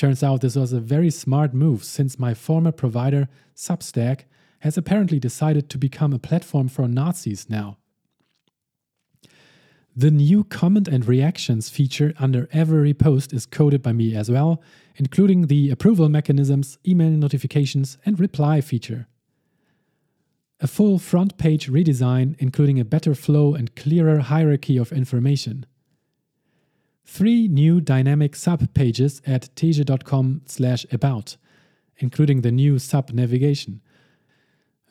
Turns 0.00 0.22
out 0.22 0.40
this 0.40 0.56
was 0.56 0.72
a 0.72 0.80
very 0.80 1.10
smart 1.10 1.52
move 1.52 1.84
since 1.84 2.18
my 2.18 2.32
former 2.32 2.72
provider, 2.72 3.28
Substack, 3.54 4.20
has 4.60 4.76
apparently 4.76 5.18
decided 5.18 5.68
to 5.68 5.78
become 5.78 6.12
a 6.12 6.18
platform 6.18 6.68
for 6.68 6.88
Nazis 6.88 7.48
now. 7.48 7.76
The 9.96 10.10
new 10.10 10.44
comment 10.44 10.88
and 10.88 11.04
reactions 11.04 11.68
feature 11.68 12.14
under 12.18 12.48
every 12.52 12.94
post 12.94 13.32
is 13.32 13.44
coded 13.44 13.82
by 13.82 13.92
me 13.92 14.14
as 14.14 14.30
well, 14.30 14.62
including 14.96 15.46
the 15.46 15.70
approval 15.70 16.08
mechanisms, 16.08 16.78
email 16.86 17.10
notifications, 17.10 17.98
and 18.06 18.20
reply 18.20 18.60
feature. 18.60 19.08
A 20.60 20.66
full 20.66 20.98
front 20.98 21.38
page 21.38 21.68
redesign, 21.68 22.36
including 22.38 22.78
a 22.78 22.84
better 22.84 23.14
flow 23.14 23.54
and 23.54 23.74
clearer 23.74 24.20
hierarchy 24.20 24.76
of 24.76 24.92
information 24.92 25.66
three 27.10 27.48
new 27.48 27.80
dynamic 27.80 28.36
sub 28.36 28.72
pages 28.72 29.20
at 29.26 29.48
teja.com 29.56 30.42
slash 30.46 30.86
about, 30.92 31.36
including 31.98 32.42
the 32.42 32.52
new 32.52 32.78
sub 32.78 33.10
navigation. 33.10 33.80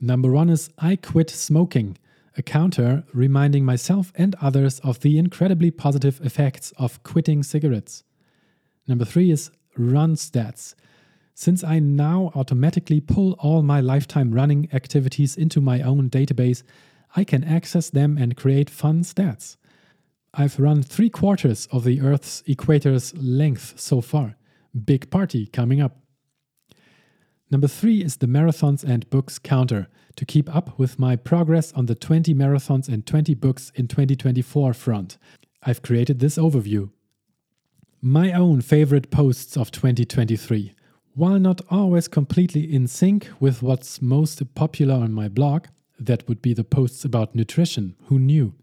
Number 0.02 0.32
one 0.32 0.50
is 0.50 0.70
I 0.78 0.96
quit 0.96 1.30
smoking, 1.30 1.98
a 2.38 2.42
counter 2.42 3.04
reminding 3.14 3.66
myself 3.66 4.14
and 4.16 4.36
others 4.42 4.80
of 4.80 5.02
the 5.02 5.18
incredibly 5.18 5.72
positive 5.72 6.22
effects 6.24 6.72
of 6.78 7.04
quitting 7.04 7.44
cigarettes. 7.44 8.04
Number 8.88 9.04
three 9.04 9.30
is 9.30 9.52
run 9.78 10.16
stats. 10.16 10.74
Since 11.34 11.64
I 11.64 11.80
now 11.80 12.32
automatically 12.36 13.02
pull 13.02 13.34
all 13.40 13.62
my 13.62 13.82
lifetime 13.82 14.32
running 14.32 14.70
activities 14.74 15.36
into 15.36 15.62
my 15.62 15.82
own 15.82 16.10
database, 16.10 16.64
I 17.16 17.24
can 17.24 17.44
access 17.44 17.90
them 17.90 18.18
and 18.18 18.38
create 18.38 18.70
fun 18.70 19.04
stats. 19.04 19.58
I've 20.34 20.60
run 20.60 20.84
three 20.84 21.10
quarters 21.10 21.68
of 21.72 21.84
the 21.84 22.02
Earth's 22.02 22.44
equator's 22.46 23.16
length 23.16 23.80
so 23.80 24.00
far. 24.00 24.36
Big 24.86 25.10
party 25.10 25.48
coming 25.48 25.82
up. 25.82 25.98
Number 27.52 27.68
three 27.68 28.04
is 28.04 28.18
the 28.18 28.28
marathons 28.28 28.84
and 28.84 29.10
books 29.10 29.40
counter 29.40 29.88
to 30.16 30.26
keep 30.26 30.54
up 30.56 30.78
with 30.78 31.00
my 31.00 31.16
progress 31.16 31.74
on 31.74 31.88
the 31.88 31.96
20 31.96 32.34
marathons 32.36 32.88
and 32.88 33.06
20 33.06 33.34
books 33.34 33.72
in 33.74 33.88
2024 33.88 34.74
front. 34.74 35.18
I've 35.64 35.82
created 35.82 36.20
this 36.20 36.38
overview. 36.38 36.92
My 38.02 38.32
own 38.34 38.62
favorite 38.62 39.10
posts 39.10 39.58
of 39.58 39.72
2023. 39.72 40.76
While 41.16 41.40
not 41.40 41.62
always 41.72 42.08
completely 42.08 42.74
in 42.74 42.88
sync 42.88 43.30
with 43.40 43.64
what's 43.64 44.02
most 44.02 44.54
popular 44.54 44.96
on 44.96 45.12
my 45.12 45.28
blog, 45.28 45.66
that 46.00 46.28
would 46.30 46.42
be 46.42 46.54
the 46.54 46.64
posts 46.64 47.04
about 47.04 47.36
nutrition, 47.36 47.96
who 48.06 48.20
knew? 48.20 48.54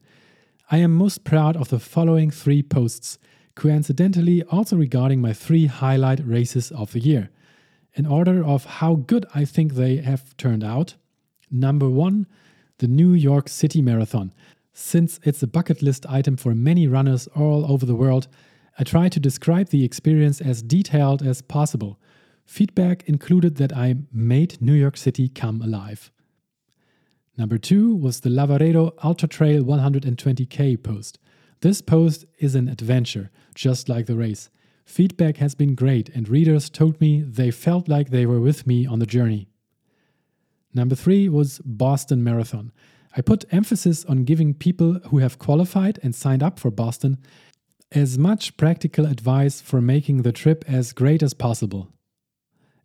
I 0.70 0.78
am 0.78 0.94
most 0.94 1.24
proud 1.24 1.56
of 1.56 1.68
the 1.68 1.80
following 1.80 2.30
three 2.30 2.62
posts, 2.62 3.18
coincidentally 3.56 4.42
also 4.44 4.76
regarding 4.76 5.20
my 5.20 5.32
three 5.32 5.66
highlight 5.66 6.26
races 6.26 6.70
of 6.70 6.92
the 6.92 7.00
year. 7.00 7.30
In 7.96 8.06
order 8.06 8.44
of 8.44 8.64
how 8.66 8.94
good 8.94 9.24
I 9.34 9.46
think 9.46 9.72
they 9.72 9.96
have 9.96 10.36
turned 10.36 10.62
out. 10.62 10.94
Number 11.50 11.88
one, 11.88 12.26
the 12.78 12.86
New 12.86 13.14
York 13.14 13.48
City 13.48 13.80
Marathon. 13.80 14.34
Since 14.74 15.18
it's 15.22 15.42
a 15.42 15.46
bucket 15.46 15.80
list 15.80 16.04
item 16.06 16.36
for 16.36 16.54
many 16.54 16.86
runners 16.86 17.26
all 17.28 17.70
over 17.72 17.86
the 17.86 17.94
world, 17.94 18.28
I 18.78 18.84
try 18.84 19.08
to 19.08 19.18
describe 19.18 19.70
the 19.70 19.82
experience 19.82 20.42
as 20.42 20.60
detailed 20.60 21.22
as 21.22 21.40
possible. 21.40 21.98
Feedback 22.44 23.02
included 23.08 23.56
that 23.56 23.74
I 23.74 23.96
made 24.12 24.60
New 24.60 24.74
York 24.74 24.98
City 24.98 25.30
come 25.30 25.62
alive. 25.62 26.12
Number 27.38 27.56
two 27.56 27.94
was 27.94 28.20
the 28.20 28.28
Lavaredo 28.28 28.92
Ultra 29.02 29.28
Trail 29.28 29.62
120k 29.62 30.82
post. 30.82 31.18
This 31.60 31.80
post 31.80 32.26
is 32.38 32.54
an 32.54 32.68
adventure, 32.68 33.30
just 33.54 33.88
like 33.88 34.04
the 34.04 34.16
race. 34.16 34.50
Feedback 34.86 35.38
has 35.38 35.54
been 35.54 35.74
great, 35.74 36.08
and 36.10 36.28
readers 36.28 36.70
told 36.70 37.00
me 37.00 37.20
they 37.20 37.50
felt 37.50 37.88
like 37.88 38.08
they 38.08 38.24
were 38.24 38.40
with 38.40 38.66
me 38.66 38.86
on 38.86 39.00
the 39.00 39.04
journey. 39.04 39.48
Number 40.72 40.94
three 40.94 41.28
was 41.28 41.60
Boston 41.64 42.22
Marathon. 42.22 42.72
I 43.16 43.20
put 43.20 43.52
emphasis 43.52 44.04
on 44.04 44.24
giving 44.24 44.54
people 44.54 45.00
who 45.10 45.18
have 45.18 45.40
qualified 45.40 45.98
and 46.02 46.14
signed 46.14 46.42
up 46.42 46.60
for 46.60 46.70
Boston 46.70 47.18
as 47.90 48.16
much 48.16 48.56
practical 48.56 49.06
advice 49.06 49.60
for 49.60 49.80
making 49.80 50.22
the 50.22 50.32
trip 50.32 50.64
as 50.68 50.92
great 50.92 51.22
as 51.22 51.34
possible. 51.34 51.88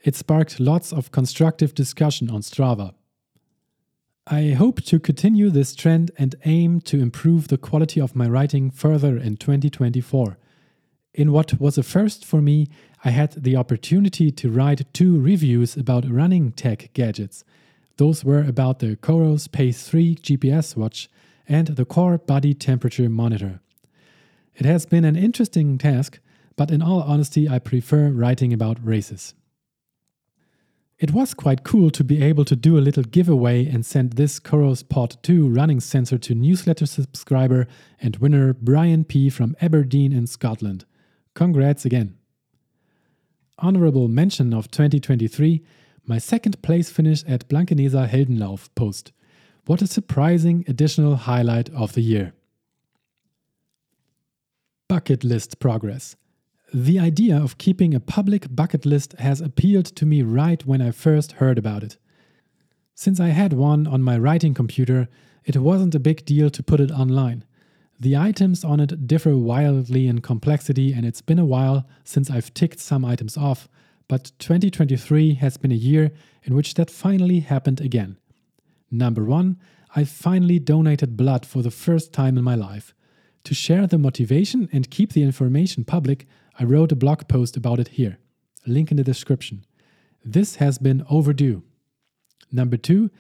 It 0.04 0.16
sparked 0.16 0.60
lots 0.60 0.92
of 0.92 1.12
constructive 1.12 1.76
discussion 1.76 2.32
on 2.32 2.42
Strava. 2.42 2.94
I 4.26 4.52
hope 4.52 4.82
to 4.84 5.00
continue 5.00 5.50
this 5.50 5.76
trend 5.76 6.12
and 6.18 6.36
aim 6.46 6.82
to 6.82 7.00
improve 7.00 7.48
the 7.48 7.58
quality 7.58 8.02
of 8.02 8.16
my 8.16 8.28
writing 8.28 8.72
further 8.72 9.18
in 9.18 9.38
2024. 9.38 10.38
In 11.14 11.34
what 11.34 11.60
was 11.60 11.78
a 11.78 11.84
first 11.84 12.24
for 12.24 12.42
me, 12.42 12.68
I 13.04 13.10
had 13.10 13.34
the 13.34 13.58
opportunity 13.58 14.32
to 14.32 14.50
write 14.50 14.94
two 14.94 15.20
reviews 15.20 15.76
about 15.76 16.10
running 16.10 16.54
tech 16.54 16.90
gadgets. 16.94 17.44
Those 17.98 18.24
were 18.24 18.44
about 18.44 18.80
the 18.80 18.96
Coros 18.96 19.52
Pace 19.52 19.88
3 19.88 20.16
GPS 20.16 20.78
watch 20.78 21.10
and 21.50 21.68
the 21.68 21.84
Core 21.84 22.18
Body 22.18 22.54
Temperature 22.54 23.10
Monitor. 23.10 23.60
It 24.56 24.66
has 24.66 24.86
been 24.86 25.04
an 25.04 25.18
interesting 25.18 25.78
task, 25.78 26.20
but 26.56 26.72
in 26.72 26.82
all 26.82 27.02
honesty, 27.02 27.50
I 27.50 27.60
prefer 27.60 28.10
writing 28.10 28.54
about 28.54 28.86
races. 28.86 29.34
It 30.98 31.12
was 31.12 31.34
quite 31.34 31.64
cool 31.66 31.90
to 31.92 32.04
be 32.06 32.24
able 32.24 32.46
to 32.46 32.56
do 32.56 32.78
a 32.78 32.80
little 32.80 33.04
giveaway 33.04 33.66
and 33.66 33.86
send 33.86 34.14
this 34.14 34.40
Coros 34.40 34.88
Pod 34.88 35.18
2 35.24 35.50
running 35.50 35.82
sensor 35.82 36.18
to 36.20 36.36
newsletter 36.36 36.86
subscriber 36.86 37.68
and 38.00 38.16
winner 38.18 38.54
Brian 38.54 39.04
P. 39.04 39.30
from 39.30 39.58
Aberdeen 39.60 40.14
in 40.14 40.26
Scotland. 40.26 40.86
Congrats 41.34 41.86
again. 41.86 42.18
Honorable 43.58 44.08
mention 44.08 44.54
of 44.54 44.72
2023 44.72 45.64
my 46.06 46.18
second 46.18 46.62
place 46.62 46.90
finish 46.90 47.24
at 47.28 47.48
Blankeneser 47.48 48.08
Heldenlauf 48.08 48.70
post. 48.76 49.12
What 49.66 49.82
a 49.82 49.88
surprising 49.88 50.66
additional 50.68 51.16
highlight 51.16 51.70
of 51.70 51.94
the 51.94 52.02
year. 52.02 52.34
Bucket 54.88 55.24
list 55.24 55.60
progress. 55.60 56.16
The 56.74 57.00
idea 57.00 57.38
of 57.38 57.58
keeping 57.58 57.94
a 57.94 58.00
public 58.00 58.54
bucket 58.54 58.86
list 58.86 59.14
has 59.20 59.42
appealed 59.42 59.86
to 59.86 60.06
me 60.06 60.24
right 60.24 60.66
when 60.66 60.82
I 60.82 60.92
first 60.92 61.34
heard 61.34 61.58
about 61.58 61.84
it. 61.84 61.98
Since 62.96 63.20
I 63.20 63.28
had 63.28 63.54
one 63.54 63.88
on 63.88 64.02
my 64.02 64.18
writing 64.18 64.54
computer, 64.54 65.08
it 65.46 65.58
wasn't 65.58 65.96
a 65.96 66.00
big 66.00 66.26
deal 66.26 66.50
to 66.50 66.64
put 66.64 66.80
it 66.80 66.92
online. 66.92 67.46
The 68.02 68.18
items 68.18 68.64
on 68.64 68.80
it 68.80 69.06
differ 69.06 69.38
wildly 69.38 70.08
in 70.08 70.22
complexity, 70.22 70.92
and 70.92 71.06
it's 71.06 71.22
been 71.22 71.38
a 71.38 71.46
while 71.46 71.88
since 72.04 72.32
I've 72.32 72.52
ticked 72.52 72.80
some 72.80 73.06
items 73.06 73.38
off, 73.38 73.70
but 74.08 74.32
2023 74.40 75.36
has 75.36 75.58
been 75.58 75.72
a 75.72 75.76
year 75.76 76.10
in 76.42 76.56
which 76.56 76.74
that 76.74 76.90
finally 76.90 77.42
happened 77.42 77.80
again. 77.80 78.18
Number 78.90 79.24
one, 79.24 79.60
I 79.96 80.06
finally 80.06 80.58
donated 80.58 81.16
blood 81.16 81.46
for 81.46 81.62
the 81.62 81.70
first 81.70 82.12
time 82.12 82.40
in 82.40 82.44
my 82.44 82.56
life. 82.56 82.96
To 83.44 83.54
share 83.54 83.86
the 83.86 84.00
motivation 84.00 84.68
and 84.74 84.90
keep 84.90 85.14
the 85.14 85.22
information 85.22 85.84
public, 85.84 86.26
I 86.58 86.64
wrote 86.64 86.92
a 86.92 86.96
blog 86.96 87.28
post 87.28 87.56
about 87.56 87.80
it 87.80 87.90
here. 87.90 88.18
Link 88.66 88.90
in 88.90 88.98
the 88.98 89.04
description. 89.04 89.64
This 90.26 90.56
has 90.56 90.80
been 90.80 91.06
overdue. 91.08 91.62
Number 92.52 92.78
two, 92.78 93.12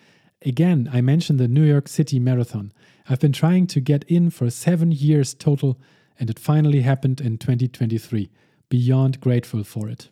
again, 0.44 0.90
I 0.92 1.02
mentioned 1.02 1.40
the 1.40 1.48
New 1.48 1.66
York 1.66 1.88
City 1.88 2.18
Marathon. 2.20 2.74
I've 3.10 3.20
been 3.20 3.32
trying 3.32 3.68
to 3.68 3.80
get 3.80 4.04
in 4.06 4.30
for 4.30 4.50
seven 4.50 4.92
years 4.92 5.34
total, 5.34 5.80
and 6.20 6.30
it 6.30 6.40
finally 6.40 6.82
happened 6.82 7.22
in 7.22 7.38
2023. 7.38 8.30
Beyond 8.70 9.20
grateful 9.20 9.64
for 9.64 9.90
it. 9.90 10.10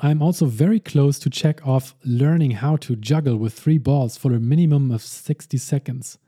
I'm 0.00 0.20
also 0.20 0.46
very 0.46 0.80
close 0.80 1.18
to 1.20 1.30
check 1.30 1.66
off 1.66 1.94
learning 2.04 2.52
how 2.52 2.76
to 2.76 2.96
juggle 2.96 3.36
with 3.36 3.54
three 3.54 3.78
balls 3.78 4.16
for 4.16 4.34
a 4.34 4.40
minimum 4.40 4.90
of 4.90 5.02
60 5.02 5.56
seconds. 5.56 6.18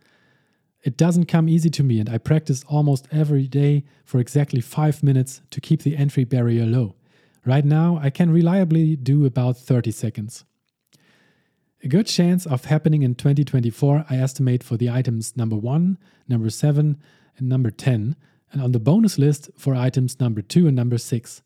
It 0.85 0.97
doesn't 0.97 1.27
come 1.27 1.49
easy 1.49 1.69
to 1.71 1.83
me, 1.83 1.99
and 1.99 2.09
I 2.09 2.19
practice 2.19 2.65
almost 2.69 3.09
every 3.11 3.49
day 3.49 3.85
for 4.05 4.21
exactly 4.21 4.61
5 4.61 5.03
minutes 5.03 5.43
to 5.51 5.61
keep 5.61 5.83
the 5.83 5.97
entry 5.97 6.25
barrier 6.25 6.65
low. 6.65 6.95
Right 7.45 7.65
now, 7.65 7.99
I 8.01 8.11
can 8.11 8.31
reliably 8.31 8.97
do 8.97 9.25
about 9.25 9.57
30 9.57 9.91
seconds. 9.91 10.45
A 11.83 11.89
good 11.89 12.07
chance 12.07 12.47
of 12.47 12.65
happening 12.65 13.03
in 13.03 13.15
2024, 13.15 14.07
I 14.09 14.17
estimate 14.17 14.63
for 14.63 14.79
the 14.79 14.89
items 14.89 15.37
number 15.37 15.57
1, 15.57 15.99
number 16.27 16.49
7, 16.49 16.99
and 17.37 17.49
number 17.49 17.71
10, 17.71 18.17
and 18.51 18.63
on 18.63 18.73
the 18.73 18.81
bonus 18.81 19.19
list 19.19 19.51
for 19.59 19.75
items 19.75 20.19
number 20.19 20.41
2 20.41 20.67
and 20.67 20.75
number 20.75 20.97
6. 20.97 21.43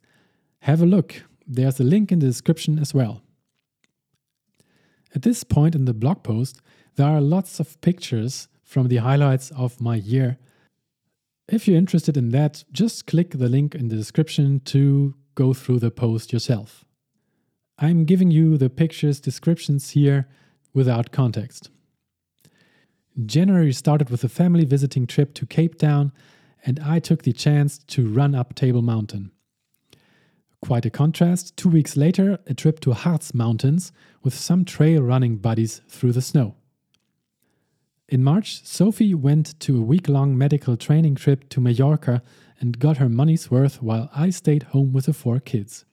Have 0.61 0.81
a 0.81 0.87
look, 0.87 1.25
there's 1.47 1.81
a 1.81 1.85
link 1.85 2.13
in 2.13 2.21
the 2.21 2.27
description 2.27 2.79
as 2.79 2.95
well. 2.95 3.23
At 5.15 5.23
this 5.23 5.43
point 5.43 5.75
in 5.75 5.87
the 5.87 5.95
blog 5.95 6.23
post, 6.23 6.61
there 6.95 7.09
are 7.09 7.21
lots 7.21 7.59
of 7.59 7.81
pictures 7.81 8.47
from 8.63 8.87
the 8.87 8.99
highlights 8.99 9.51
of 9.51 9.81
my 9.81 9.97
year. 9.97 10.39
If 11.49 11.67
you're 11.67 11.77
interested 11.77 12.17
in 12.17 12.31
that, 12.31 12.63
just 12.71 13.09
click 13.09 13.33
the 13.33 13.49
link 13.49 13.75
in 13.75 13.89
the 13.89 13.97
description 13.97 14.61
to 14.67 15.17
go 15.35 15.53
through 15.55 15.81
the 15.81 15.91
post 15.91 16.33
yourself. 16.33 16.85
I'm 17.83 18.05
giving 18.05 18.31
you 18.31 18.59
the 18.59 18.69
pictures 18.69 19.21
descriptions 19.21 19.91
here 19.91 20.29
without 20.75 21.13
context. 21.13 21.71
January 23.25 23.73
started 23.73 24.11
with 24.11 24.23
a 24.23 24.29
family 24.29 24.67
visiting 24.67 25.07
trip 25.07 25.33
to 25.35 25.47
Cape 25.47 25.79
Town, 25.79 26.13
and 26.65 26.79
I 26.81 26.99
took 26.99 27.23
the 27.23 27.33
chance 27.33 27.79
to 27.79 28.07
run 28.07 28.35
up 28.35 28.55
Table 28.55 28.83
Mountain. 28.83 29.31
Quite 30.61 30.85
a 30.85 30.91
contrast, 30.91 31.57
two 31.57 31.71
weeks 31.71 31.97
later, 31.97 32.39
a 32.47 32.53
trip 32.53 32.81
to 32.81 32.93
Harz 32.93 33.33
Mountains 33.33 33.93
with 34.23 34.35
some 34.35 34.67
trail 34.67 35.01
running 35.01 35.39
buddies 35.39 35.81
through 35.89 36.13
the 36.13 36.21
snow. 36.21 36.57
In 38.11 38.23
March, 38.23 38.63
Sophie 38.63 39.15
went 39.15 39.59
to 39.61 39.79
a 39.79 39.83
week 39.83 40.07
long 40.07 40.37
medical 40.37 40.77
training 40.77 41.15
trip 41.15 41.49
to 41.49 41.63
Mallorca 41.63 42.23
and 42.61 42.79
got 42.79 42.99
her 42.99 43.09
money's 43.09 43.51
worth 43.51 43.81
while 43.81 44.11
I 44.15 44.29
stayed 44.29 44.65
home 44.65 44.93
with 44.93 45.07
the 45.07 45.15
four 45.15 45.41
kids. 45.41 45.87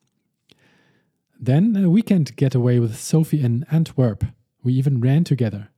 Then 1.39 1.75
a 1.75 1.89
weekend 1.89 2.35
getaway 2.35 2.79
with 2.79 2.97
Sophie 2.97 3.43
in 3.43 3.65
Antwerp. 3.71 4.25
We 4.63 4.73
even 4.73 4.99
ran 4.99 5.23
together. 5.23 5.69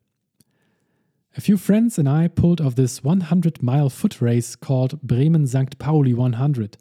A 1.37 1.41
few 1.41 1.57
friends 1.57 1.97
and 1.99 2.09
I 2.09 2.27
pulled 2.27 2.59
off 2.59 2.75
this 2.75 3.03
100 3.03 3.61
mile 3.61 3.89
foot 3.89 4.21
race 4.21 4.55
called 4.55 5.01
Bremen 5.01 5.47
St. 5.47 5.77
Pauli 5.77 6.13
100 6.13 6.77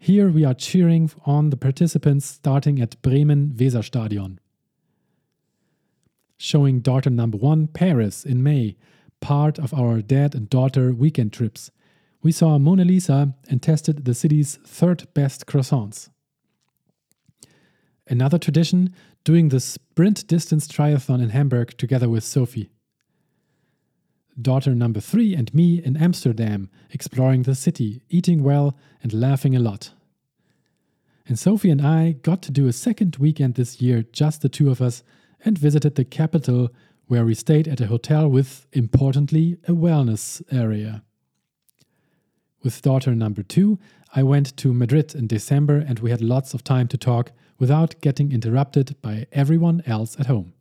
here 0.00 0.30
we 0.30 0.44
are 0.44 0.54
cheering 0.54 1.10
on 1.26 1.50
the 1.50 1.56
participants 1.56 2.24
starting 2.24 2.80
at 2.80 3.00
Bremen 3.02 3.54
Weserstadion. 3.56 4.38
Showing 6.36 6.80
daughter 6.80 7.10
number 7.10 7.36
one, 7.36 7.66
Paris, 7.66 8.24
in 8.24 8.44
May, 8.44 8.76
part 9.20 9.58
of 9.58 9.74
our 9.74 10.00
dad 10.00 10.36
and 10.36 10.48
daughter 10.48 10.92
weekend 10.92 11.32
trips. 11.32 11.72
We 12.22 12.30
saw 12.30 12.58
Mona 12.58 12.84
Lisa 12.84 13.34
and 13.50 13.60
tested 13.60 14.04
the 14.04 14.14
city's 14.14 14.60
third 14.64 15.12
best 15.14 15.46
croissants. 15.46 16.10
Another 18.08 18.38
tradition, 18.38 18.94
doing 19.24 19.48
the 19.48 19.60
sprint 19.60 20.26
distance 20.26 20.66
triathlon 20.66 21.22
in 21.22 21.30
Hamburg 21.30 21.76
together 21.76 22.08
with 22.08 22.24
Sophie 22.24 22.70
daughter 24.40 24.74
number 24.74 25.00
three 25.00 25.34
and 25.34 25.52
me 25.52 25.82
in 25.82 25.96
Amsterdam, 25.96 26.70
exploring 26.90 27.42
the 27.42 27.54
city, 27.54 28.02
eating 28.08 28.42
well, 28.42 28.76
and 29.02 29.12
laughing 29.12 29.56
a 29.56 29.60
lot. 29.60 29.90
And 31.26 31.38
Sophie 31.38 31.70
and 31.70 31.82
I 31.82 32.12
got 32.12 32.42
to 32.42 32.52
do 32.52 32.66
a 32.66 32.72
second 32.72 33.16
weekend 33.16 33.54
this 33.54 33.80
year, 33.80 34.04
just 34.12 34.40
the 34.40 34.48
two 34.48 34.70
of 34.70 34.80
us, 34.80 35.02
and 35.44 35.58
visited 35.58 35.94
the 35.94 36.04
capital 36.04 36.70
where 37.06 37.24
we 37.24 37.34
stayed 37.34 37.68
at 37.68 37.80
a 37.80 37.86
hotel 37.86 38.28
with, 38.28 38.66
importantly, 38.72 39.58
a 39.66 39.72
wellness 39.72 40.42
area. 40.52 41.02
With 42.62 42.82
daughter 42.82 43.14
number 43.14 43.42
two, 43.42 43.78
I 44.14 44.22
went 44.22 44.56
to 44.58 44.72
Madrid 44.72 45.14
in 45.14 45.26
December 45.26 45.76
and 45.76 45.98
we 46.00 46.10
had 46.10 46.22
lots 46.22 46.54
of 46.54 46.64
time 46.64 46.88
to 46.88 46.98
talk 46.98 47.32
without 47.58 48.00
getting 48.00 48.32
interrupted 48.32 48.96
by 49.02 49.26
everyone 49.32 49.82
else 49.86 50.18
at 50.18 50.26
home. 50.26 50.52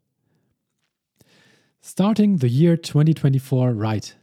Starting 1.82 2.38
the 2.38 2.50
year 2.50 2.76
2024 2.76 3.72
right. 3.72 4.16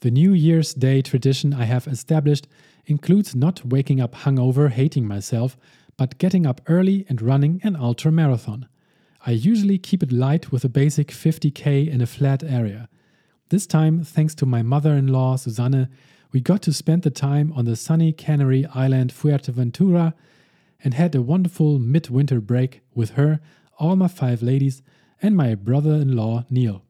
The 0.00 0.10
New 0.10 0.32
Year's 0.32 0.74
Day 0.74 1.00
tradition 1.02 1.54
I 1.54 1.64
have 1.64 1.86
established 1.86 2.46
includes 2.86 3.34
not 3.34 3.64
waking 3.64 4.00
up 4.00 4.14
hungover 4.14 4.70
hating 4.70 5.06
myself, 5.06 5.56
but 5.96 6.18
getting 6.18 6.46
up 6.46 6.60
early 6.66 7.06
and 7.08 7.22
running 7.22 7.60
an 7.62 7.76
ultra 7.76 8.12
marathon. 8.12 8.68
I 9.24 9.30
usually 9.30 9.78
keep 9.78 10.02
it 10.02 10.10
light 10.12 10.50
with 10.50 10.64
a 10.64 10.68
basic 10.68 11.08
50k 11.08 11.88
in 11.88 12.00
a 12.00 12.06
flat 12.06 12.42
area. 12.42 12.88
This 13.50 13.66
time, 13.66 14.02
thanks 14.02 14.34
to 14.36 14.46
my 14.46 14.62
mother 14.62 14.94
in 14.94 15.08
law, 15.08 15.36
Susanne, 15.36 15.88
we 16.32 16.40
got 16.40 16.62
to 16.62 16.72
spend 16.72 17.02
the 17.02 17.10
time 17.10 17.52
on 17.52 17.64
the 17.64 17.76
sunny 17.76 18.12
Canary 18.12 18.66
island 18.74 19.12
Fuerteventura 19.12 20.14
and 20.84 20.94
had 20.94 21.14
a 21.14 21.22
wonderful 21.22 21.78
midwinter 21.78 22.40
break 22.40 22.82
with 22.94 23.10
her, 23.10 23.40
all 23.78 23.96
my 23.96 24.08
five 24.08 24.42
ladies, 24.42 24.82
and 25.20 25.36
my 25.36 25.54
brother 25.54 25.94
in 25.94 26.16
law, 26.16 26.44
Neil. 26.50 26.82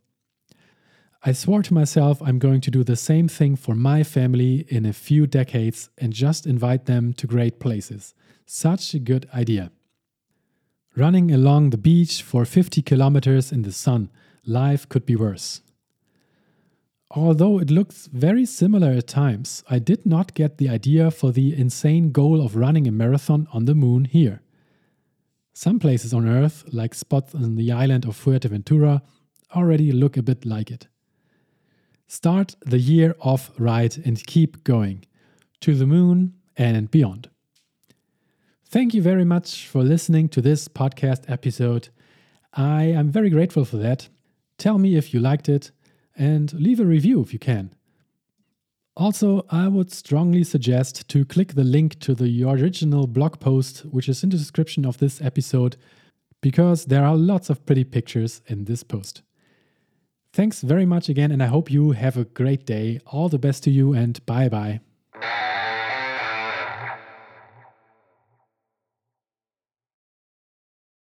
I 1.24 1.32
swore 1.32 1.62
to 1.62 1.74
myself 1.74 2.20
I'm 2.20 2.40
going 2.40 2.61
to 2.62 2.70
do 2.70 2.82
the 2.82 2.97
same 2.97 3.28
thing 3.28 3.55
for 3.55 3.76
my 3.76 4.03
family 4.03 4.66
in 4.68 4.84
a 4.84 4.93
few 4.93 5.26
decades 5.26 5.88
and 5.97 6.12
just 6.12 6.47
invite 6.47 6.86
them 6.86 7.12
to 7.14 7.28
great 7.28 7.61
places. 7.61 8.14
Such 8.45 8.93
a 8.93 8.99
good 8.99 9.28
idea. 9.32 9.70
Running 10.97 11.30
along 11.30 11.70
the 11.70 11.78
beach 11.78 12.22
for 12.22 12.45
50 12.45 12.82
kilometers 12.82 13.53
in 13.53 13.62
the 13.62 13.72
sun, 13.72 14.11
life 14.45 14.88
could 14.88 15.07
be 15.07 15.14
worse. 15.14 15.61
Although 17.15 17.59
it 17.59 17.71
looks 17.71 18.07
very 18.07 18.47
similar 18.47 18.93
at 18.93 19.07
times, 19.07 19.63
I 19.69 19.79
did 19.79 20.07
not 20.07 20.33
get 20.33 20.57
the 20.57 20.71
idea 20.71 21.11
for 21.11 21.31
the 21.31 21.55
insane 21.55 22.11
goal 22.11 22.43
of 22.43 22.57
running 22.57 22.89
a 22.89 22.91
marathon 22.91 23.47
on 23.53 23.67
the 23.67 23.75
moon 23.75 24.07
here. 24.07 24.41
Some 25.53 25.79
places 25.79 26.15
on 26.15 26.27
Earth, 26.27 26.65
like 26.73 26.95
spots 26.95 27.35
on 27.35 27.57
the 27.57 27.71
island 27.71 28.07
of 28.07 28.17
Fuerteventura, 28.17 29.03
already 29.55 29.93
look 29.93 30.17
a 30.17 30.23
bit 30.23 30.47
like 30.47 30.71
it. 30.71 30.89
Start 32.07 32.57
the 32.65 32.79
year 32.79 33.15
off 33.21 33.51
right 33.59 33.95
and 33.99 34.27
keep 34.27 34.65
going 34.65 35.05
to 35.61 35.75
the 35.75 35.87
moon 35.87 36.33
and 36.57 36.91
beyond. 36.91 37.29
Thank 38.65 38.95
you 38.95 39.03
very 39.03 39.27
much 39.27 39.67
for 39.67 39.83
listening 39.83 40.31
to 40.31 40.41
this 40.41 40.67
podcast 40.67 41.31
episode. 41.31 41.91
I 42.55 42.85
am 42.85 43.11
very 43.11 43.29
grateful 43.29 43.67
for 43.67 43.77
that. 43.77 44.09
Tell 44.57 44.79
me 44.79 44.97
if 44.97 45.13
you 45.13 45.21
liked 45.21 45.51
it 45.51 45.73
and 46.17 46.53
leave 46.55 46.81
a 46.81 46.85
review 46.85 47.21
if 47.21 47.33
you 47.33 47.39
can. 47.39 47.75
Also, 48.97 49.47
I 49.49 49.69
would 49.69 49.91
strongly 49.91 50.45
suggest 50.45 51.09
to 51.09 51.25
click 51.25 51.55
the 51.55 51.65
link 51.65 51.99
to 52.01 52.15
the 52.15 52.45
original 52.45 53.07
blog 53.07 53.41
post, 53.41 53.87
which 53.87 54.09
is 54.09 54.23
in 54.23 54.31
the 54.31 54.37
description 54.37 54.85
of 54.85 54.99
this 54.99 55.21
episode, 55.23 55.77
because 56.43 56.87
there 56.87 57.05
are 57.05 57.17
lots 57.17 57.49
of 57.49 57.65
pretty 57.65 57.85
pictures 57.85 58.43
in 58.47 58.65
this 58.65 58.83
post. 58.83 59.23
Thanks 60.35 60.61
very 60.63 60.87
much 60.87 61.09
again, 61.09 61.31
and 61.31 61.43
I 61.43 61.47
hope 61.47 61.71
you 61.71 61.93
have 61.93 62.17
a 62.17 62.25
great 62.25 62.67
day. 62.67 63.01
All 63.07 63.29
the 63.29 63.39
best 63.39 63.63
to 63.65 63.71
you, 63.71 63.95
and 63.95 64.25
bye 64.27 64.49
bye. 64.49 64.81